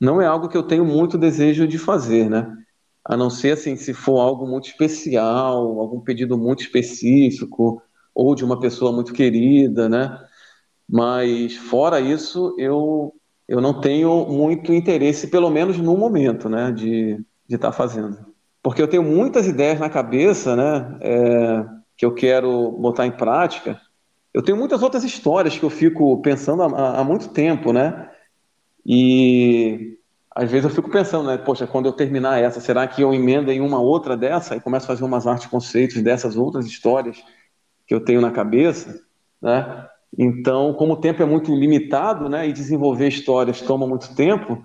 não 0.00 0.20
é 0.20 0.26
algo 0.26 0.48
que 0.48 0.56
eu 0.56 0.64
tenho 0.64 0.84
muito 0.84 1.16
desejo 1.16 1.66
de 1.68 1.78
fazer, 1.78 2.28
né? 2.28 2.56
A 3.04 3.16
não 3.16 3.30
ser, 3.30 3.52
assim, 3.52 3.76
se 3.76 3.94
for 3.94 4.20
algo 4.20 4.46
muito 4.46 4.68
especial, 4.68 5.78
algum 5.80 6.00
pedido 6.00 6.36
muito 6.36 6.62
específico, 6.62 7.80
ou 8.14 8.34
de 8.34 8.44
uma 8.44 8.58
pessoa 8.60 8.92
muito 8.92 9.12
querida, 9.12 9.88
né? 9.88 10.18
Mas, 10.88 11.56
fora 11.56 12.00
isso, 12.00 12.54
eu, 12.58 13.14
eu 13.48 13.60
não 13.60 13.80
tenho 13.80 14.26
muito 14.28 14.72
interesse, 14.74 15.28
pelo 15.28 15.50
menos 15.50 15.78
no 15.78 15.96
momento, 15.96 16.48
né, 16.48 16.72
de 16.72 17.12
estar 17.12 17.24
de 17.48 17.58
tá 17.58 17.72
fazendo 17.72 18.29
porque 18.62 18.82
eu 18.82 18.88
tenho 18.88 19.02
muitas 19.02 19.46
ideias 19.46 19.78
na 19.78 19.88
cabeça, 19.88 20.54
né, 20.54 20.98
é, 21.00 21.64
que 21.96 22.04
eu 22.04 22.14
quero 22.14 22.72
botar 22.72 23.06
em 23.06 23.10
prática. 23.10 23.80
Eu 24.32 24.42
tenho 24.42 24.56
muitas 24.56 24.82
outras 24.82 25.02
histórias 25.04 25.58
que 25.58 25.64
eu 25.64 25.70
fico 25.70 26.20
pensando 26.22 26.62
há, 26.62 27.00
há, 27.00 27.04
muito 27.04 27.28
tempo, 27.28 27.72
né? 27.72 28.08
E 28.86 29.98
às 30.34 30.50
vezes 30.50 30.64
eu 30.64 30.70
fico 30.70 30.90
pensando, 30.90 31.26
né, 31.26 31.36
poxa, 31.36 31.66
quando 31.66 31.86
eu 31.86 31.92
terminar 31.92 32.40
essa, 32.40 32.60
será 32.60 32.86
que 32.86 33.02
eu 33.02 33.12
emendo 33.12 33.50
em 33.50 33.60
uma 33.60 33.80
outra 33.80 34.16
dessa 34.16 34.54
e 34.54 34.60
começo 34.60 34.84
a 34.84 34.88
fazer 34.88 35.04
umas 35.04 35.26
artes 35.26 35.46
conceitos 35.46 36.00
dessas 36.00 36.36
outras 36.36 36.66
histórias 36.66 37.22
que 37.86 37.94
eu 37.94 38.04
tenho 38.04 38.20
na 38.20 38.30
cabeça, 38.30 39.00
né? 39.42 39.86
Então, 40.16 40.74
como 40.74 40.94
o 40.94 41.00
tempo 41.00 41.22
é 41.22 41.26
muito 41.26 41.54
limitado, 41.54 42.28
né, 42.28 42.48
e 42.48 42.52
desenvolver 42.52 43.08
histórias 43.08 43.60
toma 43.60 43.86
muito 43.86 44.14
tempo, 44.14 44.64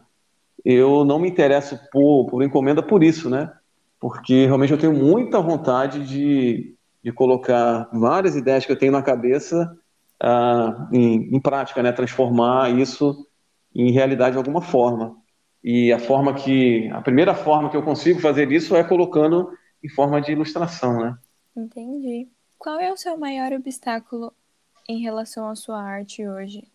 eu 0.63 1.05
não 1.05 1.19
me 1.19 1.29
interesso 1.29 1.79
por, 1.91 2.27
por 2.27 2.43
encomenda 2.43 2.81
por 2.81 3.03
isso, 3.03 3.29
né? 3.29 3.51
Porque 3.99 4.45
realmente 4.45 4.71
eu 4.71 4.77
tenho 4.77 4.93
muita 4.93 5.41
vontade 5.41 6.05
de, 6.05 6.75
de 7.03 7.11
colocar 7.11 7.89
várias 7.93 8.35
ideias 8.35 8.65
que 8.65 8.71
eu 8.71 8.77
tenho 8.77 8.91
na 8.91 9.01
cabeça 9.01 9.77
uh, 10.23 10.95
em, 10.95 11.35
em, 11.35 11.39
prática, 11.39 11.81
né? 11.81 11.91
transformar 11.91 12.69
isso 12.71 13.27
em 13.73 13.91
realidade 13.91 14.33
de 14.33 14.37
alguma 14.37 14.61
forma. 14.61 15.15
E 15.63 15.91
a 15.91 15.99
forma 15.99 16.33
que, 16.33 16.89
a 16.89 17.01
primeira 17.01 17.33
forma 17.33 17.69
que 17.69 17.77
eu 17.77 17.83
consigo 17.83 18.19
fazer 18.19 18.51
isso 18.51 18.75
é 18.75 18.83
colocando 18.83 19.49
em 19.83 19.89
forma 19.89 20.21
de 20.21 20.31
ilustração, 20.31 20.99
né? 20.99 21.17
Entendi. 21.55 22.27
Qual 22.57 22.79
é 22.79 22.91
o 22.91 22.97
seu 22.97 23.17
maior 23.17 23.51
obstáculo 23.53 24.31
em 24.87 25.01
relação 25.01 25.49
à 25.49 25.55
sua 25.55 25.81
arte 25.81 26.27
hoje? 26.27 26.67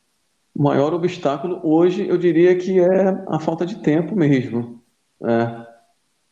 O 0.54 0.62
maior 0.62 0.92
obstáculo 0.92 1.60
hoje 1.62 2.06
eu 2.08 2.18
diria 2.18 2.56
que 2.56 2.80
é 2.80 3.24
a 3.28 3.38
falta 3.38 3.64
de 3.64 3.76
tempo 3.76 4.16
mesmo. 4.16 4.82
É, 5.24 5.69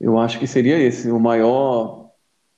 eu 0.00 0.18
acho 0.18 0.38
que 0.38 0.46
seria 0.46 0.78
esse, 0.78 1.10
o 1.10 1.18
maior. 1.18 2.10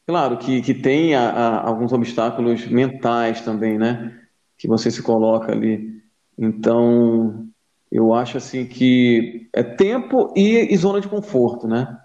Claro 0.06 0.36
que, 0.36 0.60
que 0.60 0.74
tem 0.74 1.14
a, 1.14 1.30
a, 1.30 1.68
alguns 1.68 1.92
obstáculos 1.92 2.66
mentais 2.66 3.40
também, 3.42 3.78
né? 3.78 4.18
Que 4.58 4.68
você 4.68 4.90
se 4.90 5.02
coloca 5.02 5.52
ali. 5.52 6.02
Então, 6.36 7.48
eu 7.90 8.12
acho 8.12 8.36
assim 8.36 8.66
que 8.66 9.48
é 9.52 9.62
tempo 9.62 10.32
e, 10.36 10.72
e 10.72 10.76
zona 10.76 11.00
de 11.00 11.08
conforto, 11.08 11.66
né? 11.66 11.98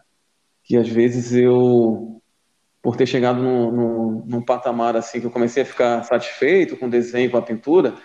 Que 0.64 0.78
às 0.78 0.88
vezes 0.88 1.34
eu, 1.34 2.22
por 2.82 2.96
ter 2.96 3.06
chegado 3.06 3.42
num, 3.42 3.72
num, 3.72 4.24
num 4.26 4.42
patamar 4.42 4.96
assim 4.96 5.20
que 5.20 5.26
eu 5.26 5.32
comecei 5.32 5.64
a 5.64 5.66
ficar 5.66 6.04
satisfeito 6.04 6.78
com 6.78 6.88
o 6.88 6.90
desenho, 6.90 7.30
com 7.30 7.38
a 7.38 7.42
pintura, 7.42 7.96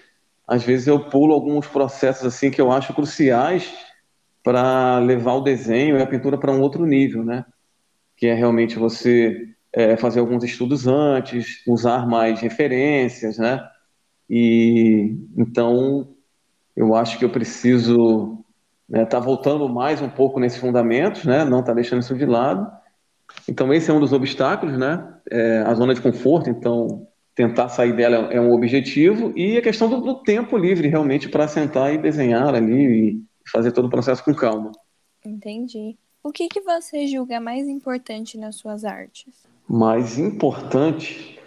às 0.47 0.65
vezes 0.65 0.89
eu 0.89 1.09
pulo 1.09 1.33
alguns 1.33 1.67
processos 1.67 2.27
assim 2.27 2.51
que 2.51 2.61
eu 2.61 2.73
acho 2.73 2.93
cruciais 2.93 3.73
para 4.43 4.99
levar 4.99 5.35
o 5.35 5.43
desenho 5.43 5.99
e 5.99 6.03
a 6.03 6.07
pintura 6.07 6.39
para 6.39 6.53
um 6.53 6.61
outro 6.61 6.87
nível, 6.87 7.25
né? 7.25 7.45
Que 8.17 8.27
é 8.27 8.35
realmente 8.35 8.79
você 8.79 9.49
é, 9.73 9.97
fazer 9.97 10.21
alguns 10.21 10.45
estudos 10.45 10.87
antes, 10.87 11.63
usar 11.67 12.07
mais 12.07 12.41
referências, 12.41 13.39
né? 13.39 13.63
E 14.29 15.17
então 15.37 16.09
eu 16.77 16.95
acho 16.95 17.19
que 17.19 17.25
eu 17.25 17.31
preciso 17.31 18.45
estar 18.89 18.99
né, 18.99 19.05
tá 19.05 19.21
voltando 19.21 19.69
mais 19.69 20.01
um 20.01 20.09
pouco 20.09 20.41
nesses 20.41 20.59
fundamentos, 20.59 21.25
né? 21.25 21.45
Não 21.45 21.63
tá 21.63 21.73
deixando 21.73 22.01
isso 22.01 22.15
de 22.15 22.27
lado. 22.27 22.71
Então 23.49 23.73
esse 23.73 23.91
é 23.91 23.95
um 23.95 24.01
dos 24.01 24.13
obstáculos, 24.13 24.79
né? 24.79 25.15
É, 25.31 25.59
a 25.67 25.75
zona 25.75 25.95
de 25.95 26.01
conforto. 26.01 26.49
Então 26.49 27.07
tentar 27.35 27.69
sair 27.69 27.95
dela 27.95 28.29
é 28.33 28.41
um 28.41 28.53
objetivo 28.53 29.33
e 29.37 29.57
a 29.57 29.63
questão 29.63 29.89
do, 29.89 30.01
do 30.01 30.23
tempo 30.23 30.59
livre 30.59 30.89
realmente 30.89 31.29
para 31.29 31.49
sentar 31.49 31.95
e 31.95 31.99
desenhar 31.99 32.55
ali 32.55 32.75
e 32.75 33.30
fazer 33.51 33.73
todo 33.73 33.87
o 33.87 33.91
processo 33.91 34.25
com 34.25 34.35
calma. 34.35 34.73
Entendi. 35.25 35.97
O 36.23 36.31
que, 36.31 36.49
que 36.49 36.61
você 36.61 37.07
julga 37.07 37.41
mais 37.41 37.67
importante 37.69 38.37
nas 38.37 38.57
suas 38.57 38.85
artes? 38.85 39.35
Mais 39.69 40.19
importante? 40.19 41.39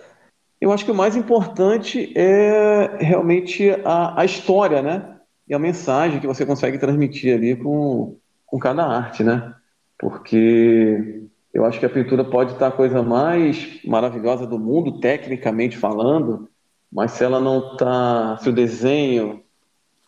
Eu 0.59 0.71
acho 0.71 0.85
que 0.85 0.91
o 0.91 0.95
mais 0.95 1.15
importante 1.15 2.11
é 2.15 2.97
realmente 2.99 3.69
a, 3.83 4.21
a 4.21 4.25
história, 4.25 4.81
né? 4.81 5.19
E 5.47 5.53
a 5.53 5.59
mensagem 5.59 6.19
que 6.19 6.27
você 6.27 6.45
consegue 6.45 6.77
transmitir 6.77 7.35
ali 7.35 7.55
com, 7.55 8.17
com 8.45 8.57
cada 8.57 8.85
arte, 8.85 9.23
né? 9.23 9.53
Porque 9.99 11.23
eu 11.53 11.65
acho 11.65 11.79
que 11.79 11.85
a 11.85 11.89
pintura 11.89 12.23
pode 12.23 12.53
estar 12.53 12.67
a 12.67 12.71
coisa 12.71 13.03
mais 13.03 13.79
maravilhosa 13.85 14.47
do 14.47 14.57
mundo, 14.57 14.99
tecnicamente 14.99 15.77
falando, 15.77 16.49
mas 16.91 17.11
se 17.11 17.23
ela 17.23 17.39
não 17.39 17.73
está, 17.73 18.37
se 18.37 18.49
o 18.49 18.53
desenho 18.53 19.43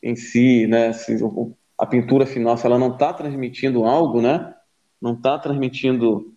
em 0.01 0.15
si, 0.15 0.65
né, 0.67 0.93
se 0.93 1.17
a 1.85 1.87
pintura 1.87 2.25
final, 2.25 2.57
se 2.57 2.65
ela 2.65 2.77
não 2.77 2.93
está 2.93 3.13
transmitindo 3.13 3.85
algo, 3.85 4.21
né, 4.21 4.53
não 5.01 5.13
está 5.13 5.37
transmitindo 5.39 6.33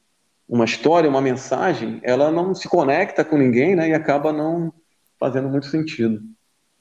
uma 0.48 0.64
história, 0.64 1.10
uma 1.10 1.20
mensagem, 1.20 2.00
ela 2.02 2.30
não 2.30 2.54
se 2.54 2.68
conecta 2.68 3.24
com 3.24 3.36
ninguém, 3.36 3.74
né, 3.74 3.88
e 3.88 3.94
acaba 3.94 4.32
não 4.32 4.72
fazendo 5.18 5.48
muito 5.48 5.66
sentido. 5.66 6.20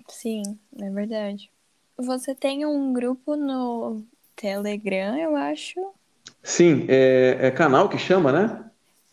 Sim, 0.08 0.42
é 0.82 0.90
verdade. 0.90 1.50
Você 1.98 2.36
tem 2.36 2.66
um 2.66 2.94
grupo 2.94 3.36
no 3.36 4.04
Telegram, 4.36 5.18
eu 5.18 5.36
acho, 5.36 5.82
Sim, 6.44 6.86
é, 6.88 7.38
é 7.42 7.52
canal 7.52 7.90
que 7.90 7.98
chama, 7.98 8.32
né? 8.32 8.64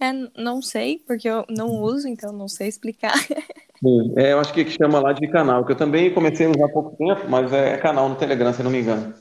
É, 0.00 0.12
não 0.40 0.62
sei, 0.62 1.02
porque 1.04 1.28
eu 1.28 1.44
não 1.48 1.82
uso, 1.82 2.06
então 2.06 2.32
não 2.32 2.46
sei 2.46 2.68
explicar. 2.68 3.12
Sim, 3.82 4.14
é, 4.16 4.32
eu 4.32 4.38
acho 4.38 4.52
que 4.52 4.64
chama 4.70 5.00
lá 5.00 5.12
de 5.12 5.26
canal, 5.28 5.64
que 5.64 5.72
eu 5.72 5.76
também 5.76 6.14
comecei 6.14 6.46
a 6.46 6.50
usar 6.50 6.66
há 6.66 6.68
pouco 6.68 6.96
tempo, 6.96 7.28
mas 7.28 7.52
é 7.52 7.76
canal 7.78 8.08
no 8.08 8.14
Telegram, 8.14 8.52
se 8.52 8.62
não 8.62 8.70
me 8.70 8.80
engano. 8.80 9.14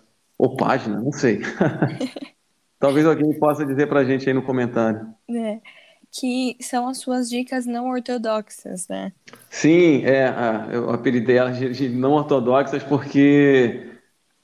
Ou 0.43 0.57
página, 0.57 0.99
não 0.99 1.13
sei. 1.13 1.41
Talvez 2.77 3.05
alguém 3.05 3.31
possa 3.39 3.65
dizer 3.65 3.87
pra 3.87 4.03
gente 4.03 4.27
aí 4.27 4.33
no 4.33 4.41
comentário. 4.43 5.07
É, 5.29 5.61
que 6.11 6.57
são 6.59 6.85
as 6.85 6.97
suas 6.97 7.29
dicas 7.29 7.65
não 7.65 7.87
ortodoxas, 7.87 8.85
né? 8.89 9.13
Sim, 9.49 10.03
é, 10.03 10.25
a, 10.25 10.67
eu 10.69 10.89
apelidei 10.89 11.37
elas 11.37 11.57
de, 11.57 11.71
de 11.71 11.87
não 11.87 12.11
ortodoxas 12.11 12.83
porque 12.83 13.89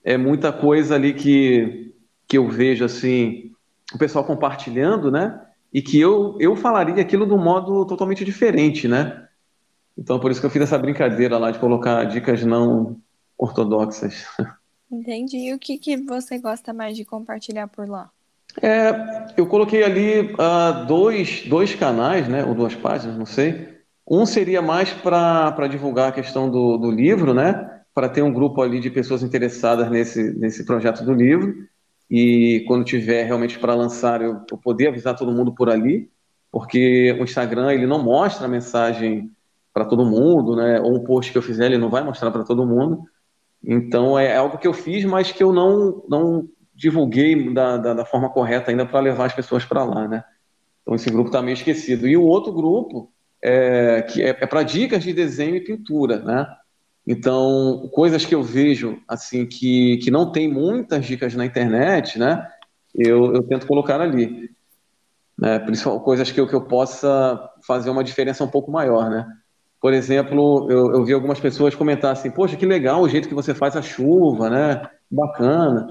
é 0.02 0.16
muita 0.16 0.54
coisa 0.54 0.96
ali 0.96 1.14
que, 1.14 1.94
que 2.26 2.38
eu 2.38 2.48
vejo 2.48 2.86
assim 2.86 3.52
o 3.94 3.98
pessoal 3.98 4.24
compartilhando, 4.24 5.12
né? 5.12 5.38
E 5.74 5.82
que 5.82 6.00
eu, 6.00 6.38
eu 6.40 6.56
falaria 6.56 7.02
aquilo 7.02 7.28
de 7.28 7.34
um 7.34 7.44
modo 7.44 7.86
totalmente 7.86 8.24
diferente, 8.24 8.88
né? 8.88 9.28
Então, 9.98 10.18
por 10.18 10.32
isso 10.32 10.40
que 10.40 10.46
eu 10.46 10.50
fiz 10.50 10.62
essa 10.62 10.78
brincadeira 10.78 11.38
lá 11.38 11.52
de 11.52 11.60
colocar 11.60 12.06
dicas 12.06 12.46
não 12.46 13.02
ortodoxas. 13.38 14.26
Entendi. 14.92 15.38
E 15.38 15.54
o 15.54 15.60
que, 15.60 15.78
que 15.78 15.98
você 15.98 16.40
gosta 16.40 16.74
mais 16.74 16.96
de 16.96 17.06
compartilhar 17.06 17.68
por 17.68 17.88
lá? 17.88 18.10
É, 18.62 19.28
eu 19.38 19.46
coloquei 19.46 19.84
ali 19.84 20.34
uh, 20.34 20.86
dois, 20.88 21.44
dois 21.48 21.76
canais, 21.76 22.28
né? 22.28 22.44
Ou 22.44 22.56
duas 22.56 22.76
páginas, 22.76 23.18
não 23.18 23.26
sei. 23.26 23.70
Um 24.10 24.26
seria 24.26 24.62
mais 24.62 24.92
para 24.92 25.68
divulgar 25.68 26.10
a 26.10 26.12
questão 26.12 26.50
do, 26.50 26.78
do 26.78 26.90
livro, 26.90 27.34
né? 27.34 27.82
Para 27.94 28.10
ter 28.10 28.24
um 28.24 28.34
grupo 28.34 28.62
ali 28.62 28.80
de 28.80 28.90
pessoas 28.90 29.22
interessadas 29.22 29.90
nesse, 29.92 30.34
nesse 30.34 30.66
projeto 30.66 31.04
do 31.04 31.14
livro 31.14 31.68
e 32.10 32.64
quando 32.68 32.84
tiver 32.84 33.24
realmente 33.24 33.60
para 33.60 33.76
lançar 33.76 34.22
eu, 34.22 34.42
eu, 34.50 34.58
poder 34.58 34.88
avisar 34.88 35.16
todo 35.16 35.32
mundo 35.32 35.54
por 35.54 35.70
ali, 35.70 36.10
porque 36.52 37.16
o 37.20 37.24
Instagram 37.24 37.72
ele 37.72 37.86
não 37.86 38.02
mostra 38.02 38.46
a 38.46 38.50
mensagem 38.50 39.32
para 39.72 39.86
todo 39.86 40.04
mundo, 40.04 40.56
né? 40.56 40.82
Ou 40.82 40.96
um 40.96 41.04
post 41.04 41.32
que 41.32 41.38
eu 41.38 41.42
fizer 41.44 41.68
ele 41.68 41.78
não 41.78 41.90
vai 41.90 42.04
mostrar 42.04 42.32
para 42.32 42.44
todo 42.44 42.66
mundo. 42.66 43.04
Então 43.64 44.18
é 44.18 44.36
algo 44.36 44.58
que 44.58 44.68
eu 44.68 44.74
fiz, 44.74 45.04
mas 45.06 45.32
que 45.32 45.44
eu 45.44 45.52
não 45.52 46.04
não 46.08 46.48
divulguei 46.74 47.54
da, 47.54 47.78
da, 47.78 47.94
da 47.94 48.06
forma 48.06 48.30
correta 48.30 48.72
ainda 48.72 48.86
para 48.86 49.02
levar 49.02 49.26
as 49.26 49.34
pessoas 49.34 49.66
para 49.66 49.84
lá, 49.84 50.08
né? 50.08 50.24
Então 50.82 50.96
esse 50.96 51.10
grupo 51.10 51.28
está 51.28 51.42
meio 51.42 51.56
esquecido. 51.56 52.08
E 52.08 52.16
o 52.16 52.24
outro 52.24 52.54
grupo 52.54 53.12
é, 53.44 54.02
que 54.04 54.22
é, 54.22 54.30
é 54.30 54.48
para 54.48 54.64
dicas 54.64 55.04
de 55.04 55.14
desenho 55.14 55.56
e 55.56 55.62
pintura, 55.62 56.20
né? 56.20 56.48
Então, 57.08 57.90
coisas 57.92 58.24
que 58.24 58.36
eu 58.36 58.44
vejo, 58.44 59.02
assim, 59.08 59.46
que, 59.46 59.98
que 59.98 60.12
não 60.12 60.32
tem 60.32 60.48
muitas 60.48 61.06
dicas 61.06 61.34
na 61.34 61.46
internet, 61.46 62.20
né? 62.20 62.48
Eu, 62.94 63.34
eu 63.34 63.44
tento 63.44 63.66
colocar 63.66 64.00
ali. 64.00 64.50
Né? 65.38 65.58
Principalmente 65.60 66.04
coisas 66.04 66.32
que 66.32 66.40
eu, 66.40 66.48
que 66.48 66.54
eu 66.54 66.62
possa 66.62 67.50
fazer 67.66 67.90
uma 67.90 68.04
diferença 68.04 68.44
um 68.44 68.48
pouco 68.48 68.72
maior, 68.72 69.10
né? 69.10 69.26
Por 69.82 69.94
exemplo, 69.94 70.68
eu, 70.70 70.92
eu 70.94 71.06
vi 71.06 71.14
algumas 71.14 71.40
pessoas 71.40 71.74
comentar 71.74 72.12
assim, 72.12 72.30
poxa, 72.30 72.58
que 72.58 72.66
legal 72.66 73.02
o 73.02 73.10
jeito 73.10 73.30
que 73.30 73.34
você 73.34 73.54
faz 73.54 73.76
a 73.76 73.82
chuva, 73.82 74.50
né? 74.50 74.82
Bacana. 75.10 75.88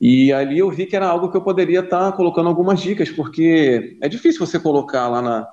E 0.00 0.32
ali 0.32 0.58
eu 0.58 0.70
vi 0.70 0.86
que 0.86 0.96
era 0.96 1.08
algo 1.08 1.30
que 1.30 1.36
eu 1.36 1.42
poderia 1.42 1.80
estar 1.80 2.12
colocando 2.12 2.48
algumas 2.48 2.80
dicas, 2.80 3.10
porque 3.10 3.98
é 4.00 4.08
difícil 4.08 4.44
você 4.44 4.58
colocar 4.58 5.08
lá 5.08 5.22
na, 5.22 5.48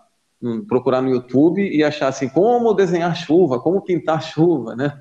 procurar 0.68 1.02
no 1.02 1.10
YouTube 1.10 1.62
e 1.62 1.84
achar 1.84 2.08
assim, 2.08 2.30
como 2.30 2.74
desenhar 2.74 3.16
chuva, 3.16 3.60
como 3.60 3.82
pintar 3.82 4.22
chuva, 4.22 4.76
né? 4.76 5.00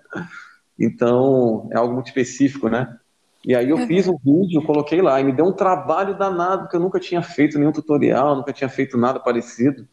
Então, 0.79 1.69
é 1.73 1.77
algo 1.77 1.95
muito 1.95 2.07
específico, 2.07 2.69
né? 2.69 2.97
E 3.45 3.55
aí 3.55 3.71
eu 3.71 3.77
uhum. 3.77 3.87
fiz 3.87 4.09
um 4.09 4.17
vídeo, 4.17 4.63
coloquei 4.63 5.01
lá, 5.01 5.21
e 5.21 5.25
me 5.25 5.33
deu 5.33 5.47
um 5.47 5.53
trabalho 5.53 6.17
danado, 6.17 6.69
que 6.69 6.77
eu 6.77 6.81
nunca 6.81 6.99
tinha 7.01 7.23
feito 7.23 7.59
nenhum 7.59 7.73
tutorial, 7.73 8.37
nunca 8.37 8.53
tinha 8.53 8.69
feito 8.69 8.99
nada 8.99 9.21
parecido. 9.21 9.87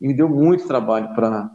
E 0.00 0.06
me 0.06 0.14
deu 0.14 0.28
muito 0.28 0.66
trabalho 0.66 1.14
para 1.14 1.50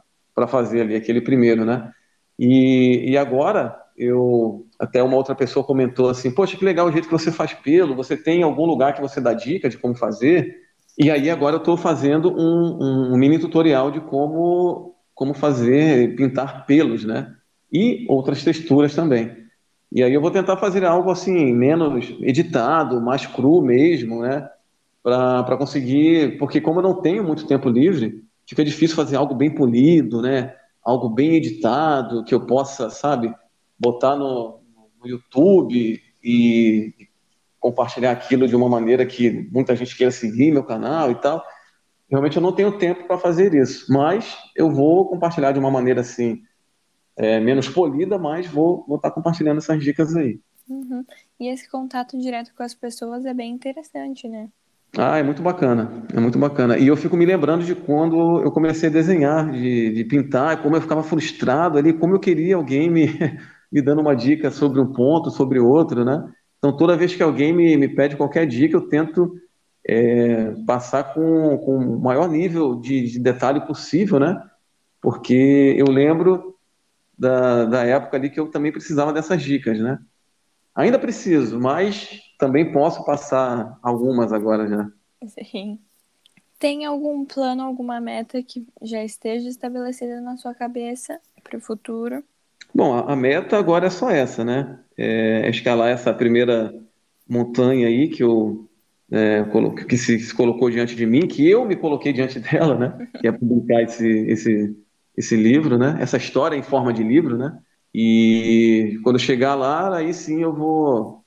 fazer 0.47 0.81
ali, 0.81 0.95
aquele 0.95 1.21
primeiro, 1.21 1.65
né? 1.65 1.91
E, 2.37 3.11
e 3.11 3.17
agora, 3.17 3.75
eu 3.97 4.65
até 4.79 5.03
uma 5.03 5.17
outra 5.17 5.35
pessoa 5.35 5.65
comentou 5.65 6.09
assim, 6.09 6.31
poxa, 6.31 6.55
que 6.55 6.63
legal 6.63 6.87
o 6.87 6.91
jeito 6.91 7.09
que 7.09 7.11
você 7.11 7.31
faz 7.31 7.53
pelo, 7.53 7.95
você 7.95 8.15
tem 8.15 8.43
algum 8.43 8.65
lugar 8.65 8.93
que 8.93 9.01
você 9.01 9.19
dá 9.19 9.33
dica 9.33 9.69
de 9.69 9.77
como 9.77 9.93
fazer? 9.93 10.55
E 10.97 11.11
aí 11.11 11.29
agora 11.29 11.55
eu 11.55 11.59
estou 11.59 11.75
fazendo 11.75 12.31
um, 12.31 13.13
um, 13.13 13.17
mini 13.17 13.37
tutorial 13.37 13.91
de 13.91 13.99
como, 13.99 14.95
como 15.13 15.33
fazer, 15.33 16.15
pintar 16.15 16.65
pelos, 16.65 17.03
né? 17.03 17.35
E 17.71 18.05
outras 18.07 18.43
texturas 18.43 18.95
também. 18.95 19.37
E 19.91 20.01
aí 20.01 20.13
eu 20.13 20.21
vou 20.21 20.31
tentar 20.31 20.55
fazer 20.57 20.85
algo 20.85 21.11
assim, 21.11 21.53
menos 21.53 22.15
editado, 22.21 23.01
mais 23.01 23.25
cru 23.25 23.61
mesmo, 23.61 24.21
né? 24.21 24.49
Para 25.03 25.57
conseguir, 25.57 26.37
porque 26.37 26.61
como 26.61 26.79
eu 26.79 26.83
não 26.83 27.01
tenho 27.01 27.23
muito 27.23 27.47
tempo 27.47 27.69
livre, 27.69 28.23
fica 28.49 28.65
difícil 28.65 28.95
fazer 28.95 29.15
algo 29.15 29.35
bem 29.35 29.53
polido, 29.53 30.23
né? 30.23 30.55
Algo 30.83 31.07
bem 31.07 31.35
editado, 31.35 32.23
que 32.23 32.33
eu 32.33 32.47
possa, 32.47 32.89
sabe, 32.89 33.31
botar 33.77 34.15
no, 34.15 34.59
no 34.99 35.07
YouTube 35.07 36.01
e, 36.23 36.93
compartilhar 37.59 38.11
aquilo 38.11 38.47
de 38.47 38.55
uma 38.55 38.67
maneira 38.69 39.05
que 39.05 39.47
muita 39.51 39.75
gente 39.75 39.95
queira 39.95 40.11
seguir 40.11 40.51
meu 40.51 40.63
canal 40.63 41.11
e 41.11 41.15
tal. 41.15 41.43
Realmente 42.09 42.37
eu 42.37 42.41
não 42.41 42.53
tenho 42.53 42.77
tempo 42.77 43.05
para 43.05 43.19
fazer 43.19 43.53
isso, 43.53 43.91
mas 43.93 44.35
eu 44.55 44.71
vou 44.71 45.07
compartilhar 45.07 45.51
de 45.51 45.59
uma 45.59 45.69
maneira 45.69 46.01
assim, 46.01 46.41
é, 47.17 47.39
menos 47.39 47.67
polida, 47.67 48.17
mas 48.17 48.47
vou 48.47 48.85
estar 48.95 49.09
tá 49.09 49.11
compartilhando 49.11 49.59
essas 49.59 49.83
dicas 49.83 50.15
aí. 50.15 50.39
Uhum. 50.67 51.05
E 51.39 51.49
esse 51.49 51.69
contato 51.69 52.17
direto 52.17 52.53
com 52.55 52.63
as 52.63 52.73
pessoas 52.73 53.25
é 53.25 53.33
bem 53.33 53.51
interessante, 53.51 54.27
né? 54.27 54.49
Ah, 54.97 55.17
é 55.17 55.23
muito 55.23 55.41
bacana, 55.41 56.03
é 56.13 56.19
muito 56.19 56.39
bacana. 56.39 56.77
E 56.77 56.87
eu 56.87 56.97
fico 56.97 57.15
me 57.15 57.25
lembrando 57.25 57.63
de 57.63 57.75
quando 57.75 58.41
eu 58.41 58.51
comecei 58.51 58.89
a 58.89 58.91
desenhar, 58.91 59.51
de, 59.51 59.93
de 59.93 60.03
pintar, 60.03 60.61
como 60.61 60.75
eu 60.75 60.81
ficava 60.81 61.03
frustrado 61.03 61.77
ali, 61.77 61.93
como 61.93 62.15
eu 62.15 62.19
queria 62.19 62.55
alguém 62.55 62.89
me, 62.89 63.07
me 63.71 63.81
dando 63.81 64.01
uma 64.01 64.15
dica 64.15 64.49
sobre 64.49 64.79
um 64.81 64.91
ponto, 64.91 65.29
sobre 65.29 65.59
outro, 65.59 66.03
né? 66.03 66.27
Então, 66.57 66.75
toda 66.75 66.97
vez 66.97 67.15
que 67.15 67.23
alguém 67.23 67.53
me, 67.53 67.77
me 67.77 67.87
pede 67.87 68.17
qualquer 68.17 68.45
dica, 68.45 68.75
eu 68.75 68.89
tento 68.89 69.37
é, 69.87 70.53
passar 70.65 71.13
com, 71.13 71.57
com 71.59 71.77
o 71.77 72.01
maior 72.01 72.27
nível 72.27 72.75
de, 72.75 73.11
de, 73.11 73.19
detalhe 73.19 73.61
possível, 73.61 74.19
né? 74.19 74.41
Porque 75.01 75.75
eu 75.77 75.85
lembro 75.85 76.55
da, 77.17 77.65
da 77.65 77.83
época 77.85 78.17
ali 78.17 78.29
que 78.29 78.39
eu 78.39 78.47
também 78.49 78.71
precisava 78.71 79.13
dessas 79.13 79.41
dicas, 79.41 79.79
né? 79.79 79.99
Ainda 80.75 80.99
preciso, 80.99 81.59
mas 81.59 82.21
também 82.37 82.71
posso 82.71 83.03
passar 83.03 83.77
algumas 83.81 84.31
agora 84.31 84.67
já. 84.67 84.91
Sim. 85.27 85.79
Tem 86.57 86.85
algum 86.85 87.25
plano, 87.25 87.63
alguma 87.63 88.01
meta 88.01 88.41
que 88.43 88.67
já 88.81 89.03
esteja 89.03 89.47
estabelecida 89.47 90.19
na 90.19 90.37
sua 90.37 90.53
cabeça 90.53 91.19
para 91.43 91.57
o 91.57 91.61
futuro? 91.61 92.23
Bom, 92.73 92.93
a, 92.93 93.15
meta 93.15 93.57
agora 93.57 93.87
é 93.87 93.89
só 93.89 94.09
essa, 94.09 94.43
né? 94.43 94.79
É 94.97 95.49
escalar 95.49 95.89
essa 95.89 96.13
primeira 96.13 96.73
montanha 97.27 97.87
aí 97.87 98.09
que 98.09 98.23
eu 98.23 98.69
é, 99.11 99.43
que 99.87 99.97
se, 99.97 100.19
se, 100.19 100.35
colocou 100.35 100.69
diante 100.69 100.95
de 100.95 101.05
mim, 101.05 101.27
que 101.27 101.49
eu 101.49 101.65
me 101.65 101.75
coloquei 101.75 102.13
diante 102.13 102.39
dela, 102.41 102.75
né? 102.75 103.07
Que 103.19 103.27
é 103.27 103.31
publicar 103.31 103.81
esse, 103.81 104.07
esse, 104.27 104.77
esse 105.17 105.35
livro, 105.35 105.77
né? 105.77 105.97
Essa 105.99 106.17
história 106.17 106.55
em 106.55 106.61
forma 106.61 106.93
de 106.93 107.03
livro, 107.03 107.37
né? 107.37 107.57
E 107.93 108.99
quando 109.03 109.17
chegar 109.19 109.55
lá, 109.55 109.95
aí 109.97 110.13
sim 110.13 110.41
eu 110.41 110.53
vou 110.53 111.19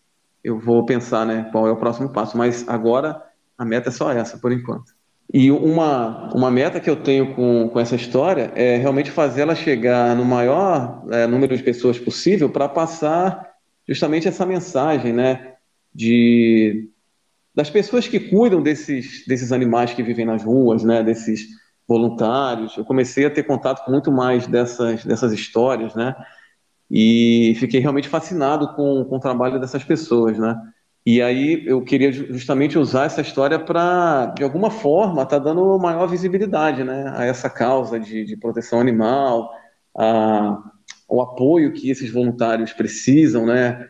eu 0.44 0.58
vou 0.58 0.84
pensar, 0.84 1.24
né, 1.24 1.48
qual 1.52 1.68
é 1.68 1.70
o 1.70 1.76
próximo 1.76 2.08
passo. 2.12 2.36
Mas 2.36 2.68
agora 2.68 3.22
a 3.56 3.64
meta 3.64 3.90
é 3.90 3.92
só 3.92 4.10
essa, 4.10 4.38
por 4.38 4.52
enquanto. 4.52 4.92
E 5.32 5.50
uma, 5.50 6.30
uma 6.34 6.50
meta 6.50 6.80
que 6.80 6.90
eu 6.90 6.96
tenho 6.96 7.34
com, 7.34 7.68
com 7.68 7.80
essa 7.80 7.96
história 7.96 8.52
é 8.54 8.76
realmente 8.76 9.10
fazê-la 9.10 9.54
chegar 9.54 10.14
no 10.16 10.24
maior 10.24 11.04
é, 11.10 11.26
número 11.26 11.56
de 11.56 11.62
pessoas 11.62 11.98
possível 11.98 12.50
para 12.50 12.68
passar 12.68 13.50
justamente 13.88 14.28
essa 14.28 14.44
mensagem, 14.44 15.12
né, 15.12 15.54
de 15.94 16.88
das 17.54 17.68
pessoas 17.68 18.08
que 18.08 18.18
cuidam 18.18 18.62
desses, 18.62 19.26
desses 19.26 19.52
animais 19.52 19.92
que 19.92 20.02
vivem 20.02 20.24
nas 20.24 20.42
ruas, 20.42 20.82
né, 20.82 21.02
desses 21.02 21.46
voluntários. 21.86 22.76
Eu 22.76 22.84
comecei 22.84 23.26
a 23.26 23.30
ter 23.30 23.42
contato 23.42 23.84
com 23.84 23.90
muito 23.90 24.10
mais 24.10 24.46
dessas, 24.46 25.04
dessas 25.04 25.32
histórias, 25.32 25.94
né, 25.94 26.14
e 26.94 27.54
fiquei 27.58 27.80
realmente 27.80 28.06
fascinado 28.06 28.74
com, 28.74 29.02
com 29.06 29.16
o 29.16 29.20
trabalho 29.20 29.58
dessas 29.58 29.82
pessoas, 29.82 30.38
né? 30.38 30.54
E 31.06 31.22
aí 31.22 31.64
eu 31.66 31.82
queria 31.82 32.12
justamente 32.12 32.78
usar 32.78 33.06
essa 33.06 33.22
história 33.22 33.58
para, 33.58 34.26
de 34.26 34.44
alguma 34.44 34.70
forma, 34.70 35.22
estar 35.22 35.38
tá 35.38 35.44
dando 35.44 35.78
maior 35.78 36.06
visibilidade, 36.06 36.84
né, 36.84 37.12
a 37.16 37.24
essa 37.24 37.48
causa 37.50 37.98
de, 37.98 38.24
de 38.24 38.36
proteção 38.36 38.78
animal, 38.78 39.50
a, 39.96 40.62
o 41.08 41.22
apoio 41.22 41.72
que 41.72 41.90
esses 41.90 42.12
voluntários 42.12 42.74
precisam, 42.74 43.46
né? 43.46 43.88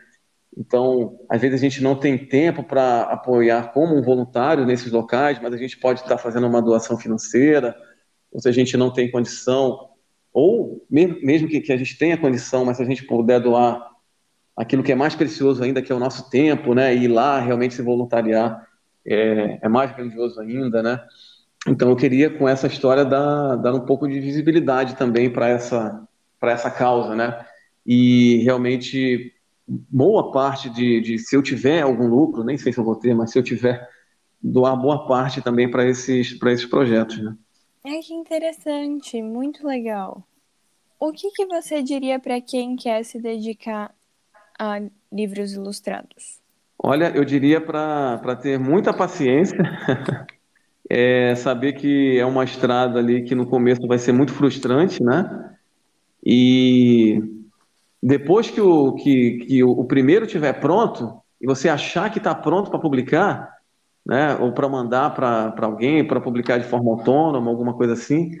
Então, 0.57 1.19
às 1.29 1.41
vezes 1.41 1.59
a 1.59 1.61
gente 1.61 1.83
não 1.83 1.95
tem 1.95 2.17
tempo 2.17 2.63
para 2.63 3.01
apoiar 3.01 3.73
como 3.73 3.97
um 3.97 4.01
voluntário 4.01 4.65
nesses 4.65 4.91
locais, 4.91 5.39
mas 5.41 5.53
a 5.53 5.57
gente 5.57 5.77
pode 5.77 5.99
estar 5.99 6.17
fazendo 6.17 6.47
uma 6.47 6.61
doação 6.61 6.97
financeira, 6.97 7.75
ou 8.31 8.39
se 8.39 8.47
a 8.47 8.51
gente 8.51 8.77
não 8.77 8.91
tem 8.91 9.11
condição, 9.11 9.92
ou 10.33 10.83
mesmo, 10.89 11.47
que, 11.47 11.61
que, 11.61 11.71
a 11.71 11.77
gente 11.77 11.97
tenha 11.97 12.17
condição, 12.17 12.65
mas 12.65 12.77
se 12.77 12.83
a 12.83 12.85
gente 12.85 13.05
puder 13.05 13.39
doar 13.39 13.91
aquilo 14.57 14.83
que 14.83 14.91
é 14.91 14.95
mais 14.95 15.15
precioso 15.15 15.63
ainda, 15.63 15.81
que 15.81 15.91
é 15.91 15.95
o 15.95 15.99
nosso 15.99 16.29
tempo, 16.29 16.73
né, 16.73 16.95
e 16.95 17.03
ir 17.03 17.07
lá 17.07 17.39
realmente 17.39 17.75
se 17.75 17.81
voluntariar, 17.81 18.67
é, 19.05 19.59
é 19.61 19.69
mais 19.69 19.95
grandioso 19.95 20.39
ainda, 20.39 20.81
né? 20.81 20.99
Então 21.67 21.89
eu 21.89 21.95
queria 21.95 22.29
com 22.29 22.47
essa 22.47 22.67
história 22.67 23.05
dar, 23.05 23.55
dar 23.57 23.73
um 23.73 23.81
pouco 23.81 24.07
de 24.07 24.19
visibilidade 24.19 24.95
também 24.95 25.29
para 25.29 25.47
essa 25.47 26.03
essa 26.41 26.69
causa, 26.69 27.15
né? 27.15 27.45
E 27.85 28.39
realmente 28.43 29.33
boa 29.65 30.29
parte 30.31 30.69
de, 30.69 30.99
de, 30.99 31.17
se 31.17 31.37
eu 31.37 31.41
tiver 31.41 31.81
algum 31.81 32.07
lucro, 32.07 32.43
nem 32.43 32.57
sei 32.57 32.73
se 32.73 32.79
eu 32.79 32.83
vou 32.83 32.97
ter, 32.97 33.15
mas 33.15 33.31
se 33.31 33.39
eu 33.39 33.43
tiver 33.43 33.87
doar 34.41 34.75
boa 34.75 35.07
parte 35.07 35.41
também 35.41 35.71
para 35.71 35.87
esses 35.87 36.37
esses 36.45 36.65
projetos, 36.65 37.17
né? 37.17 37.33
Ai, 37.85 37.99
que 37.99 38.13
interessante, 38.13 39.21
muito 39.21 39.67
legal. 39.67 40.25
O 40.97 41.11
que, 41.11 41.29
que 41.31 41.45
você 41.45 41.83
diria 41.83 42.17
para 42.17 42.39
quem 42.39 42.77
quer 42.77 43.03
se 43.03 43.21
dedicar 43.21 43.93
a 44.57 44.79
livros 45.11 45.51
ilustrados? 45.51 46.39
Olha, 46.81 47.11
eu 47.13 47.25
diria 47.25 47.59
para 47.59 48.35
ter 48.37 48.57
muita 48.57 48.93
paciência, 48.93 49.57
é 50.89 51.35
saber 51.35 51.73
que 51.73 52.17
é 52.17 52.25
uma 52.25 52.45
estrada 52.45 52.99
ali 52.99 53.23
que 53.23 53.35
no 53.35 53.45
começo 53.45 53.85
vai 53.85 53.97
ser 53.97 54.13
muito 54.13 54.31
frustrante, 54.33 55.03
né? 55.03 55.57
E 56.25 57.21
depois 58.01 58.49
que 58.49 58.61
o, 58.61 58.93
que, 58.93 59.39
que 59.45 59.61
o 59.61 59.83
primeiro 59.83 60.25
estiver 60.25 60.53
pronto, 60.53 61.21
e 61.41 61.45
você 61.45 61.67
achar 61.67 62.09
que 62.09 62.17
está 62.17 62.33
pronto 62.33 62.71
para 62.71 62.79
publicar, 62.79 63.57
né, 64.05 64.35
ou 64.35 64.51
para 64.51 64.67
mandar 64.67 65.13
para 65.15 65.53
alguém, 65.61 66.05
para 66.05 66.19
publicar 66.19 66.57
de 66.57 66.67
forma 66.67 66.91
autônoma, 66.91 67.49
alguma 67.49 67.73
coisa 67.73 67.93
assim, 67.93 68.31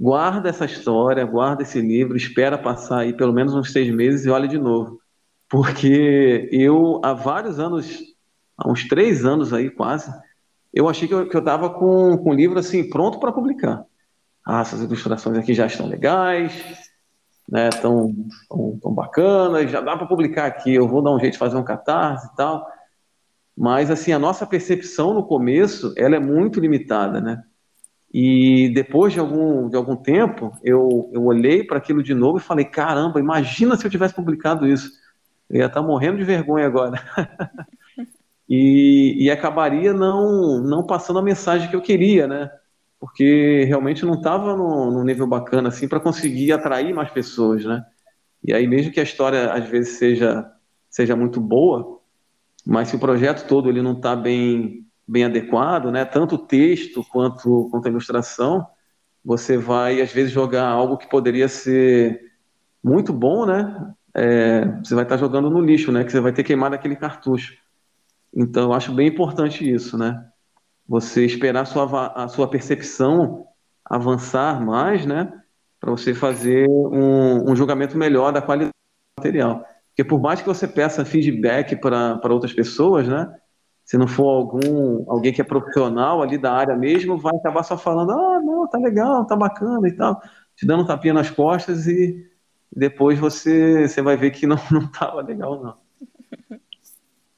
guarda 0.00 0.48
essa 0.48 0.64
história, 0.64 1.24
guarda 1.24 1.62
esse 1.62 1.80
livro, 1.80 2.16
espera 2.16 2.56
passar 2.58 3.00
aí 3.00 3.12
pelo 3.12 3.32
menos 3.32 3.54
uns 3.54 3.72
seis 3.72 3.92
meses 3.94 4.24
e 4.24 4.30
olha 4.30 4.48
de 4.48 4.58
novo. 4.58 5.00
Porque 5.48 6.48
eu, 6.50 7.00
há 7.04 7.12
vários 7.12 7.60
anos, 7.60 8.00
há 8.56 8.70
uns 8.70 8.88
três 8.88 9.24
anos 9.24 9.52
aí 9.52 9.70
quase, 9.70 10.10
eu 10.72 10.88
achei 10.88 11.06
que 11.06 11.14
eu 11.14 11.26
estava 11.26 11.68
com, 11.68 12.16
com 12.16 12.30
o 12.30 12.34
livro 12.34 12.58
assim, 12.58 12.88
pronto 12.88 13.20
para 13.20 13.32
publicar. 13.32 13.84
Ah, 14.44 14.62
essas 14.62 14.80
ilustrações 14.80 15.38
aqui 15.38 15.52
já 15.52 15.66
estão 15.66 15.86
legais, 15.86 16.52
né, 17.48 17.68
tão, 17.68 18.12
tão, 18.48 18.78
tão 18.80 18.94
bacanas, 18.94 19.70
já 19.70 19.80
dá 19.80 19.96
para 19.96 20.06
publicar 20.06 20.46
aqui, 20.46 20.74
eu 20.74 20.88
vou 20.88 21.02
dar 21.02 21.10
um 21.10 21.20
jeito 21.20 21.34
de 21.34 21.38
fazer 21.38 21.56
um 21.56 21.62
catarse 21.62 22.26
e 22.32 22.36
tal. 22.36 22.66
Mas, 23.56 23.90
assim, 23.90 24.12
a 24.12 24.18
nossa 24.18 24.46
percepção 24.46 25.12
no 25.12 25.26
começo, 25.26 25.92
ela 25.96 26.16
é 26.16 26.20
muito 26.20 26.58
limitada, 26.58 27.20
né? 27.20 27.42
E 28.12 28.68
depois 28.74 29.12
de 29.12 29.20
algum, 29.20 29.68
de 29.70 29.76
algum 29.76 29.96
tempo, 29.96 30.52
eu, 30.62 31.10
eu 31.12 31.24
olhei 31.24 31.64
para 31.64 31.78
aquilo 31.78 32.02
de 32.02 32.14
novo 32.14 32.38
e 32.38 32.42
falei, 32.42 32.64
caramba, 32.64 33.18
imagina 33.18 33.76
se 33.76 33.86
eu 33.86 33.90
tivesse 33.90 34.14
publicado 34.14 34.66
isso. 34.66 34.90
Eu 35.48 35.60
ia 35.60 35.66
estar 35.66 35.80
tá 35.80 35.86
morrendo 35.86 36.18
de 36.18 36.24
vergonha 36.24 36.66
agora. 36.66 37.02
e, 38.48 39.16
e 39.18 39.30
acabaria 39.30 39.94
não, 39.94 40.60
não 40.60 40.84
passando 40.84 41.18
a 41.18 41.22
mensagem 41.22 41.70
que 41.70 41.76
eu 41.76 41.80
queria, 41.80 42.26
né? 42.26 42.50
Porque 43.00 43.64
realmente 43.64 44.04
não 44.04 44.14
estava 44.14 44.54
num 44.56 45.02
nível 45.04 45.26
bacana 45.26 45.68
assim 45.68 45.88
para 45.88 45.98
conseguir 45.98 46.52
atrair 46.52 46.94
mais 46.94 47.10
pessoas, 47.10 47.64
né? 47.64 47.84
E 48.44 48.52
aí, 48.52 48.66
mesmo 48.66 48.92
que 48.92 49.00
a 49.00 49.04
história 49.04 49.52
às 49.52 49.66
vezes 49.68 49.96
seja, 49.98 50.50
seja 50.90 51.16
muito 51.16 51.40
boa, 51.40 52.00
mas 52.66 52.88
se 52.88 52.96
o 52.96 52.98
projeto 52.98 53.46
todo 53.46 53.68
ele 53.68 53.82
não 53.82 53.92
está 53.92 54.14
bem, 54.14 54.86
bem 55.06 55.24
adequado, 55.24 55.90
né, 55.90 56.04
tanto 56.04 56.36
o 56.36 56.38
texto 56.38 57.04
quanto, 57.10 57.68
quanto 57.70 57.86
a 57.86 57.90
ilustração, 57.90 58.66
você 59.24 59.56
vai 59.56 60.00
às 60.00 60.12
vezes 60.12 60.32
jogar 60.32 60.66
algo 60.66 60.96
que 60.96 61.08
poderia 61.08 61.48
ser 61.48 62.32
muito 62.82 63.12
bom, 63.12 63.46
né? 63.46 63.94
É, 64.14 64.64
você 64.78 64.94
vai 64.94 65.04
estar 65.04 65.16
tá 65.16 65.20
jogando 65.20 65.48
no 65.48 65.60
lixo, 65.60 65.92
né? 65.92 66.04
Que 66.04 66.10
você 66.10 66.20
vai 66.20 66.32
ter 66.32 66.42
queimado 66.42 66.74
aquele 66.74 66.96
cartucho. 66.96 67.54
Então, 68.34 68.64
eu 68.64 68.72
acho 68.72 68.92
bem 68.92 69.08
importante 69.08 69.68
isso, 69.70 69.96
né? 69.96 70.26
Você 70.88 71.24
esperar 71.24 71.62
a 71.62 71.64
sua, 71.64 72.06
a 72.08 72.28
sua 72.28 72.48
percepção 72.48 73.46
avançar 73.84 74.60
mais, 74.60 75.06
né? 75.06 75.32
Para 75.78 75.90
você 75.90 76.14
fazer 76.14 76.66
um, 76.68 77.50
um 77.50 77.56
julgamento 77.56 77.96
melhor 77.96 78.32
da 78.32 78.42
qualidade 78.42 78.70
do 78.70 79.22
material. 79.22 79.64
Porque 79.92 80.04
por 80.04 80.20
mais 80.20 80.40
que 80.40 80.46
você 80.46 80.66
peça 80.66 81.04
feedback 81.04 81.76
para 81.76 82.32
outras 82.32 82.52
pessoas, 82.52 83.06
né? 83.06 83.32
Se 83.84 83.98
não 83.98 84.06
for 84.06 84.28
algum 84.28 85.04
alguém 85.10 85.32
que 85.32 85.40
é 85.40 85.44
profissional 85.44 86.22
ali 86.22 86.38
da 86.38 86.52
área 86.52 86.74
mesmo, 86.74 87.18
vai 87.18 87.36
acabar 87.36 87.62
só 87.62 87.76
falando, 87.76 88.12
ah, 88.12 88.40
não, 88.42 88.66
tá 88.66 88.78
legal, 88.78 89.26
tá 89.26 89.36
bacana 89.36 89.86
e 89.86 89.92
tal, 89.92 90.20
te 90.56 90.64
dando 90.64 90.82
um 90.82 90.86
tapinha 90.86 91.12
nas 91.12 91.30
costas 91.30 91.86
e 91.86 92.26
depois 92.74 93.18
você, 93.18 93.86
você 93.86 94.00
vai 94.00 94.16
ver 94.16 94.30
que 94.30 94.46
não, 94.48 94.56
não 94.70 94.86
tava 94.86 95.20
legal, 95.20 95.62
não. 95.62 95.82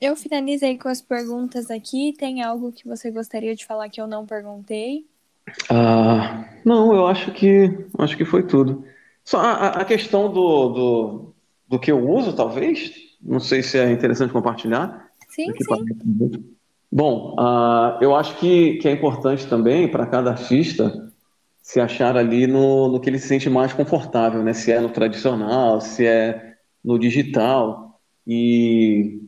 Eu 0.00 0.14
finalizei 0.14 0.76
com 0.76 0.88
as 0.88 1.00
perguntas 1.00 1.70
aqui. 1.70 2.12
Tem 2.18 2.42
algo 2.42 2.70
que 2.70 2.86
você 2.86 3.10
gostaria 3.10 3.54
de 3.56 3.64
falar 3.64 3.88
que 3.88 4.00
eu 4.00 4.06
não 4.06 4.26
perguntei? 4.26 5.06
Ah, 5.70 6.44
não, 6.64 6.94
eu 6.94 7.06
acho 7.06 7.32
que 7.32 7.86
acho 7.98 8.16
que 8.16 8.24
foi 8.24 8.46
tudo. 8.46 8.84
Só 9.24 9.38
a, 9.38 9.68
a 9.68 9.84
questão 9.84 10.30
do, 10.30 10.68
do, 10.68 11.33
do 11.74 11.78
que 11.80 11.90
eu 11.90 12.08
uso, 12.08 12.32
talvez. 12.32 12.92
Não 13.20 13.40
sei 13.40 13.62
se 13.62 13.78
é 13.78 13.90
interessante 13.90 14.32
compartilhar. 14.32 15.08
Sim, 15.28 15.52
sim. 15.58 16.44
Bom, 16.90 17.34
uh, 17.36 17.98
eu 18.00 18.14
acho 18.14 18.38
que, 18.38 18.74
que 18.74 18.88
é 18.88 18.92
importante 18.92 19.46
também 19.48 19.90
para 19.90 20.06
cada 20.06 20.30
artista 20.30 21.10
se 21.60 21.80
achar 21.80 22.16
ali 22.16 22.46
no, 22.46 22.88
no 22.88 23.00
que 23.00 23.10
ele 23.10 23.18
se 23.18 23.26
sente 23.26 23.50
mais 23.50 23.72
confortável, 23.72 24.42
né? 24.44 24.52
Se 24.52 24.70
é 24.70 24.78
no 24.78 24.90
tradicional, 24.90 25.80
se 25.80 26.06
é 26.06 26.54
no 26.84 26.98
digital. 26.98 27.98
E 28.24 29.20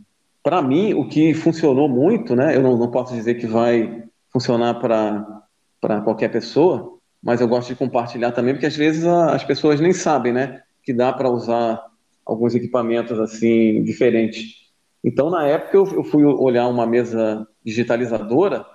para 0.42 0.62
mim, 0.62 0.94
o 0.94 1.08
que 1.08 1.34
funcionou 1.34 1.88
muito, 1.88 2.36
né? 2.36 2.54
Eu 2.54 2.62
não, 2.62 2.76
não 2.76 2.90
posso 2.90 3.12
dizer 3.12 3.34
que 3.34 3.46
vai 3.46 4.04
funcionar 4.32 4.74
para 4.74 6.00
qualquer 6.02 6.28
pessoa, 6.28 6.98
mas 7.20 7.40
eu 7.40 7.48
gosto 7.48 7.68
de 7.68 7.74
compartilhar 7.74 8.30
também, 8.30 8.54
porque 8.54 8.66
às 8.66 8.76
vezes 8.76 9.04
a, 9.04 9.34
as 9.34 9.42
pessoas 9.42 9.80
nem 9.80 9.92
sabem, 9.92 10.32
né, 10.32 10.60
que 10.84 10.92
dá 10.92 11.12
para 11.12 11.28
usar 11.28 11.82
alguns 12.26 12.54
equipamentos 12.54 13.18
assim 13.20 13.82
diferentes. 13.84 14.66
Então, 15.02 15.30
na 15.30 15.46
época, 15.46 15.76
eu, 15.76 16.02
fui 16.02 16.24
olhar 16.24 16.66
uma 16.66 16.84
mesa 16.84 17.46
digitalizadora 17.64 18.66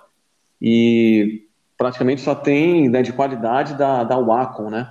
e 0.60 1.42
praticamente 1.76 2.22
só 2.22 2.34
tem 2.34 2.88
né, 2.88 3.02
de 3.02 3.12
qualidade 3.12 3.76
da, 3.76 4.02
da 4.02 4.18
Wacom, 4.18 4.70
né? 4.70 4.90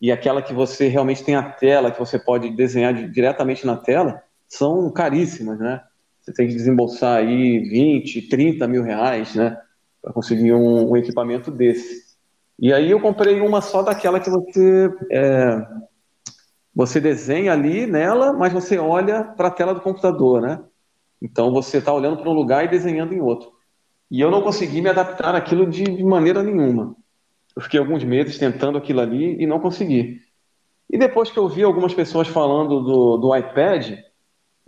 E 0.00 0.10
aquela 0.10 0.40
que 0.40 0.54
você 0.54 0.88
realmente 0.88 1.22
tem 1.22 1.34
a 1.34 1.42
tela, 1.42 1.90
que 1.90 1.98
você 1.98 2.18
pode 2.18 2.48
desenhar 2.50 2.94
de, 2.94 3.06
diretamente 3.08 3.66
na 3.66 3.76
tela, 3.76 4.22
são 4.48 4.90
caríssimas, 4.90 5.58
né? 5.58 5.82
Você 6.20 6.32
tem 6.32 6.48
que 6.48 6.54
desembolsar 6.54 7.18
aí 7.18 7.58
20, 7.58 8.28
30 8.28 8.66
mil 8.66 8.82
reais, 8.82 9.34
né? 9.34 9.58
Para 10.00 10.12
conseguir 10.14 10.54
um, 10.54 10.90
um, 10.90 10.96
equipamento 10.96 11.50
desse. 11.50 12.16
E 12.58 12.72
aí 12.72 12.90
eu 12.90 13.00
comprei 13.00 13.40
uma 13.40 13.60
só 13.60 13.82
daquela 13.82 14.18
que 14.18 14.30
você 14.30 14.90
é, 15.10 15.66
você 16.74 17.00
desenha 17.00 17.52
ali 17.52 17.86
nela, 17.86 18.32
mas 18.32 18.52
você 18.52 18.78
olha 18.78 19.24
para 19.24 19.48
a 19.48 19.50
tela 19.50 19.74
do 19.74 19.80
computador, 19.80 20.40
né? 20.40 20.60
Então 21.20 21.52
você 21.52 21.78
está 21.78 21.92
olhando 21.92 22.16
para 22.18 22.30
um 22.30 22.34
lugar 22.34 22.64
e 22.64 22.68
desenhando 22.68 23.12
em 23.12 23.20
outro. 23.20 23.50
E 24.10 24.20
eu 24.20 24.30
não 24.30 24.42
consegui 24.42 24.80
me 24.80 24.88
adaptar 24.88 25.34
àquilo 25.34 25.68
de, 25.68 25.84
de 25.84 26.04
maneira 26.04 26.42
nenhuma. 26.42 26.96
Eu 27.54 27.62
fiquei 27.62 27.78
alguns 27.78 28.02
meses 28.04 28.38
tentando 28.38 28.78
aquilo 28.78 29.00
ali 29.00 29.40
e 29.40 29.46
não 29.46 29.60
consegui. 29.60 30.20
E 30.88 30.98
depois 30.98 31.30
que 31.30 31.38
eu 31.38 31.48
vi 31.48 31.62
algumas 31.62 31.94
pessoas 31.94 32.26
falando 32.26 32.80
do, 32.80 33.16
do 33.18 33.36
iPad, 33.36 33.98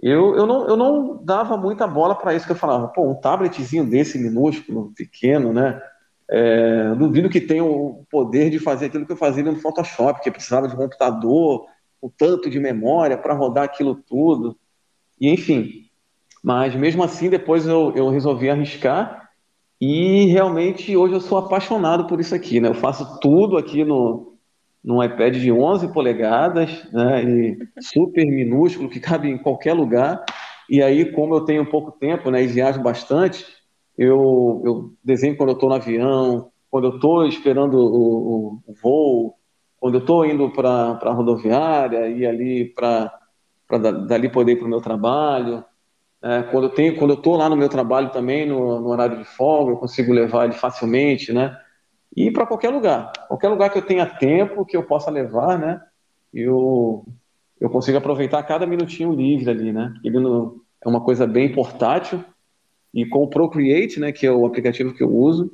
eu, 0.00 0.36
eu, 0.36 0.46
não, 0.46 0.68
eu 0.68 0.76
não 0.76 1.24
dava 1.24 1.56
muita 1.56 1.86
bola 1.86 2.14
para 2.14 2.34
isso, 2.34 2.46
que 2.46 2.52
eu 2.52 2.56
falava, 2.56 2.88
pô, 2.88 3.08
um 3.08 3.14
tabletzinho 3.14 3.88
desse 3.88 4.18
minúsculo, 4.18 4.92
pequeno, 4.96 5.52
né? 5.52 5.80
É, 6.30 6.94
duvido 6.94 7.28
que 7.28 7.40
tenha 7.40 7.64
o 7.64 8.06
poder 8.10 8.50
de 8.50 8.58
fazer 8.58 8.86
aquilo 8.86 9.04
que 9.04 9.12
eu 9.12 9.16
fazia 9.16 9.42
no 9.42 9.56
Photoshop, 9.56 10.20
que 10.20 10.30
precisava 10.30 10.66
de 10.66 10.74
um 10.74 10.78
computador, 10.78 11.66
o 12.02 12.10
tanto 12.10 12.50
de 12.50 12.60
memória 12.60 13.16
para 13.16 13.32
rodar 13.32 13.64
aquilo 13.64 13.94
tudo. 13.94 14.58
E 15.18 15.30
enfim, 15.30 15.86
mas 16.42 16.74
mesmo 16.74 17.02
assim, 17.02 17.30
depois 17.30 17.66
eu, 17.66 17.92
eu 17.96 18.10
resolvi 18.10 18.50
arriscar 18.50 19.30
e 19.80 20.26
realmente 20.26 20.96
hoje 20.96 21.14
eu 21.14 21.20
sou 21.20 21.38
apaixonado 21.38 22.06
por 22.06 22.20
isso 22.20 22.34
aqui, 22.34 22.60
né? 22.60 22.68
Eu 22.68 22.74
faço 22.74 23.18
tudo 23.20 23.56
aqui 23.56 23.84
no, 23.84 24.36
no 24.82 25.02
iPad 25.02 25.36
de 25.36 25.50
11 25.50 25.92
polegadas, 25.92 26.88
né? 26.92 27.24
E 27.24 27.58
super 27.80 28.26
minúsculo, 28.26 28.88
que 28.88 29.00
cabe 29.00 29.28
em 29.28 29.38
qualquer 29.38 29.72
lugar. 29.72 30.24
E 30.68 30.82
aí, 30.82 31.10
como 31.12 31.34
eu 31.34 31.40
tenho 31.44 31.70
pouco 31.70 31.92
tempo, 31.92 32.30
né? 32.30 32.42
E 32.42 32.46
viajo 32.46 32.80
bastante, 32.82 33.44
eu, 33.96 34.62
eu 34.64 34.92
desenho 35.02 35.36
quando 35.36 35.50
eu 35.50 35.54
estou 35.54 35.68
no 35.68 35.74
avião, 35.74 36.50
quando 36.70 36.84
eu 36.86 36.94
estou 36.94 37.26
esperando 37.26 37.74
o, 37.74 37.86
o, 37.86 38.62
o, 38.66 38.74
voo, 38.82 39.34
quando 39.82 39.94
eu 39.94 40.00
estou 40.00 40.24
indo 40.24 40.48
para 40.48 40.96
a 41.02 41.10
rodoviária 41.10 42.06
e 42.06 42.24
ali 42.24 42.66
para 42.66 43.10
dali 44.06 44.28
poder 44.28 44.52
ir 44.52 44.56
para 44.56 44.66
o 44.66 44.70
meu 44.70 44.80
trabalho. 44.80 45.64
É, 46.22 46.44
quando 46.44 46.68
eu 46.68 46.70
tenho, 46.70 46.96
quando 46.96 47.14
eu 47.14 47.16
estou 47.16 47.36
lá 47.36 47.48
no 47.48 47.56
meu 47.56 47.68
trabalho 47.68 48.08
também, 48.12 48.46
no, 48.46 48.78
no, 48.78 48.86
horário 48.86 49.18
de 49.18 49.24
folga, 49.24 49.72
eu 49.72 49.76
consigo 49.76 50.12
levar 50.12 50.44
ele 50.44 50.52
facilmente, 50.52 51.32
né? 51.32 51.58
E 52.16 52.30
para 52.30 52.46
qualquer 52.46 52.68
lugar, 52.68 53.10
qualquer 53.26 53.48
lugar 53.48 53.70
que 53.70 53.78
eu 53.78 53.82
tenha 53.82 54.06
tempo, 54.06 54.64
que 54.64 54.76
eu 54.76 54.84
possa 54.84 55.10
levar, 55.10 55.58
né? 55.58 55.82
Eu, 56.32 57.04
eu 57.60 57.68
consigo 57.68 57.98
aproveitar 57.98 58.40
cada 58.44 58.64
minutinho 58.64 59.12
livre 59.12 59.50
ali, 59.50 59.72
né? 59.72 59.92
Ele 60.04 60.16
é 60.16 60.88
uma 60.88 61.00
coisa 61.00 61.26
bem 61.26 61.52
portátil 61.52 62.24
e 62.94 63.04
com 63.04 63.24
o 63.24 63.28
Procreate, 63.28 63.98
né? 63.98 64.12
Que 64.12 64.28
é 64.28 64.30
o 64.30 64.46
aplicativo 64.46 64.94
que 64.94 65.02
eu 65.02 65.12
uso, 65.12 65.50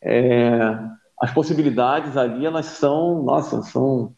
é, 0.00 0.78
as 1.20 1.32
possibilidades 1.32 2.16
ali 2.16 2.46
elas 2.46 2.66
são, 2.66 3.22
nossa, 3.22 3.62
são 3.62 4.14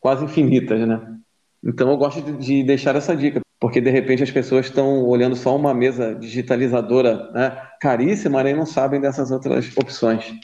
quase 0.00 0.24
infinitas, 0.24 0.80
né? 0.86 1.18
Então 1.62 1.90
eu 1.90 1.96
gosto 1.96 2.22
de, 2.22 2.36
de 2.36 2.62
deixar 2.64 2.96
essa 2.96 3.14
dica 3.14 3.40
porque 3.58 3.80
de 3.80 3.90
repente 3.90 4.22
as 4.22 4.30
pessoas 4.30 4.66
estão 4.66 5.04
olhando 5.04 5.34
só 5.34 5.56
uma 5.56 5.72
mesa 5.72 6.14
digitalizadora 6.14 7.30
né, 7.32 7.68
caríssima 7.80 8.42
né, 8.42 8.50
e 8.50 8.54
não 8.54 8.66
sabem 8.66 9.00
dessas 9.00 9.30
outras 9.30 9.74
opções. 9.76 10.34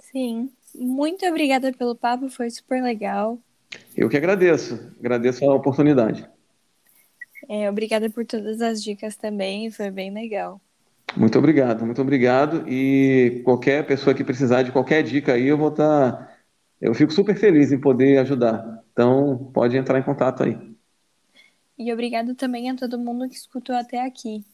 Sim, 0.00 0.50
muito 0.74 1.24
obrigada 1.26 1.72
pelo 1.72 1.94
papo, 1.94 2.28
foi 2.28 2.50
super 2.50 2.82
legal. 2.82 3.38
Eu 3.96 4.08
que 4.08 4.16
agradeço, 4.16 4.92
agradeço 4.98 5.44
a 5.44 5.54
oportunidade. 5.54 6.28
É, 7.48 7.68
obrigada 7.68 8.10
por 8.10 8.26
todas 8.26 8.60
as 8.60 8.82
dicas 8.82 9.16
também, 9.16 9.70
foi 9.70 9.90
bem 9.90 10.12
legal. 10.12 10.60
Muito 11.16 11.38
obrigado, 11.38 11.84
muito 11.84 12.00
obrigado. 12.00 12.68
E 12.68 13.42
qualquer 13.44 13.86
pessoa 13.86 14.14
que 14.14 14.24
precisar 14.24 14.62
de 14.62 14.72
qualquer 14.72 15.02
dica 15.02 15.32
aí, 15.34 15.46
eu 15.46 15.58
vou 15.58 15.68
estar. 15.68 16.12
Tá... 16.12 16.34
Eu 16.80 16.94
fico 16.94 17.12
super 17.12 17.36
feliz 17.36 17.72
em 17.72 17.80
poder 17.80 18.18
ajudar. 18.18 18.82
Então, 18.92 19.50
pode 19.52 19.76
entrar 19.76 19.98
em 19.98 20.02
contato 20.02 20.42
aí. 20.42 20.56
E 21.78 21.92
obrigado 21.92 22.34
também 22.34 22.70
a 22.70 22.74
todo 22.74 22.98
mundo 22.98 23.28
que 23.28 23.36
escutou 23.36 23.74
até 23.74 24.04
aqui. 24.04 24.44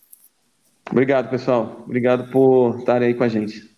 Obrigado, 0.90 1.30
pessoal. 1.30 1.82
Obrigado 1.84 2.30
por 2.30 2.78
estarem 2.78 3.09
aí 3.09 3.14
com 3.14 3.24
a 3.24 3.28
gente. 3.28 3.73